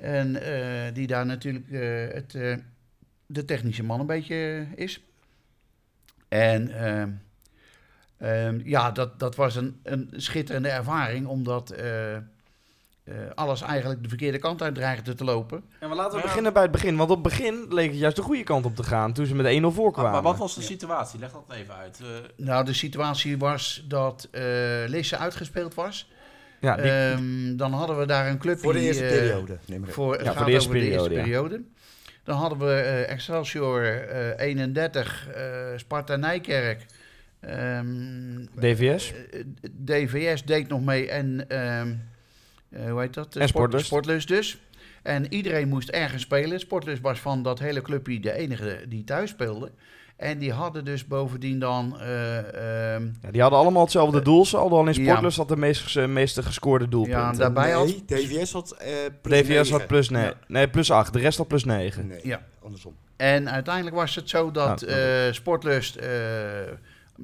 [0.01, 1.81] En eh, die daar natuurlijk eh,
[2.15, 2.55] het, eh,
[3.27, 5.01] de technische man een beetje is.
[6.41, 7.11] En ehm,
[8.19, 12.21] Ehm, ja, dat, dat was een, een schitterende ervaring, omdat eh, eh,
[13.35, 15.63] alles eigenlijk de verkeerde kant uit dreigde te lopen.
[15.81, 16.23] En we laten we Ja.
[16.23, 16.97] beginnen bij het begin.
[16.97, 19.13] Want op het begin leek het juist de goede kant op te gaan.
[19.13, 20.13] Toen ze met 1-0 voorkwamen.
[20.13, 21.19] Maar, maar wat was de situatie?
[21.19, 22.01] Leg dat even uit.
[22.01, 22.07] Eh,
[22.47, 24.43] Nou, de situatie was dat eh
[24.87, 26.11] Lisse uitgespeeld was.
[26.61, 29.59] Ja, die- Ehm, dan hadden we daar een club Voor de die, eerste periode.
[29.67, 31.23] Neem maar Voor, Ja, gaat voor de eerste over de eerste periode, ja.
[31.47, 31.65] periode.
[32.27, 35.43] Dan hadden we eh, Excelsior eh, 31, eh,
[35.77, 36.87] Sparta Nijkerk.
[37.41, 39.13] ehm, DVS.
[39.31, 39.41] eh,
[39.85, 41.95] DVS deed nog mee en ehm,
[42.71, 43.37] eh, hoe heet dat?
[43.37, 43.87] En Sportlust.
[43.87, 44.59] Sportlust dus.
[45.03, 46.61] En iedereen moest ergens spelen.
[46.61, 49.71] Sportlust was van dat hele clubje de enige die thuis speelde.
[50.17, 52.01] En die hadden dus bovendien dan...
[52.01, 52.39] eh,
[52.95, 54.47] ehm, Ja, die hadden allemaal hetzelfde doel.
[54.47, 55.11] Ze hadden al in ja.
[55.11, 57.21] Sportlust had de meest, ges- meeste gescoorde doelpunten.
[57.21, 57.87] Ja, daarbij had...
[57.87, 58.89] Nee, DVS had eh
[59.23, 59.87] plus DVS had negen.
[59.87, 60.35] plus, nee, Ja.
[60.47, 61.13] nee, plus 8.
[61.13, 62.07] De rest had plus 9.
[62.07, 62.43] Nee, Ja.
[62.63, 62.97] andersom.
[63.17, 64.87] En uiteindelijk was het zo dat Ja,
[65.27, 66.09] eh, Sportlust eh,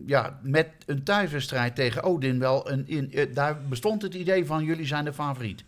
[0.06, 4.64] ja, met een thuiswedstrijd tegen Odin wel een in, eh, daar bestond het idee van
[4.64, 5.64] jullie zijn de favoriet.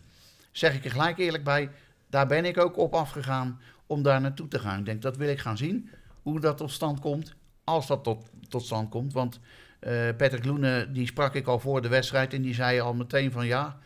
[0.52, 1.70] Zeg ik er gelijk eerlijk bij,
[2.10, 4.78] daar ben ik ook op afgegaan om daar naartoe te gaan.
[4.78, 5.90] Ik denk dat wil ik gaan zien
[6.24, 9.12] hoe dat tot stand komt, als dat tot, tot stand komt.
[9.12, 9.40] Want
[9.78, 13.32] eh, Patrick Loenen, die sprak ik al voor de wedstrijd en die zei al meteen
[13.32, 13.78] van ja,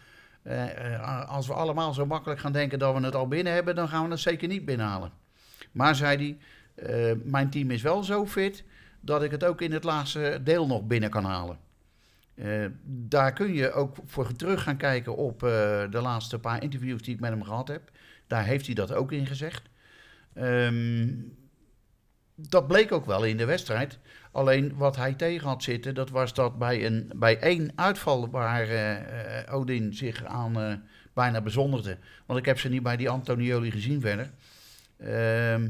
[0.43, 3.75] eh, eh, als we allemaal zo makkelijk gaan denken dat we het al binnen hebben,
[3.75, 5.13] dan gaan we het zeker niet binnenhalen.
[5.73, 6.39] Maar zei
[6.77, 8.65] hij, mijn team is wel zo fit
[9.01, 11.59] dat ik het ook in het laatste deel nog binnen kan halen.
[12.85, 17.21] Daar kun je ook voor terug gaan kijken op de laatste paar interviews die ik
[17.21, 17.91] met hem gehad heb.
[18.27, 19.63] Daar heeft hij dat ook in gezegd.
[20.35, 21.09] Ehm,
[22.41, 23.99] dat bleek ook wel in de wedstrijd.
[24.33, 28.63] Alleen wat hij tegen had zitten, dat was dat bij, een, bij één uitval waar
[28.63, 30.73] eh, eh, Odin zich aan eh,
[31.13, 31.97] bijna bezondigde.
[32.27, 34.31] Want ik heb ze niet bij die Antonioli gezien verder.
[34.97, 35.69] Ehm,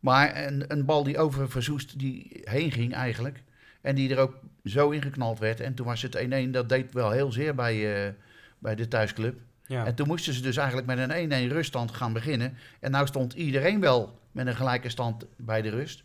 [0.00, 3.42] maar een, een bal die over Verzoest die heen ging eigenlijk.
[3.80, 5.60] En die er ook zo ingeknald werd.
[5.60, 6.16] En toen was het
[6.46, 6.50] 1-1.
[6.50, 8.14] Dat deed wel heel zeer bij,
[8.58, 9.38] bij de thuisclub.
[9.66, 9.86] Ja.
[9.86, 12.56] En toen moesten ze dus eigenlijk met een 1-1 ruststand gaan beginnen.
[12.80, 16.02] En nou stond iedereen wel met een gelijke stand bij de rust.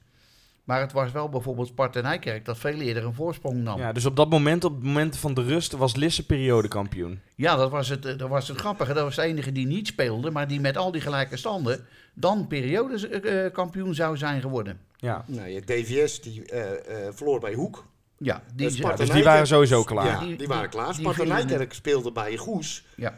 [0.65, 3.77] Maar het was wel bijvoorbeeld Sparta Nijkerk dat veel eerder een voorsprong nam.
[3.79, 7.19] Ja, dus op dat moment, op het moment van de rust, was Lisse periodekampioen.
[7.35, 8.93] Ja, dat was, het, eh, dat was het grappige.
[8.93, 12.47] Dat was de enige die niet speelde, maar die met al die gelijke standen dan
[12.47, 14.79] periodekampioen zou zijn geworden.
[14.97, 15.23] Ja.
[15.27, 16.71] Nou, je DVS die eh,
[17.07, 17.85] eh, verloor bij Hoek.
[18.17, 20.05] Ja, die, Eh, ja, Dus die waren sowieso klaar.
[20.05, 20.93] Ja, Die- die, waren klaar.
[20.93, 22.85] Sparta Nijkerk speelde bij Goes.
[22.95, 23.13] ja.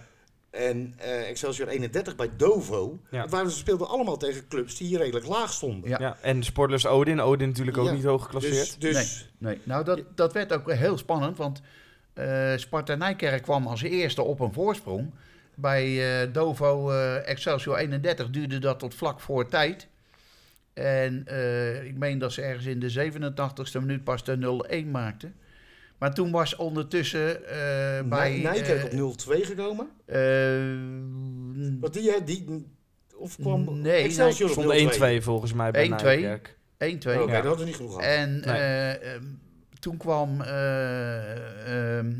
[0.58, 3.00] En eh, Excelsior 31 bij Dovo.
[3.12, 3.28] Ja.
[3.28, 5.90] Waren, ze speelden allemaal tegen clubs die hier redelijk laag stonden.
[5.90, 5.98] Ja.
[6.00, 6.18] Ja.
[6.22, 7.22] En Sportlust Odin.
[7.22, 7.92] Odin natuurlijk ook Ja.
[7.92, 8.82] niet hoog geclasseerd.
[8.82, 11.62] Dus, dus Nee, nou dat, dat werd ook heel spannend, want
[12.14, 15.12] eh Sparta Nijkerk kwam als eerste op een voorsprong.
[15.56, 19.88] Bij eh, Dovo eh, Excelsior 31 duurde dat tot vlak voor tijd.
[20.74, 25.36] En eh, ik meen dat ze ergens in de 87ste minuut pas de 0-1 maakten.
[26.00, 28.40] Maar toen was ondertussen eh, bij...
[28.44, 29.88] Nijkerk eh, op 0-2 gekomen.
[30.06, 30.20] eh,
[31.82, 32.66] Want die, die
[33.16, 35.90] of kwam Nee, Excelsior op Stond 1-2 volgens mij bij 1-2.
[35.90, 36.48] Nijkerk.
[36.50, 36.56] 1-2.
[36.78, 37.26] Oké, Ja.
[37.26, 38.06] dat hadden we niet genoeg gehad.
[38.10, 38.56] En Nee.
[38.56, 39.24] eh, ehm,
[39.80, 42.12] toen kwam eh, ehm,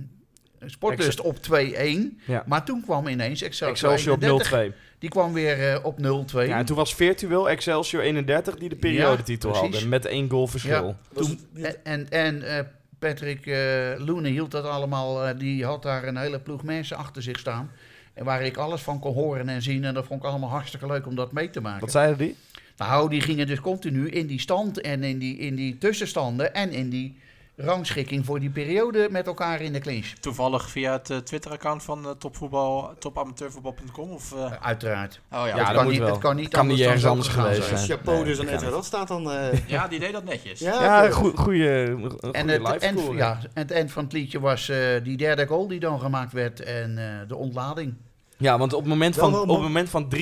[0.66, 2.20] Sportlust op 2-1.
[2.26, 2.44] Ja.
[2.48, 4.74] Maar toen kwam ineens Excelsior, Excelsior op 31.
[4.74, 4.98] 0-2.
[5.00, 6.48] Die kwam weer eh, op 0-2.
[6.48, 9.90] Ja, en toen was virtueel Excelsior 31 die de periodetitel Ja, hadden.
[9.90, 10.96] Met één goal verschil.
[11.14, 12.64] Toen- en en, en eh,
[13.00, 13.58] Patrick eh
[13.98, 15.26] Loenen hield dat allemaal.
[15.26, 17.72] eh, die had daar een hele ploeg mensen achter zich staan.
[18.14, 19.84] En waar ik alles van kon horen en zien.
[19.84, 21.82] En dat vond ik allemaal hartstikke leuk om dat mee te maken.
[21.82, 22.36] Wat zeiden die?
[22.78, 26.54] Nou, die gingen dus continu in die stand en in die, in die tussenstanden.
[26.54, 27.18] En in die
[27.60, 30.06] rangschikking voor die periode met elkaar in de clinch.
[30.08, 34.10] Toevallig via het eh, Twitter-account van eh, topvoetbal, topamateurvoetbal.com?
[34.12, 35.22] Of, eh, Uiteraard.
[35.32, 37.02] oh ja, Ja, het, dat kan niet, het kan niet Kan anders niet dan ergens
[37.04, 37.78] zo anders geweest zijn.
[37.78, 37.98] zijn.
[37.98, 38.70] Chapeau Nee, dus aan dat Edwin.
[38.70, 39.32] Rad staat dan...
[39.32, 40.60] eh, ja, die deed dat netjes.
[40.60, 41.12] ja, Ja, oké.
[41.14, 43.18] goe- goeie, En goede het, live score.
[43.18, 46.60] ja, het eind van het liedje was eh, die derde goal die dan gemaakt werd
[46.64, 47.94] en eh, de ontlading.
[48.38, 50.18] Ja, want op het moment van, op moment van 3-1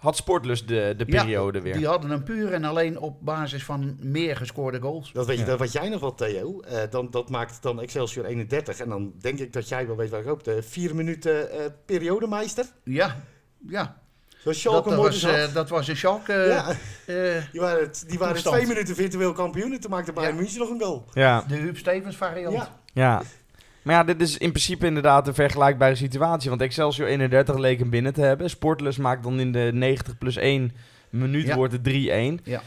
[0.00, 1.74] had Sportlust de, de Ja, periode weer.
[1.76, 5.12] Die hadden hem puur en alleen op basis van meer gescoorde goals.
[5.12, 5.48] Dat weet, je, Ja.
[5.50, 6.60] dat weet jij nog wel, Theo.
[6.60, 8.78] Eh, dan, dat maakt dan Excelsior 31.
[8.78, 10.44] En dan denk ik dat jij wel weet waar ik op.
[10.44, 12.64] De vier minuten eh periodemeister.
[12.84, 13.16] Ja,
[13.68, 13.98] ja.
[14.44, 16.32] Dat, Schalke dat, mooi was, eh, dat was een Schalke.
[16.32, 16.68] ja,
[17.06, 19.72] eh, die waren, die waren twee minuten virtueel kampioen.
[19.72, 20.40] En toen maakte Bayern Ja.
[20.40, 21.04] München nog een goal.
[21.12, 22.54] Ja, de Huub Stevens variant.
[22.54, 22.68] Ja.
[22.92, 23.22] ja.
[23.82, 26.48] Maar ja, dit is in principe inderdaad een vergelijkbare situatie.
[26.50, 28.50] Want Excelsior 31 leek hem binnen te hebben.
[28.50, 30.72] Sportlust maakt dan in de 90 plus 1
[31.10, 31.56] minuut Ja.
[31.56, 32.40] wordt het 3-1.
[32.44, 32.60] Ja.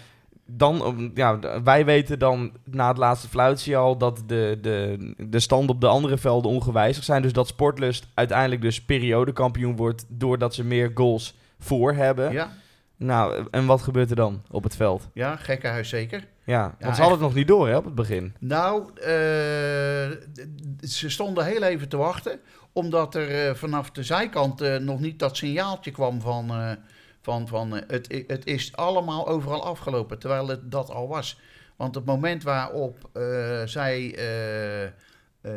[0.45, 5.69] Dan, ja, wij weten dan na het laatste fluitje al dat de, de, de stand
[5.69, 7.21] op de andere velden ongewijzigd zijn.
[7.21, 12.31] Dus dat Sportlust uiteindelijk dus periodekampioen wordt doordat ze meer goals voor hebben.
[12.31, 12.51] Ja,
[12.97, 15.09] Nou, en wat gebeurt er dan op het veld?
[15.13, 16.23] ja gekkenhuis zeker.
[16.45, 18.35] Ja, want Ja, ze hadden het nog niet door hè, op het begin.
[18.39, 19.07] Nou, eh,
[20.87, 22.39] ze stonden heel even te wachten.
[22.71, 26.77] Omdat er eh, vanaf de zijkant eh, nog niet dat signaaltje kwam van...
[27.21, 31.39] van, van het, het is allemaal overal afgelopen, terwijl het dat al was.
[31.75, 33.09] Want het moment waarop
[33.65, 34.17] zij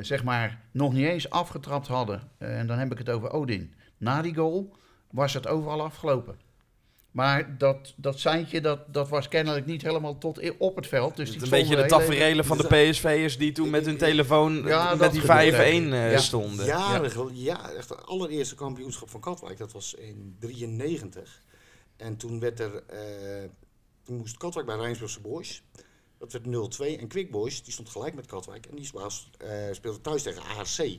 [0.01, 2.23] zeg maar nog niet eens afgetrapt hadden...
[2.39, 4.77] en dan heb ik het over Odin, na die goal
[5.11, 6.46] was het overal afgelopen.
[7.17, 11.17] Maar dat, dat seintje, dat, dat was kennelijk niet helemaal tot op het veld.
[11.17, 14.95] Dus Het een beetje de taferelen van de PSV'ers die toen met hun telefoon Ja,
[14.95, 16.19] met die gebeurt 5-1 eh, Ja.
[16.19, 16.67] stonden.
[17.11, 21.43] Geleden, ja, echt het allereerste kampioenschap van Katwijk, dat was in 93.
[21.97, 23.49] En toen werd er, eh,
[24.03, 25.63] toen moest Katwijk bij Rijnsburgse Boys.
[26.19, 26.99] Dat werd 0-2.
[26.99, 28.67] En Quick Boys, die stond gelijk met Katwijk.
[28.67, 30.99] En die was, eh, speelde thuis tegen ARC.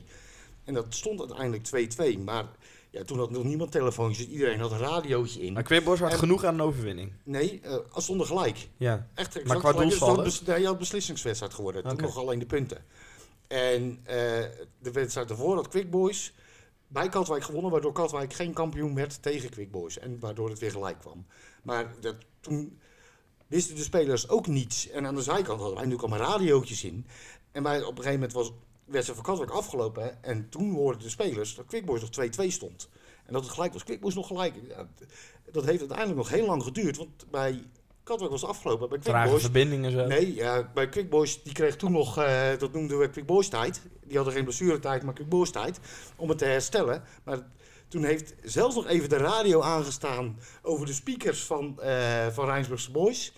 [0.64, 2.18] En dat stond uiteindelijk 2-2.
[2.18, 2.46] Maar
[2.98, 4.26] ja, toen had nog niemand telefoontjes.
[4.28, 5.52] Iedereen had een radiootje in.
[5.52, 7.12] Maar Quibos had En- genoeg aan een overwinning.
[7.24, 8.68] Nee, eh als stonden gelijk.
[8.76, 9.06] Ja.
[9.14, 9.90] Echt exact Maar qua gelijk.
[9.90, 10.60] Dus doelsaldo?
[10.62, 11.82] ja, een beslissingswedstrijd geworden.
[11.82, 12.02] Toen Oké.
[12.02, 12.84] nog alleen de punten.
[13.46, 14.16] En eh,
[14.78, 16.32] de wedstrijd daarvoor had Quick Boys
[16.88, 19.98] bij Katwijk gewonnen, waardoor Katwijk geen kampioen werd tegen Quick Boys.
[19.98, 21.26] En waardoor het weer gelijk kwam.
[21.62, 22.78] Maar dat, toen
[23.46, 24.88] wisten de spelers ook niets.
[24.88, 27.06] En aan de zijkant hadden wij natuurlijk allemaal radiootjes in.
[27.52, 28.52] En wij, op een gegeven moment was
[28.88, 30.02] wedstrijd van Katwijk afgelopen.
[30.02, 32.88] hè, En toen hoorden de spelers dat Quick Boys nog 2-2 stond.
[33.26, 33.84] En dat het gelijk was.
[33.84, 34.54] Quick Boys nog gelijk.
[34.68, 34.88] Ja,
[35.52, 36.96] dat heeft uiteindelijk nog heel lang geduurd.
[36.96, 37.62] Want bij
[38.02, 38.88] Katwijk was afgelopen.
[38.88, 40.06] Bij Quick Trage Boys verbindingen zo.
[40.06, 43.48] Nee, ja, bij Quick Boys, die kreeg toen nog, eh, dat noemden we Quick Boys
[43.48, 43.82] tijd.
[44.04, 45.80] Die hadden geen blessuretijd, maar Quick Boys tijd.
[46.16, 47.02] Om het te herstellen.
[47.24, 47.46] Maar
[47.88, 52.90] toen heeft zelfs nog even de radio aangestaan over de speakers van, eh van Rijnsburgse
[52.90, 53.32] Boys.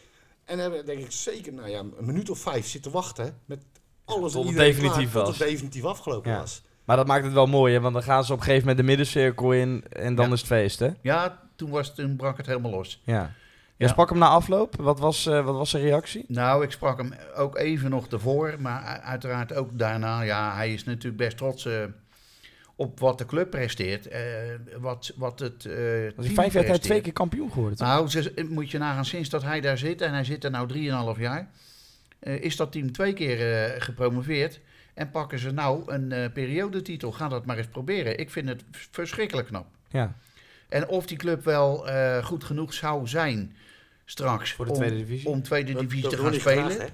[0.45, 3.41] En hebben denk ik zeker nou ja, een minuut of vijf zitten wachten.
[3.45, 3.65] Met
[4.13, 5.31] alles tot het definitief klaar, was.
[5.31, 6.39] Tot het definitief afgelopen Ja.
[6.39, 6.63] was.
[6.85, 7.81] Maar dat maakt het wel mooi, hè?
[7.81, 10.33] want dan gaan ze op een gegeven moment de middencirkel in en dan Ja.
[10.33, 10.89] is het feest, hè?
[11.01, 13.01] Ja, toen, was, toen brak het helemaal los.
[13.05, 13.33] Ja.
[13.77, 13.91] Je Ja.
[13.93, 14.77] sprak hem na afloop.
[14.77, 16.25] Wat was, eh, wat was zijn reactie?
[16.29, 20.23] Nou, ik sprak hem ook even nog ervoor, maar uiteraard ook daarna.
[20.23, 21.73] Ja, hij is natuurlijk best trots eh,
[22.77, 24.07] op wat de club presteert.
[24.09, 24.21] eh,
[24.79, 25.81] wat, wat het eh Was
[26.27, 27.79] hij team vijf jaar twee keer kampioen geworden?
[27.79, 27.87] toch?
[27.89, 30.69] Nou, ze, moet je nagaan, sinds dat hij daar zit, en hij zit er nou
[31.15, 31.49] 3,5 jaar,
[32.21, 34.61] is dat team twee keer eh, gepromoveerd.
[34.95, 37.13] En pakken ze nou een eh, periodetitel.
[37.13, 38.19] Ga dat maar eens proberen.
[38.19, 39.67] Ik vind het verschrikkelijk knap.
[39.89, 40.15] Ja,
[40.69, 43.57] En of die club wel eh, goed genoeg zou zijn
[44.05, 45.29] straks voor de om, tweede divisie.
[45.29, 46.71] om tweede divisie dat te gaan spelen.
[46.71, 46.89] graag?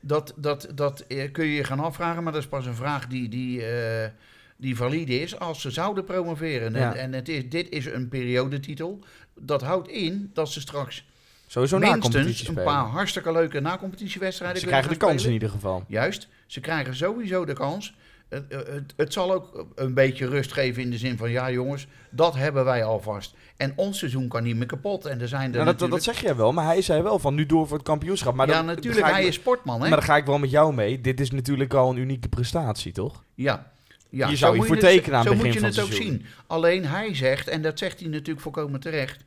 [0.00, 3.06] Dat, dat, dat eh, kun je je gaan afvragen, maar dat is pas een vraag
[3.06, 4.10] die, die, eh,
[4.56, 6.72] die valide is als ze zouden promoveren.
[6.72, 6.94] Ja.
[6.94, 8.98] En, en het is, dit is een periodetitel.
[9.34, 11.06] Dat houdt in dat ze straks
[11.46, 15.84] Sowieso minstens een paar hartstikke leuke na-competitiewedstrijden Ze krijgen de kans in ieder geval.
[15.88, 17.94] Juist, ze krijgen sowieso de kans.
[18.28, 21.30] Het, het, het zal ook een beetje rust geven in de zin van...
[21.30, 23.34] ja jongens, dat hebben wij alvast.
[23.56, 25.06] En ons seizoen kan niet meer kapot.
[25.06, 26.04] En er zijn er Nou, dat, dat, natuurlijk...
[26.04, 28.34] dat zeg jij wel, maar hij zei wel van nu door voor het kampioenschap.
[28.34, 29.80] Maar ja, dan, natuurlijk, hij is sportman, hè?
[29.88, 31.00] Maar dan ga ik wel met jou mee.
[31.00, 33.22] Dit is natuurlijk al een unieke prestatie, toch?
[33.34, 33.72] Ja.
[34.10, 34.28] ja.
[34.28, 35.90] Zo zou je moet voor het- tekenen aan Zo het moet begin je van het
[35.90, 36.26] het ook seizoen.
[36.26, 36.42] zien.
[36.46, 39.24] Alleen hij zegt, en dat zegt hij natuurlijk volkomen terecht...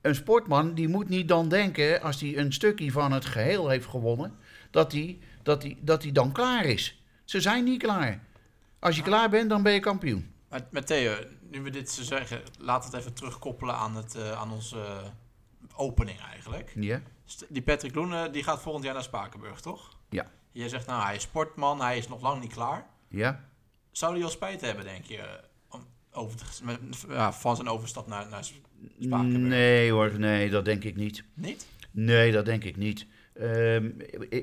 [0.00, 2.02] een sportman die moet niet dan denken...
[2.02, 4.34] als hij een stukje van het geheel heeft gewonnen...
[4.70, 7.02] dat hij, dat hij, dat hij dan klaar is.
[7.24, 8.24] Ze zijn niet klaar.
[8.78, 10.32] Als je klaar bent, dan ben je kampioen.
[10.48, 11.14] Maar, maar Theo,
[11.50, 15.00] nu we dit zo zeggen, laat het even terugkoppelen aan, het, eh, aan onze
[15.74, 16.72] opening eigenlijk.
[16.74, 17.02] Ja.
[17.48, 19.98] Die Patrick Loenen die gaat volgend jaar naar Spakenburg, toch?
[20.08, 20.30] Ja.
[20.52, 22.86] Jij zegt nou, hij is sportman, hij is nog lang niet klaar.
[23.08, 23.44] Ja.
[23.90, 28.06] Zou hij al spijt hebben, denk je, om over te, met- ja, van zijn overstap
[28.06, 28.44] naar, naar
[29.00, 29.42] Spakenburg?
[29.48, 31.22] Nee hoor, nee, dat denk ik niet.
[31.34, 31.66] Niet?
[31.90, 33.06] Nee, dat denk ik niet.
[33.34, 33.90] Ehm,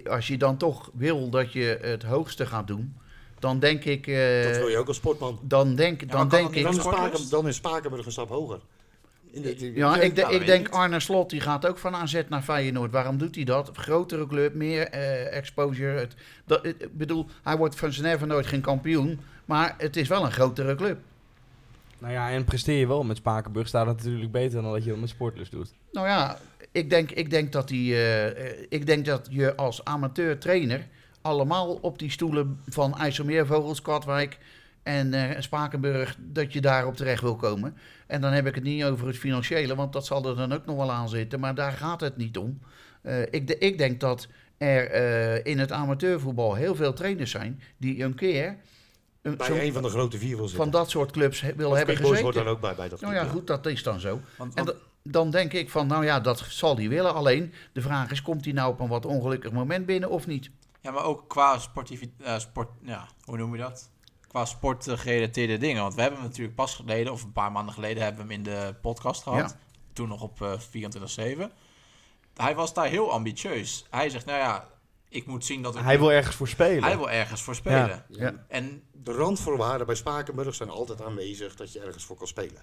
[0.10, 2.96] als je dan toch wil dat je het hoogste gaat doen,
[3.40, 4.08] dan denk ik.
[4.08, 5.40] eh, Dat wil je ook als sportman.
[5.44, 6.64] dan denk, dan denk ik.
[6.64, 6.82] Dan is?
[6.82, 8.60] Spaken, dan is Spakenburg een stap hoger.
[9.32, 10.74] In de- Ja, ik, de- dat ik denk ik.
[10.74, 12.92] Arne Slot die gaat ook van AZ naar Feyenoord.
[12.92, 13.70] Waarom doet hij dat?
[13.74, 16.00] Grotere club, meer eh, exposure.
[16.00, 16.16] Het,
[16.46, 19.20] dat, ik bedoel, hij wordt van zijn nooit geen kampioen.
[19.46, 21.00] Maar het is wel een grotere club.
[22.00, 24.90] Nou ja, en presteer je wel met Spakenburg, staat het natuurlijk beter dan dat je
[24.90, 25.74] dat met Sportlust doet.
[25.92, 26.38] Nou ja,
[26.72, 30.88] ik denk, ik denk, dat, die, eh, ik denk dat je als amateur trainer
[31.22, 34.38] allemaal op die stoelen van IJsselmeervogels, Katwijk
[34.84, 37.78] en eh, Spakenburg, dat je daarop terecht wil komen.
[38.08, 40.66] En dan heb ik het niet over het financiële, want dat zal er dan ook
[40.66, 41.40] nog wel aan zitten.
[41.40, 42.60] Maar daar gaat het niet om.
[43.02, 48.04] Eh, ik, de- ik denk dat er in het amateurvoetbal heel veel trainers zijn die
[48.04, 48.56] een keer
[49.28, 50.64] een, Bij een van de grote vier wil zitten.
[50.64, 52.22] van dat soort clubs he- Of hebben gezeten.
[52.24, 54.20] hoort dan ook bij, bij dat Nou ja, goed, dat is dan zo.
[54.38, 57.14] Want, En want- dan denk ik van, nou ja, dat zal hij willen.
[57.14, 60.50] Alleen, de vraag is, komt hij nou op een wat ongelukkig moment binnen of niet?
[60.82, 63.90] ja, maar ook qua sportivi- eh, sport, ja, hoe noem je dat?
[64.28, 65.82] Qua sportgerelateerde dingen.
[65.82, 68.44] Want we hebben hem natuurlijk pas geleden, of een paar maanden geleden, hebben we hem
[68.46, 69.50] in de podcast gehad.
[69.50, 69.58] Ja.
[69.94, 71.52] Toen nog op eh 24-7.
[72.36, 73.86] hij was daar heel ambitieus.
[73.90, 74.68] Hij zegt, nou ja,
[75.18, 75.82] ik moet zien dat ik...
[75.82, 76.84] Hij wil ergens voor spelen.
[76.84, 78.06] hij wil ergens voor spelen.
[78.08, 78.20] Ja.
[78.20, 78.46] Ja.
[78.48, 82.62] En De randvoorwaarden bij Spakenburg zijn altijd aanwezig dat je ergens voor kan spelen.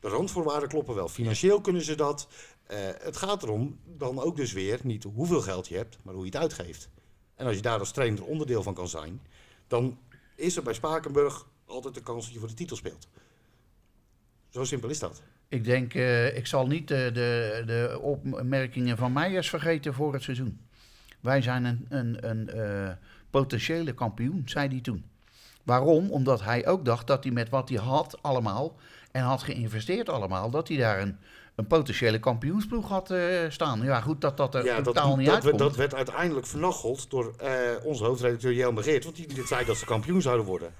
[0.00, 1.08] De randvoorwaarden kloppen wel.
[1.08, 2.28] Financieel kunnen ze dat.
[2.66, 6.24] Eh, het gaat erom dan ook dus weer niet hoeveel geld je hebt, maar hoe
[6.24, 6.88] je het uitgeeft.
[7.34, 9.20] En als je daar als trainer onderdeel van kan zijn,
[9.66, 9.98] dan
[10.36, 13.08] is er bij Spakenburg altijd de kans dat je voor de titel speelt.
[14.48, 15.22] Zo simpel is dat.
[15.48, 20.22] Ik denk, eh, ik zal niet de, de, de opmerkingen van Meijers vergeten voor het
[20.22, 20.67] seizoen.
[21.20, 22.90] Wij zijn een, een, een eh,
[23.30, 25.04] potentiële kampioen, zei hij toen.
[25.62, 26.10] Waarom?
[26.10, 28.76] Omdat hij ook dacht dat hij met wat hij had allemaal
[29.10, 31.18] en had geïnvesteerd allemaal, dat hij daar een,
[31.54, 33.82] een potentiële kampioensploeg had eh, staan.
[33.82, 35.58] Ja, goed dat dat er Ja, dat, totaal niet dat, uitkomt.
[35.58, 37.50] dat werd uiteindelijk vernacheld door eh,
[37.84, 40.74] onze hoofdredacteur Jelmer Geert, want die zei dat ze kampioen zouden worden.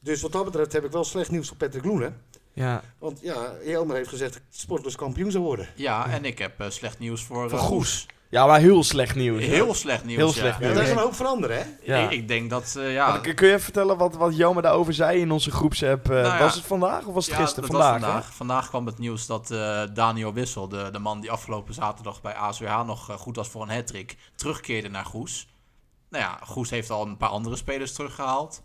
[0.00, 2.20] Dus wat dat betreft heb ik wel slecht nieuws voor Patrick Loenen.
[2.52, 2.82] Ja.
[2.98, 5.68] Want ja, Jelmer heeft gezegd dat Sportlers kampioen zou worden.
[5.74, 8.06] ja, en ik heb slecht nieuws voor, Voor eh, Goes.
[8.34, 9.44] Ja, maar heel slecht nieuws.
[9.44, 10.32] Heel slecht nieuws, Heel ja.
[10.32, 10.74] slecht Ja, nieuws.
[10.74, 11.64] daar is een hoop veranderen, hè?
[11.82, 11.98] Ja.
[11.98, 13.08] Ik, ik denk dat, eh, ja...
[13.08, 16.10] Maar kun- Kun je even vertellen wat, wat Joma daarover zei in onze groepsapp?
[16.10, 16.38] eh, ja.
[16.38, 17.68] Was het vandaag of was het Ja, gisteren?
[17.70, 18.34] vandaag, vandaag.
[18.34, 22.34] Vandaag kwam het nieuws dat eh, Daniel Wissel, de, de man die afgelopen zaterdag bij
[22.34, 23.92] ASWH nog goed was voor een hat
[24.36, 25.48] terugkeerde naar Goes.
[26.10, 28.62] Nou ja, Goes heeft al een paar andere spelers teruggehaald.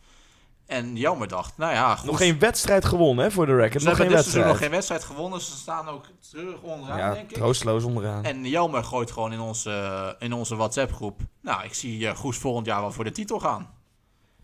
[0.70, 2.06] En Jelmer dacht, nou ja, Goes...
[2.10, 3.82] Nog geen wedstrijd gewonnen hè, voor de record.
[3.82, 4.48] ze Nog hebben geen dit seizoen wedstrijd.
[4.48, 5.42] nog geen wedstrijd gewonnen.
[5.42, 7.36] Ze staan ook terug onderaan, ja, denk ik.
[7.36, 8.24] troosteloos onderaan.
[8.24, 11.20] En Jelmer gooit gewoon in onze, in onze WhatsApp-groep.
[11.42, 13.70] Nou, ik zie eh, Goes volgend jaar wel voor de titel gaan.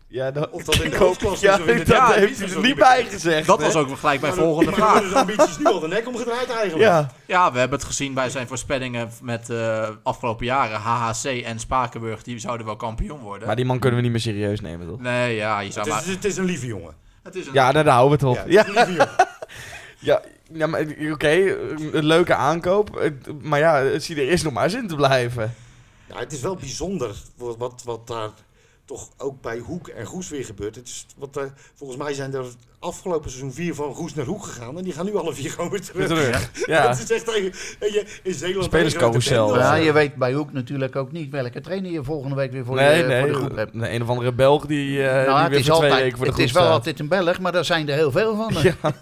[0.08, 2.14] Ja, dat, Of dat in de ik ook- hoofdklasse ja, is of in de dat
[2.14, 3.46] heeft hij er is niet bij gezegd.
[3.46, 3.64] Dat hè?
[3.64, 5.12] was ook gelijk Maar dan- volgende maar vraag.
[5.14, 6.80] ambities nu al de nek omgedraaid eigenlijk.
[6.90, 10.80] Ja, Ja, we hebben het gezien bij zijn voorspellingen met de afgelopen jaren.
[10.80, 13.46] HHC en Spakenburg, die zouden wel kampioen worden.
[13.46, 15.00] maar die man kunnen we niet meer serieus nemen, toch?
[15.00, 16.04] Nee, ja, je zou Het, maar...
[16.04, 16.94] is, het is een lieve jongen.
[17.22, 17.52] Het is een...
[17.52, 18.48] Ja, daar houden we het op.
[18.50, 19.26] Ja, Ja, het is een lieve jongen.
[19.98, 20.20] ja,
[20.52, 21.30] ja maar oké,
[21.92, 23.10] een leuke aankoop.
[23.42, 25.54] Maar ja, het ziet er eerst nog maar eens in te blijven.
[26.08, 28.30] Ja, het is wel bijzonder wat, wat daar
[28.86, 30.74] toch ook bij Hoek en Goes weer gebeurt.
[30.74, 31.44] Het is, wat, eh,
[31.74, 32.46] volgens mij zijn er
[32.78, 34.78] afgelopen seizoen vier van Goes naar Hoek gegaan.
[34.78, 36.08] En die gaan nu alle vier gewoon weer terug.
[36.08, 36.50] Weer terug.
[36.66, 36.88] Ja.
[36.88, 37.34] Het is echt
[37.80, 38.64] je, in Zeeland...
[38.64, 39.58] Spelerscarousel.
[39.58, 39.82] Ja, Ja.
[39.82, 42.98] je weet bij Hoek natuurlijk ook niet welke trainer je volgende week weer voor, nee,
[42.98, 43.74] je, nee, voor de groep hebt.
[43.74, 46.02] nee, een of andere Belg die, eh Nou, die het weer is, voor twee altijd,
[46.02, 46.74] weken voor de het is wel staat.
[46.74, 48.54] altijd een Belg, maar daar zijn er heel veel van.
[48.62, 48.94] Ja,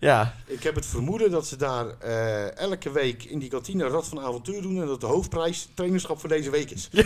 [0.00, 0.34] ja.
[0.46, 4.20] Ik heb het vermoeden dat ze daar eh, elke week in die kantine Rad van
[4.20, 4.80] Avontuur doen.
[4.80, 6.88] En dat de hoofdprijs trainerschap voor deze week is.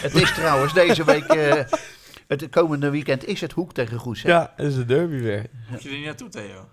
[0.00, 1.52] Het is trouwens deze week, eh,
[2.30, 4.22] het komende weekend is het Hoek tegen Goes.
[4.22, 4.28] hè?
[4.28, 5.44] ja, dat is de derby weer.
[5.70, 6.68] Moet je er niet naartoe, Theo?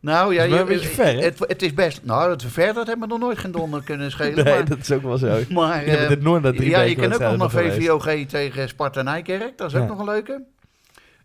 [0.00, 1.20] Nou ja, je- een beetje ver, hè?
[1.20, 2.00] Het, het is best.
[2.04, 4.44] Nou, het ver, dat hebben we nog nooit geen donder kunnen schelen.
[4.44, 5.40] Nee, maar, dat is ook wel zo.
[5.50, 8.68] maar, Ik heb eh, het nooit naar drie ja, je kan ook nog VVOG tegen
[8.68, 9.58] Sparta Nijkerk.
[9.58, 10.42] Dat is ook nog een leuke.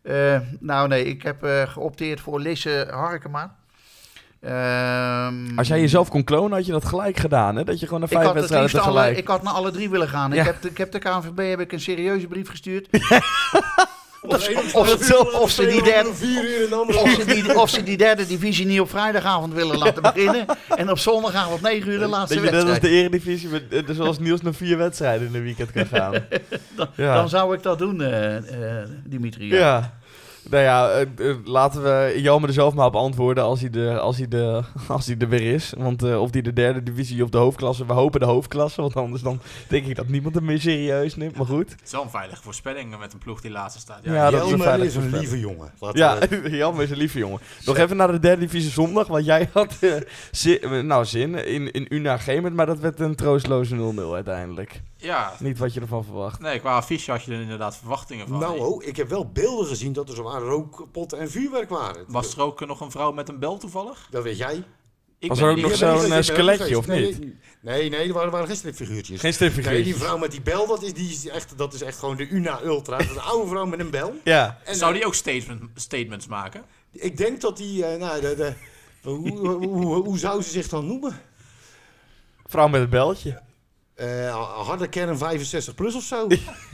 [0.01, 3.55] Eh, nou nee, ik heb eh, geopteerd voor Lisse Harkema.
[4.43, 7.63] Ehm, Als jij jezelf kon klonen, had je dat gelijk gedaan, hè?
[7.63, 9.17] Dat je gewoon naar ik vijf had, het wedstrijden alle, tegelijk...
[9.17, 10.31] ik had naar alle drie willen gaan.
[10.31, 10.39] Ja.
[10.39, 12.87] Ik, heb, de- ik heb de KNVB heb ik een serieuze brief gestuurd.
[14.25, 15.67] Of, of ze- zo, of ze
[17.83, 20.45] die derde- de divisie niet op vrijdagavond willen laten beginnen.
[20.75, 22.93] En op zondagavond 9 uur de laatste Dat je net als wedstrijd.
[22.93, 26.13] de eredivisie, met, eh, zoals Niels naar vier wedstrijden in een weekend kan gaan.
[26.95, 27.13] ja.
[27.15, 28.43] Dan zou ik dat doen, eh, eh,
[29.05, 29.47] Dimitri.
[29.47, 29.57] ja.
[29.57, 29.93] ja.
[30.49, 33.99] Nou ja, eh, eh, laten we Jelmer er zelf maar op antwoorden als hij, de,
[33.99, 35.73] als hij, de, als hij er weer is.
[35.77, 38.81] Want eh, of die de derde divisie of de hoofdklasse, we hopen de hoofdklasse.
[38.81, 39.39] Want anders dan
[39.69, 41.35] denk ik dat niemand hem meer serieus neemt.
[41.37, 41.71] Maar goed.
[41.71, 43.99] Het is wel een veilige voorspelling met een ploeg die laatste staat.
[44.03, 45.71] Ja, Ja, dat is een is lieve jongen.
[45.79, 47.39] Laten Ja, we- Jelmer is een lieve jongen.
[47.65, 49.07] Nog even naar de derde divisie zondag.
[49.07, 49.75] Want jij had
[50.31, 52.53] zin, nou, zin in, in Una Gemert.
[52.53, 54.81] Maar dat werd een troostloze 0-0 uiteindelijk.
[55.03, 55.33] Ja.
[55.39, 56.39] Niet wat je ervan verwacht.
[56.39, 58.39] Nee, qua affiche had je er inderdaad verwachtingen van.
[58.39, 62.05] Nou, oh, ik heb wel beelden gezien dat er zowaar rookpotten en vuurwerk waren.
[62.07, 64.07] Was er ook eh, nog een vrouw met een bel toevallig?
[64.11, 64.63] Dat weet jij.
[65.23, 67.19] Ik Was er ook nog zo'n, eh, skeletje, of niet?
[67.19, 69.19] Nee, nee, nee, er waren, waren geen stripfiguurtjes.
[69.19, 69.85] Geen Nee, stripfiguurtjes.
[69.85, 72.29] die vrouw met die bel, dat is, die is echt, dat is echt gewoon de
[72.29, 72.97] Una Ultra.
[72.97, 74.13] Dat is een oude vrouw met een bel.
[74.23, 74.59] Ja.
[74.63, 76.63] En, Zou eh, die ook statement, statements maken?
[76.91, 78.53] Ik denk dat die, eh, nou, de, de,
[79.01, 81.19] hoe, hoe, hoe, hoe zou ze zich dan noemen?
[82.45, 83.41] Vrouw met het beltje.
[83.95, 86.27] Eh, harde kern 65 plus of zo.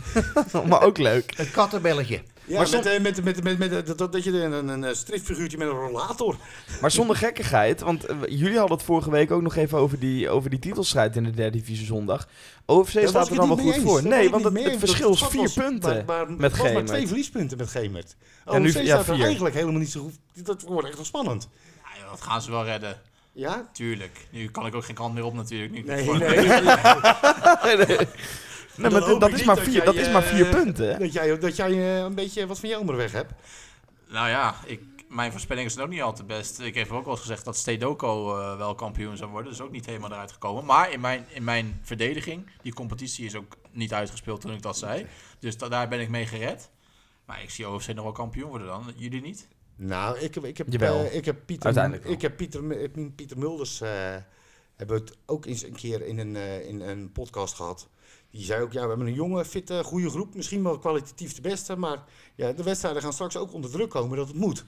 [0.67, 1.33] maar ook leuk.
[1.37, 2.21] Het kattenbelletje.
[2.45, 4.95] Ja, Maar met, eh, met, met, met, met, dat- dat, dat je een, een, een
[4.95, 6.35] stripfiguurtje met een rollator.
[6.81, 10.29] Maar zonder gekkigheid, want eh, jullie hadden het vorige week ook nog even over die,
[10.29, 12.27] over die titelstrijd in de derde divisie zondag.
[12.65, 13.83] OFC staat er dan wel goed eens.
[13.83, 14.03] voor.
[14.07, 14.81] Nee, want het, mee het eens.
[14.81, 16.87] verschil is vier was- punten Maar, maar, met was maar Gemert.
[16.87, 18.15] twee verliespunten met Gemert.
[18.45, 20.45] Ja, nu- OFC ja, staat er eigenlijk helemaal niet zo goed.
[20.45, 21.47] Dat wordt echt wel spannend.
[21.83, 23.01] Ja, joh, dat gaan ze wel redden.
[23.39, 23.69] Ja?
[23.73, 24.27] Tuurlijk.
[24.31, 25.71] Nu kan ik ook geen kant meer op natuurlijk.
[25.71, 26.05] Nu Nee,
[27.77, 28.91] nee.
[28.91, 30.91] maar dat is maar dat vier, jij, dat is maar vier eh, punten.
[30.91, 30.97] hè?
[30.99, 33.33] Dat jij, dat jij eh, een beetje wat van Jelmer weg hebt.
[34.07, 36.59] Nou ja, ik, mijn voorspellingen zijn ook niet al te best.
[36.59, 39.51] Ik heb ook wel eens gezegd dat Stedoco eh, wel kampioen zou worden.
[39.51, 40.65] Is ook niet helemaal eruit gekomen.
[40.65, 44.77] Maar in mijn, in mijn verdediging, die competitie is ook niet uitgespeeld toen ik dat
[44.77, 45.05] zei.
[45.39, 46.69] Dus da- daar ben ik mee gered.
[47.25, 48.93] Maar ik zie OFC nog wel kampioen worden dan.
[48.95, 49.47] Jullie niet?
[49.81, 50.99] Nou, ik heb, ik heb, Jawel.
[51.05, 51.93] eh, ik heb Pieter, wel.
[52.03, 53.89] ik heb Pieter, eh, Mulders, eh,
[54.75, 57.87] hebben we het ook eens een keer in een, eh, in een podcast gehad.
[58.31, 60.35] Die zei ook, ja, we hebben een jonge, fitte, goede groep.
[60.35, 62.03] Misschien wel kwalitatief de beste, maar
[62.35, 64.65] ja, de wedstrijden gaan straks ook onder druk komen dat het moet.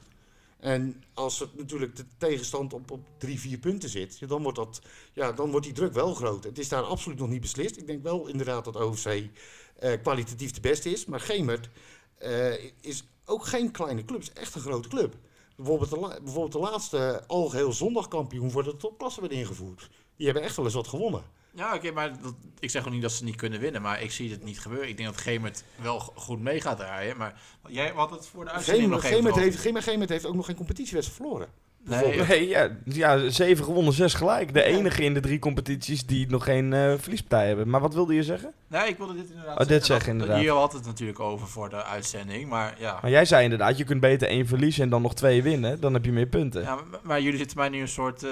[0.60, 4.58] En als het natuurlijk de tegenstand op, op drie, vier punten zit, ja, dan, wordt
[4.58, 4.82] dat,
[5.14, 6.44] ja, dan wordt die druk wel groot.
[6.44, 7.78] Het is daar absoluut nog niet beslist.
[7.78, 11.06] Ik denk wel inderdaad dat eh, kwalitatief de beste is.
[11.06, 11.70] Maar Gemert
[12.18, 15.15] eh, is ook geen kleine club, het is echt een grote club.
[15.56, 19.89] Bijvoorbeeld de, la- bijvoorbeeld de laatste algeheel zondagkampioen voor de topklasse werd ingevoerd.
[20.15, 21.23] Die hebben echt wel eens wat gewonnen.
[21.56, 23.81] Ja, oké, maar dat, ik zeg ook niet dat ze niet kunnen winnen.
[23.81, 24.88] Maar ik zie het niet gebeuren.
[24.89, 27.18] Ik denk dat Gemert wel goed mee gaat draaien.
[27.18, 29.45] Maar jij had het voor de uitzending Gemert, nog even Gemert, over.
[29.52, 31.48] heeft, Gemert, Gemert heeft ook nog geen competitiewedstrijd verloren.
[31.84, 34.53] Nee, Nee, ja, ja, zeven gewonnen, zes gelijk.
[34.53, 37.69] De enige in de drie competities die nog geen eh, verliespartij hebben.
[37.69, 38.53] Maar wat wilde je zeggen?
[38.72, 40.39] Nee, ik wilde dit inderdaad Oh, dit zeggen, inderdaad.
[40.39, 42.49] Hier had het natuurlijk over voor de uitzending.
[42.49, 45.43] Maar ja, Maar jij zei inderdaad, je kunt beter één verliezen en dan nog twee
[45.43, 45.80] winnen.
[45.80, 46.61] Dan heb je meer punten.
[46.61, 48.30] Ja, maar, maar jullie zitten mij nu een soort eh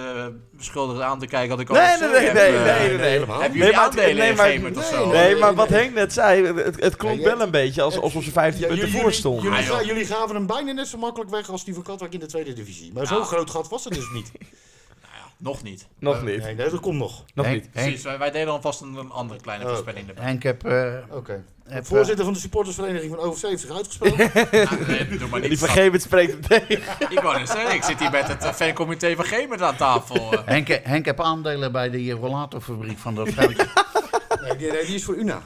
[0.52, 3.10] beschuldigd aan te kijken dat ik Nee, al nee, nee, heb, nee, eh, nee, nee.
[3.10, 3.68] helemaal Hebben niet.
[3.68, 5.12] jullie Nee, maar het- aandelen nee, in maar- of nee, zo?
[5.12, 5.80] Nee, maar nee, wat nee.
[5.80, 9.14] Henk net zei, het, het klonk wel een beetje alsof ze 15 Ja, punten voor
[9.14, 9.44] stonden.
[9.44, 12.20] jullie, Ah, jullie gaven hem bijna net zo makkelijk weg als die van Katwijk in
[12.20, 12.94] de tweede divisie.
[12.94, 14.32] Maar zo'n groot gat was het dus niet.
[15.40, 15.88] Nog niet.
[16.00, 16.42] Nog niet.
[16.44, 17.24] Nee, nee, dat komt nog.
[17.34, 17.70] Nog Henk, niet.
[17.74, 19.70] Henk, Precies, wij, wij delen alvast een, een andere kleine Oh.
[19.70, 20.24] voorspelling erbij.
[20.24, 21.44] Henk heb, eh, Oké.
[21.68, 24.32] heb, Voorzitter van de supportersvereniging van heeft zich uitgesproken.
[24.52, 25.50] Ja, nee, doe maar niet.
[25.50, 26.80] Die vergeven spreekt meteen.
[27.16, 30.32] Ik wou net zeggen, ik zit hier met het eh, fancomité van Gemert aan tafel.
[30.34, 30.40] eh.
[30.46, 33.68] Henk, Henk heb aandelen bij de rollatorfabriek van dat vrouwtje.
[34.42, 35.42] Nee, die, nee, die is voor Una.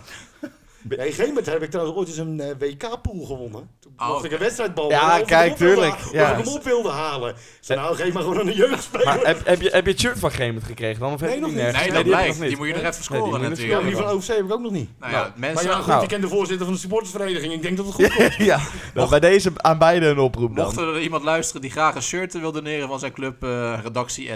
[0.90, 3.70] Nee, Gemert heb ik trouwens ooit eens een eh, WK-pool gewonnen.
[3.80, 6.32] Toen Oh, mocht ik een wedstrijdbal Ja, kijk, hem op wilde tuurlijk, ja.
[6.32, 7.36] Of ik hem op wilde halen.
[7.60, 9.06] Zei, nou, geef maar gewoon aan een jeugdspeler.
[9.06, 11.14] Maar heb, heb, je, heb je het shirt van Gemert gekregen dan?
[11.14, 11.74] Of heb Nee, je die nog niet.
[11.82, 12.58] Nee, dat die nog Die niet.
[12.58, 13.84] moet je nog even Nee, die scoren nog ja, natuurlijk.
[13.86, 14.90] die van OVC heb ik ook nog niet.
[15.00, 16.04] Nou ja, Nou, Maar mensen, ja, goed, Nou.
[16.04, 17.54] ik ken de voorzitter van de supportersvereniging.
[17.54, 18.34] Ik denk dat het goed komt.
[18.52, 18.60] ja,
[18.94, 20.66] nou, bij deze aan beide een oproep dan.
[20.66, 24.30] mocht er iemand luisteren die graag een shirt wil doneren van zijn club, eh, redactie.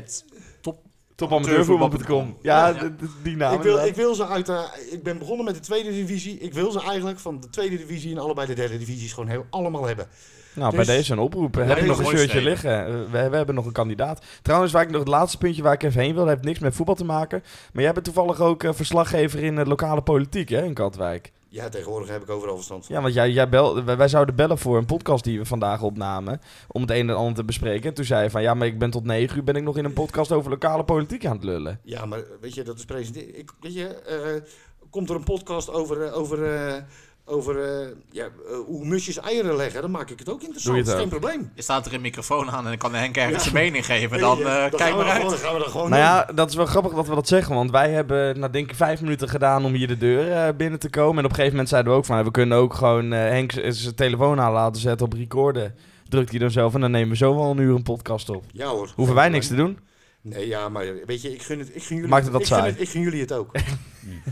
[1.18, 2.38] Topamateurvoetbal.com.
[2.41, 2.91] Ja, Ja.
[3.23, 3.88] die naam ik, wil, inderdaad.
[3.88, 6.38] ik wil ze uit de, Ik ben begonnen met de tweede divisie.
[6.39, 9.45] Ik wil ze eigenlijk van de tweede divisie en allebei de derde divisies gewoon heel,
[9.49, 10.07] allemaal hebben.
[10.53, 11.56] Nou, Dus- bij deze een oproep.
[11.56, 12.44] Ja, heb ik heel nog een shirtje steken.
[12.44, 12.85] liggen?
[12.85, 14.22] Eh, We, we hebben nog een kandidaat.
[14.41, 16.76] Trouwens, waar ik nog het laatste puntje waar ik even heen wil, heeft niks met
[16.76, 17.44] voetbal te maken.
[17.73, 21.31] Maar jij bent toevallig ook eh, verslaggever in de lokale politiek, hè, in Katwijk.
[21.49, 22.95] Ja, tegenwoordig heb ik overal verstand van.
[22.95, 26.41] Ja, want jij, jij bel, wij, zouden bellen voor een podcast die we vandaag opnamen.
[26.68, 27.90] Om het een en ander te bespreken.
[27.90, 29.78] En toen zei je van, ja, maar ik ben tot negen uur ben ik nog
[29.78, 31.80] in een podcast over lokale politiek aan het lullen.
[31.84, 33.40] Ja, maar weet je, dat is presenteren.
[33.40, 34.52] Ik, weet je, eh,
[34.90, 36.84] komt er een podcast over, eh, over, eh,
[37.30, 38.30] over eh, ja, eh,
[38.66, 40.78] hoe musjes eieren leggen, dan maak ik het ook interessant.
[40.78, 41.52] Je dat is geen probleem.
[41.56, 43.49] Er staat er een microfoon aan en dan kan Henk ergens Ja.
[43.52, 44.20] zijn mening geven.
[44.20, 45.22] Dan je, eh, dan kijk maar dat uit.
[45.24, 46.12] Gewoon, gaan we dat gewoon Nou doen.
[46.12, 47.56] ja, dat is wel grappig dat we dat zeggen.
[47.56, 50.90] Want wij hebben, nou denk ik, vijf minuten gedaan om hier de deur binnen te
[50.90, 51.18] komen.
[51.18, 53.52] En op een gegeven moment zeiden we ook van, we kunnen ook gewoon eh, Henk
[53.70, 55.76] zijn telefoon aan laten zetten op recorden.
[56.10, 58.44] Drukt hij dan zelf en dan nemen we zo wel een uur een podcast op.
[58.52, 58.91] Ja hoor.
[58.95, 59.80] Hoeven wij niks te doen.
[60.22, 62.48] Nee, ja, maar weet je, ik gun, het, ik gun jullie Maakt het wat ik
[62.48, 62.72] gun saai.
[62.72, 63.52] het- ik gun jullie het ook.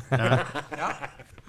[0.10, 0.46] Ja,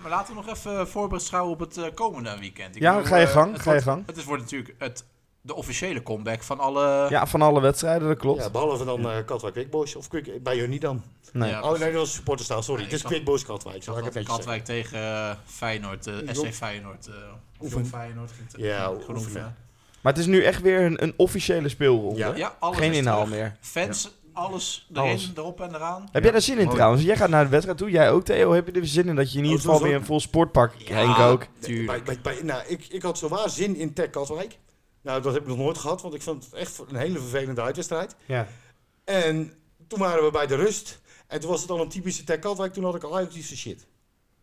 [0.07, 2.77] maar laten we nog even voorbereid schouwen op het eh, komende weekend.
[2.77, 4.07] Ik Ja, bedoel, ga je eh, gang, het ga je wordt- gang.
[4.07, 5.05] Het is wordt natuurlijk het,
[5.41, 7.07] de officiële comeback van alle...
[7.11, 8.43] Ja, van alle wedstrijden, dat klopt.
[8.43, 9.97] Ja, behalve dan eh Katwijk Quick Boys.
[9.97, 11.03] Of Quick, bij jullie dan.
[11.33, 11.51] Nee.
[11.51, 12.63] Ja, Oh nee, dat was supporterstaal.
[12.63, 13.83] Sorry, Ja, het is Quick Boys Katwijk.
[13.83, 14.25] Zal ik het.
[14.27, 17.15] Katwijk tegen eh, Feyenoord, eh SC Feyenoord, eh
[17.61, 17.87] Oefen.
[17.87, 19.43] Feyenoord Ja, oefenen.
[19.43, 19.55] ja.
[20.01, 22.19] Maar het is nu echt weer een, een officiële speelronde.
[22.19, 22.35] Ja.
[22.35, 23.57] Ja, alles Geen inhaal meer.
[23.61, 25.33] Fans, alles erin, Alles.
[25.37, 26.09] erop en eraan.
[26.13, 26.75] Heb jij daar zin in Mooi.
[26.77, 27.03] trouwens?
[27.03, 28.53] Jij gaat naar de wedstrijd toe, jij ook Theo.
[28.53, 30.75] Heb je er zin in dat je in ieder Oh, geval weer een vol sportpak,
[30.79, 30.95] Ja.
[30.95, 31.39] Henk ook.
[31.41, 32.05] Nee, Tuurlijk.
[32.05, 34.59] bij, bij, bij- nou, ik, ik had zowaar zin in Tech Katwijk.
[35.03, 37.63] Nou, dat heb ik nog nooit gehad, want ik vond het echt een hele vervelende
[37.63, 38.17] uitwedstrijd.
[38.27, 38.47] Ja.
[39.05, 39.53] En
[39.89, 41.01] toen waren we bij de rust.
[41.27, 42.73] En toen was het al een typische Tech Katwijk.
[42.73, 43.87] Toen had ik al uit iets shit.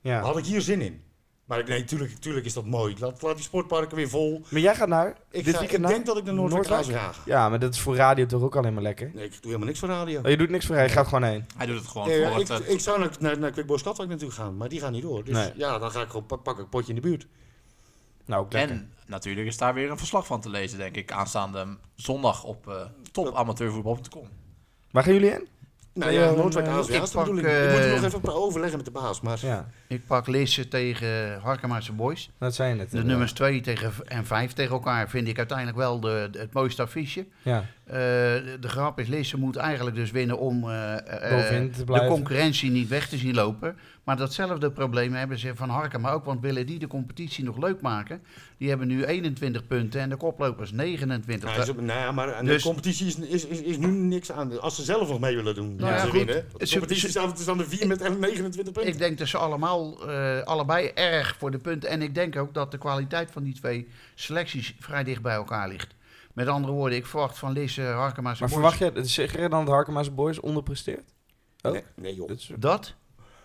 [0.01, 0.21] ja.
[0.21, 1.01] Had ik hier zin in.
[1.45, 2.95] Maar ik, nee, tuurlijk, tuurlijk is dat mooi.
[2.99, 4.41] Laat, laat die sportparken weer vol.
[4.49, 5.15] Maar jij gaat naar Ik,
[5.45, 7.11] dit ga, weekend ik naar denk dat ik naar Noordwijk ga.
[7.25, 9.11] Ja, maar dat is voor radio toch ook alleen maar lekker.
[9.13, 10.19] Nee, ik doe helemaal niks voor radio.
[10.21, 11.45] Oh, je doet niks voor hij gaat gewoon heen.
[11.57, 12.61] Hij doet het gewoon Nee, voor ik, het...
[12.65, 15.01] eh, ik zou naar, naar, naar Quick Boys Katwijk natuurlijk gaan, maar die gaan niet
[15.01, 15.23] door.
[15.23, 15.51] Dus Nee.
[15.55, 17.27] ja, dan ga ik gewoon pak, pak ik een potje in de buurt.
[18.25, 18.75] Nou, ook lekker.
[18.75, 22.67] en natuurlijk is daar weer een verslag van te lezen, denk ik, aanstaande zondag op
[22.67, 22.75] eh
[23.11, 24.21] topamateurvoetbal.com.
[24.23, 24.27] Eh,
[24.91, 25.47] Waar gaan jullie heen?
[25.93, 26.35] Nou Ja, ja, eh, ik
[27.65, 29.37] ik moet er eh, nog even overleggen met de baas, maar...
[29.41, 32.29] Ja, Ik pak Lisse tegen Harkemaarse Boys.
[32.39, 32.91] dat zei je net.
[32.91, 36.53] De nummers 2 tegen en 5 tegen elkaar vind ik uiteindelijk wel de, de- het
[36.53, 37.25] mooiste affiche.
[37.41, 37.65] Ja.
[37.85, 42.71] Eh, de, de grap is, Lisse moet eigenlijk dus winnen om eh, eh, de concurrentie
[42.71, 43.77] niet weg te zien lopen.
[44.03, 46.25] Maar datzelfde probleem hebben ze van Harkema ook.
[46.25, 48.23] Want willen die de competitie nog leuk maken?
[48.57, 51.55] Die hebben nu 21 punten en de koplopers 29.
[51.55, 53.87] Ja, is op- nou ja, maar aan Dus- de competitie is, is, is, is nu
[53.87, 54.61] niks aan.
[54.61, 56.13] Als ze zelf nog mee willen doen, Nou ja, ze goed.
[56.13, 56.45] winnen.
[56.57, 58.91] De competitie staat aan de 4 met 29 punten.
[58.93, 61.89] Ik denk dat ze allemaal, eh, allebei erg voor de punten.
[61.89, 65.67] En ik denk ook dat de kwaliteit van die twee selecties vrij dicht bij elkaar
[65.67, 65.95] ligt.
[66.33, 69.65] Met andere woorden, ik verwacht van Lisse, Harkema's Maar Boys verwacht je, zeg je dan
[69.65, 71.13] dat Harkema's Boys onderpresteert?
[71.61, 71.71] Oh.
[71.71, 72.27] Nee, nee joh.
[72.27, 72.95] Dat is- dat?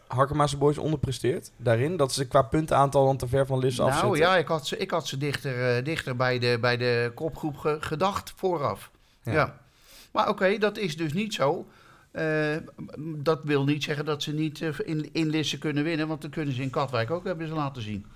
[0.08, 1.96] Harkema's Boys onderpresteert daarin?
[1.96, 4.18] Dat ze qua puntenaantal dan te ver van Lisse Nou afzitten?
[4.18, 7.56] ja, ik had ze, ik had ze dichter, eh, dichter bij, de, bij de kopgroep
[7.56, 8.90] ge- gedacht vooraf.
[9.22, 9.32] Ja.
[9.32, 9.58] Ja.
[10.12, 11.68] Maar oké, dat is dus niet zo.
[12.10, 12.56] Eh,
[12.98, 16.08] dat wil niet zeggen dat ze niet eh, in, in Lisse kunnen winnen.
[16.08, 18.06] Want dan kunnen ze in Katwijk ook, hebben ze laten zien.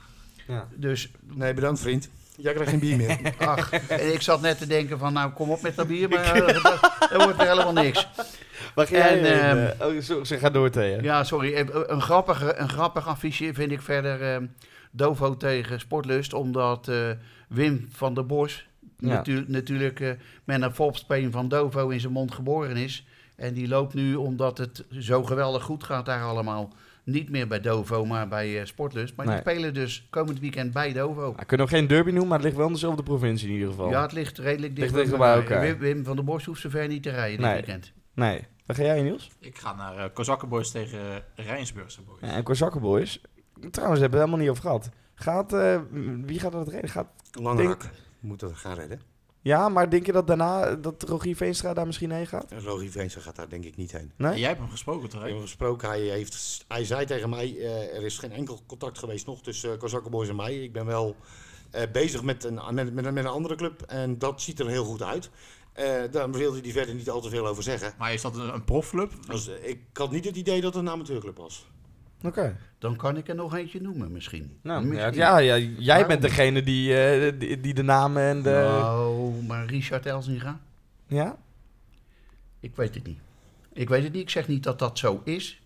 [0.48, 0.68] Ja.
[0.74, 2.08] Dus Nee, bedankt vriend.
[2.36, 3.34] Jij krijgt geen bier meer.
[3.38, 6.24] Ach, en ik zat net te denken van, nou kom op met dat bier, maar
[6.34, 8.08] eh, dat, dat wordt er helemaal niks.
[8.74, 9.86] Waar ga jij En, heen, ehm, eh?
[9.96, 11.02] oh, zo, ze gaat door tegen.
[11.02, 14.42] Ja, sorry, eh, een grappig, een grappig affiche vind ik verder eh,
[14.90, 16.96] Dovo tegen Sportlust, omdat eh,
[17.48, 18.66] Wim van der Bos
[18.98, 19.08] Ja.
[19.08, 20.10] natu- natuurlijk eh,
[20.44, 23.06] met een volkspeen van Dovo in zijn mond geboren is.
[23.36, 26.72] En die loopt nu, omdat het zo geweldig goed gaat daar allemaal,
[27.04, 29.16] niet meer bij Dovo, maar bij eh, Sportlust.
[29.16, 29.34] Maar Nee.
[29.42, 31.34] die spelen dus komend weekend bij Dovo.
[31.36, 33.68] We kunnen nog geen derby noemen, maar het ligt wel in dezelfde provincie in ieder
[33.68, 33.90] geval.
[33.90, 35.60] Ja, het ligt redelijk dicht Ligt dicht bij elkaar.
[35.60, 37.54] Wim, Wim van der Bos hoeft zo ver niet te rijden dit Nee.
[37.54, 37.92] weekend.
[38.14, 38.44] Nee.
[38.66, 39.30] Waar ga jij Niels?
[39.38, 42.20] Ik ga naar uh, Kozakkenboys tegen uh, Rijnsburgse Boys.
[42.20, 43.20] Ja, en Kozakkenboys.
[43.70, 44.88] Trouwens, hebben we het helemaal niet over gehad.
[45.14, 45.80] Gaat, eh,
[46.24, 46.90] wie gaat dat redden?
[46.90, 47.90] Gaat, Langrak
[48.20, 49.00] moet dat gaan redden.
[49.40, 52.52] ja, maar denk je dat daarna dat Rogier Veenstra daar misschien heen gaat?
[52.52, 54.12] Rogier Veense gaat daar denk ik niet heen.
[54.16, 54.38] Nee?
[54.38, 55.20] Jij hebt hem gesproken, toch?
[55.20, 58.60] Ik heb hem gesproken, hij, heeft, hij zei tegen mij, eh, er is geen enkel
[58.66, 60.62] contact geweest nog tussen uh, Kozakkenboys en mij.
[60.62, 61.16] Ik ben wel
[61.70, 64.84] eh, bezig met een, met, met, met een andere club en dat ziet er heel
[64.84, 65.30] goed uit.
[65.78, 67.92] Uh, daar wilde hij verder niet al te veel over zeggen.
[67.98, 69.12] Maar is dat een, een profclub?
[69.26, 71.66] Dus, uh, ik had niet het idee dat het een amateurclub was.
[72.18, 72.26] Oké.
[72.26, 72.56] Okay.
[72.78, 74.58] Dan kan ik er nog eentje noemen misschien.
[74.62, 75.14] Nou, misschien.
[75.14, 76.08] Ja, ja, jij Waarom?
[76.08, 78.50] bent degene die, uh, die, die, de namen en de...
[78.50, 80.60] Nou, maar Richard Elzinga?
[81.06, 81.36] Ja?
[82.60, 83.18] Ik weet het niet.
[83.72, 84.22] Ik weet het niet.
[84.22, 85.62] Ik zeg niet dat dat zo is.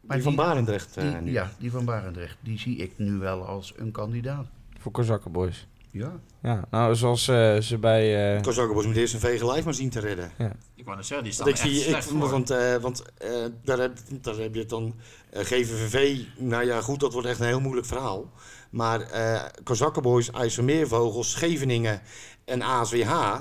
[0.00, 2.36] Maar die van Barendrecht die, Ja, die van Barendrecht.
[2.40, 4.46] Die zie ik nu wel als een kandidaat.
[4.78, 5.66] Voor Kozakkenboys.
[5.94, 6.20] Ja.
[6.42, 8.36] Ja, nou zoals uh, ze bij...
[8.36, 8.42] Uh...
[8.42, 10.30] Kozakkenboys moet eerst een vege lijf maar zien te redden.
[10.38, 10.52] Ja.
[10.74, 12.30] Ik wou net zeggen, die staan ik echt zie, slecht ik, voor.
[12.30, 13.30] Want, uh, want uh,
[13.62, 14.94] daar, heb, daar heb je het dan
[15.32, 16.18] GVVV.
[16.36, 18.30] Nou ja, goed, dat wordt echt een heel moeilijk verhaal.
[18.70, 22.00] Maar uh, Kozakkenboys, IJsselmeervogels, Scheveningen
[22.44, 23.36] en ASWH...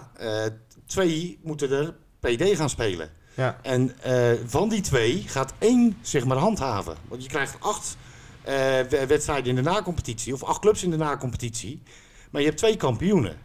[0.86, 3.10] twee moeten er PD gaan spelen.
[3.36, 3.60] Ja.
[3.62, 3.96] En
[4.46, 6.96] van die twee gaat één zich maar handhaven.
[7.08, 7.98] Want je krijgt acht
[9.08, 10.34] wedstrijden in de nacompetitie...
[10.34, 11.82] of acht clubs in de nacompetitie...
[12.34, 13.38] Maar je hebt twee kampioenen.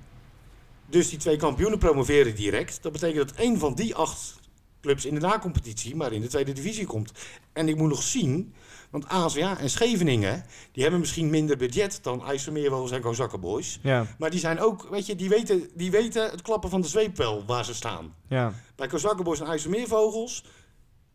[0.86, 2.82] Dus die twee kampioenen promoveren direct.
[2.82, 4.40] Dat betekent dat één van die acht
[4.80, 7.12] clubs in de nacompetitie maar in de tweede divisie komt.
[7.52, 8.54] En ik moet nog zien,
[8.90, 13.78] want ASWA en Scheveningen, die hebben misschien minder budget dan IJsselmeervogels en Kozakkenboys.
[13.82, 14.06] Ja.
[14.18, 17.16] Maar die zijn ook, weet je, die weten, die weten het klappen van de zweep
[17.16, 18.14] wel waar ze staan.
[18.28, 18.52] Ja.
[18.76, 20.44] Bij Kozakkenboys en IJsselmeervogels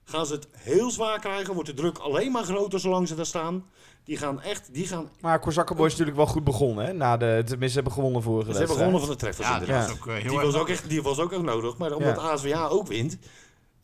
[0.04, 1.54] gaan ze het heel zwaar krijgen.
[1.54, 3.66] Wordt de druk alleen maar groter zolang ze daar staan.
[4.04, 5.10] Die gaan echt, die gaan...
[5.22, 6.94] Maar Kozakkenboys is natuurlijk wel goed begonnen, hè?
[6.94, 9.88] Na de, tenminste, ze hebben gewonnen vorige Ze hebben gewonnen van de treffers ja, inderdaad.
[9.88, 11.78] Dat is ook, uh, heel die, was ook echt, die was ook echt nodig.
[11.78, 12.22] Maar omdat ja.
[12.22, 13.18] ASWA ook wint...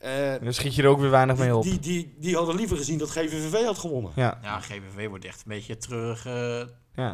[0.05, 1.63] Uh, dan schiet je er ook weer weinig mee op.
[1.63, 4.11] Die, die, die hadden liever gezien dat GVVV had gewonnen.
[4.15, 6.25] Ja, ja GVV wordt echt een beetje terug...
[6.25, 6.67] Uh, ja.
[6.95, 7.13] ja.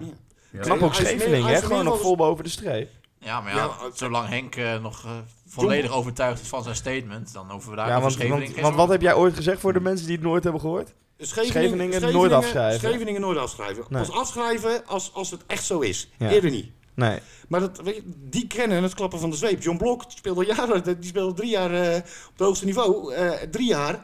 [0.51, 0.59] ja.
[0.59, 1.61] Knap ook Scheveningen, hè?
[1.61, 2.89] Gewoon nog vol boven de streep.
[3.19, 5.11] Ja, maar ja, ja zolang Henk uh, nog uh,
[5.47, 8.89] volledig overtuigd is van zijn statement, dan hoeven we daar ja, want, want, want wat
[8.89, 10.93] heb jij ooit gezegd voor de mensen die het nooit hebben gehoord?
[11.17, 12.79] Scheveningen, Scheveningen, Scheveningen nooit afschrijven.
[12.79, 13.85] Scheveningen nooit afschrijven.
[13.89, 14.05] Nee.
[14.05, 16.09] Pas afschrijven als, als het echt zo is.
[16.17, 16.29] Ja.
[16.29, 16.71] Eerder niet.
[16.93, 17.19] Nee.
[17.47, 19.61] Maar dat, weet je, die kennen het klappen van de zweep.
[19.61, 23.15] John Blok speelde jaren, die speelde drie jaar uh, op het hoogste niveau.
[23.15, 24.01] Uh, drie jaar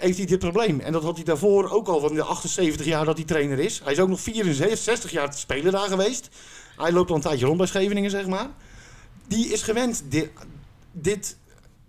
[0.00, 0.80] heeft hij dit probleem.
[0.80, 3.80] En dat had hij daarvoor ook al van de 78 jaar dat hij trainer is.
[3.84, 6.28] Hij is ook nog 64 jaar te spelen daar geweest.
[6.76, 8.48] Hij loopt al een tijdje rond bij Scheveningen, zeg maar.
[9.26, 10.30] Die is gewend dit,
[10.92, 11.36] dit,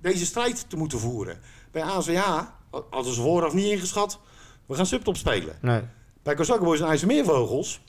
[0.01, 1.39] deze strijd te moeten voeren.
[1.71, 4.19] Bij ASWA hadden ze vooraf niet ingeschat.
[4.65, 5.57] We gaan subtop spelen.
[5.61, 5.81] Nee.
[6.23, 7.81] Bij Kozakkenboys en IJsselmeervogels.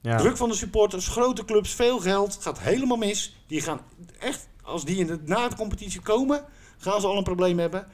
[0.00, 0.16] Ja.
[0.16, 2.38] Druk van de supporters, grote clubs, veel geld.
[2.40, 3.36] Gaat helemaal mis.
[3.46, 3.80] Die gaan
[4.18, 6.44] echt, als die in de, na de competitie komen,
[6.78, 7.86] gaan ze al een probleem hebben.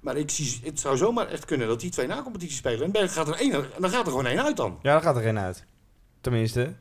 [0.00, 2.82] Maar ik zie, het zou zomaar echt kunnen dat die twee na competitie spelen.
[2.82, 4.78] En Berg gaat er één, dan gaat er gewoon één uit dan.
[4.82, 5.64] Ja, dan gaat er één uit.
[6.20, 6.74] Tenminste.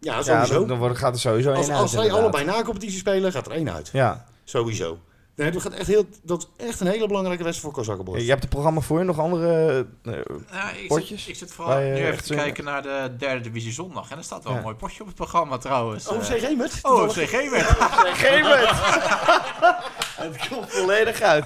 [0.00, 0.60] Ja, sowieso.
[0.60, 1.78] Ja, dan, dan gaat er sowieso één als, uit.
[1.78, 3.88] Als zij allebei na competitie spelen, gaat er één uit.
[3.92, 4.24] Ja.
[4.44, 4.98] Sowieso.
[5.36, 8.22] Nee, dat, gaat echt heel, dat is echt een hele belangrijke wedstrijd voor Kozakkenboys.
[8.22, 10.14] Je hebt het programma voor je, nog andere uh,
[10.52, 11.20] ja, ik potjes?
[11.20, 14.10] Zit, ik zit vooral nu even te kijken naar de derde divisie zondag.
[14.10, 14.58] En er staat wel ja.
[14.58, 16.08] een mooi potje op het programma trouwens.
[16.08, 16.78] OFC Gemert?
[16.82, 17.66] Oh, OFC Gemert.
[18.24, 18.70] Gemert!
[20.24, 21.44] het komt volledig uit.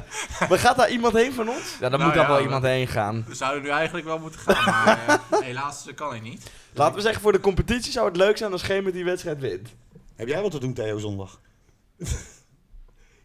[0.49, 1.77] Maar gaat daar iemand heen van ons?
[1.81, 3.25] Ja, dan Nou moet daar ja, wel we- iemand heen gaan.
[3.29, 4.99] We zouden nu eigenlijk wel moeten gaan, maar
[5.31, 6.51] eh, helaas kan ik niet.
[6.73, 9.69] Laten we zeggen, voor de competitie zou het leuk zijn als Schemer die wedstrijd wint.
[10.17, 11.41] Heb jij wat te doen, Theo, zondag?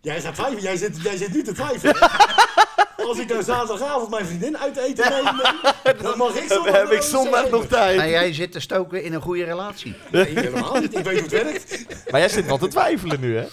[0.05, 0.63] Jij gaat twijfelen.
[0.63, 1.95] Jij zit, jij zit nu te twijfelen.
[3.07, 5.23] Als ik nou zaterdagavond mijn vriendin uit eten neem,
[6.01, 8.09] dan mag ik Dan zondag heb ik zondag nog En tijd.
[8.09, 9.95] jij zit te stoken in een goede relatie.
[10.11, 10.97] Nee, helemaal niet.
[10.97, 11.85] Ik weet hoe het werkt.
[12.11, 13.45] Maar jij zit wel te twijfelen nu, hè?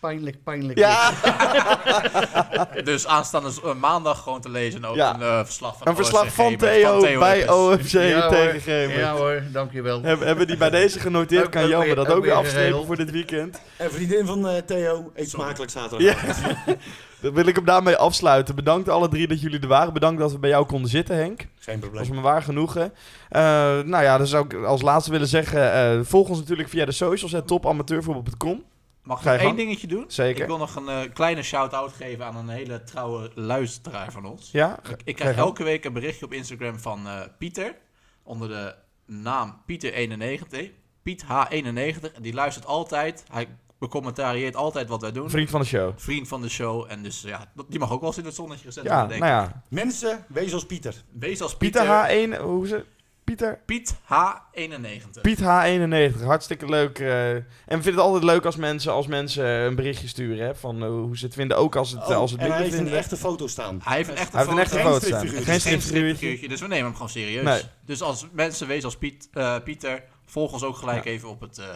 [0.00, 0.78] Pijnlijk, pijnlijk.
[0.78, 1.10] Ja,
[2.84, 5.14] Dus aanstaande eh, maandag gewoon te lezen ook Ja.
[5.14, 7.48] een eh, verslag van een verslag OSG van Theo bij.
[7.50, 8.88] OFC Ja, tegen.
[8.98, 10.02] Ja hoor, dankjewel.
[10.02, 11.48] Heb- Hebben die bij deze genoteerd?
[11.48, 13.60] Kan weer- dat ook weer afstrepen voor dit weekend?
[13.76, 16.00] En vriendin van eh, Theo eet smakelijk zaterdag.
[16.26, 16.34] Ja.
[17.20, 18.54] Dan wil ik hem daarmee afsluiten.
[18.54, 19.92] Bedankt alle drie dat jullie er waren.
[19.92, 21.38] Bedankt dat we bij jou konden zitten, Henk.
[21.58, 22.14] Geen Dat was probleem.
[22.14, 22.92] me waar genoegen.
[23.28, 23.40] Eh,
[23.84, 25.72] nou ja, dan zou ik als laatste willen zeggen...
[25.72, 28.62] eh, volg ons natuurlijk via de socials, topamateurvoetbal.com.
[29.10, 29.56] Mag ik nog één gang.
[29.56, 30.04] dingetje doen?
[30.08, 30.40] Zeker.
[30.42, 34.50] Ik wil nog een eh, kleine shout-out geven aan een hele trouwe luisteraar van ons.
[34.52, 34.78] Ja?
[34.88, 35.46] Ik, ik krijg gang.
[35.46, 37.76] elke week een berichtje op Instagram van eh, Pieter.
[38.22, 38.74] Onder de
[39.06, 40.58] naam Pieter91.
[41.02, 42.14] Piet H91.
[42.14, 43.24] En die luistert altijd.
[43.32, 45.30] Hij becommentarieert altijd wat wij doen.
[45.30, 45.92] Vriend van de show.
[45.96, 46.86] Vriend van de show.
[46.88, 49.30] En dus ja, die mag ook wel eens in het zonnetje gezet Ja, worden, denk
[49.30, 49.50] nou ik.
[49.52, 49.62] ja.
[49.68, 50.94] Mensen, wees als Pieter.
[51.12, 51.80] Wees als Pieter.
[52.06, 52.42] Pieter H1...
[52.42, 52.86] Hoe is het?
[53.36, 53.60] Pieter?
[53.66, 55.20] Piet H91.
[55.22, 56.98] Piet H91, hartstikke leuk.
[56.98, 60.54] eh, en we vinden het altijd leuk als mensen, als mensen een berichtje sturen hè,
[60.54, 61.56] van eh, hoe ze het vinden.
[61.56, 63.80] Ook als het, Oh, als het en hij heeft een echte foto staan.
[63.84, 64.90] Hij heeft een echte Hij heeft een echte foto.
[65.06, 65.18] staan.
[65.18, 65.50] stripfiguurtje.
[65.52, 66.48] Geen stripfiguurtje.
[66.48, 67.44] dus we nemen hem gewoon serieus.
[67.44, 67.62] Nee.
[67.86, 71.10] Dus als mensen wees als Piet, eh, Pieter, volg ons ook gelijk Ja.
[71.10, 71.66] even op het eh,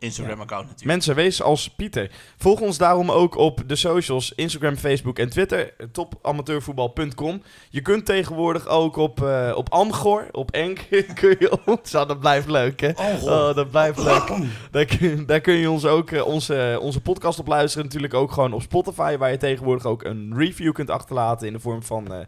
[0.00, 0.90] Instagram-account natuurlijk.
[0.90, 2.10] Mensen, wees als Pieter.
[2.36, 5.74] Volg ons daarom ook op de socials, Instagram, Facebook en Twitter.
[5.92, 7.42] Topamateurvoetbal.com.
[7.70, 10.86] Je kunt tegenwoordig ook op, eh, op Amgor, op Enk,
[11.20, 11.94] kun je ons...
[11.94, 12.90] Oh, dat blijft leuk, hè?
[12.90, 14.28] Oh, dat blijft leuk.
[14.70, 17.86] Daar kun, daar kun je ons ook eh, onze, onze podcast op luisteren.
[17.86, 21.60] Natuurlijk ook gewoon op Spotify, waar je tegenwoordig ook een review kunt achterlaten in de
[21.60, 22.18] vorm van eh,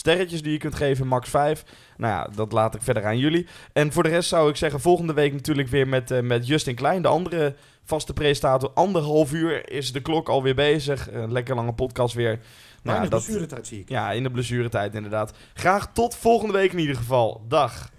[0.00, 1.64] sterretjes die je kunt geven, max 5.
[1.96, 3.46] Nou ja, dat laat ik verder aan jullie.
[3.72, 6.74] En voor de rest zou ik zeggen, volgende week natuurlijk weer met, eh, met Justin
[6.74, 7.54] Klein, de andere
[7.84, 8.70] vaste presentator.
[8.74, 11.12] Anderhalf uur is de klok alweer bezig.
[11.12, 12.40] Een lekker lange podcast weer.
[12.82, 13.88] Nou, ja, in de blessuretijd zie ik.
[13.88, 15.32] ja, in de blessuretijd inderdaad.
[15.54, 17.44] Graag tot volgende week in ieder geval.
[17.48, 17.90] Dag.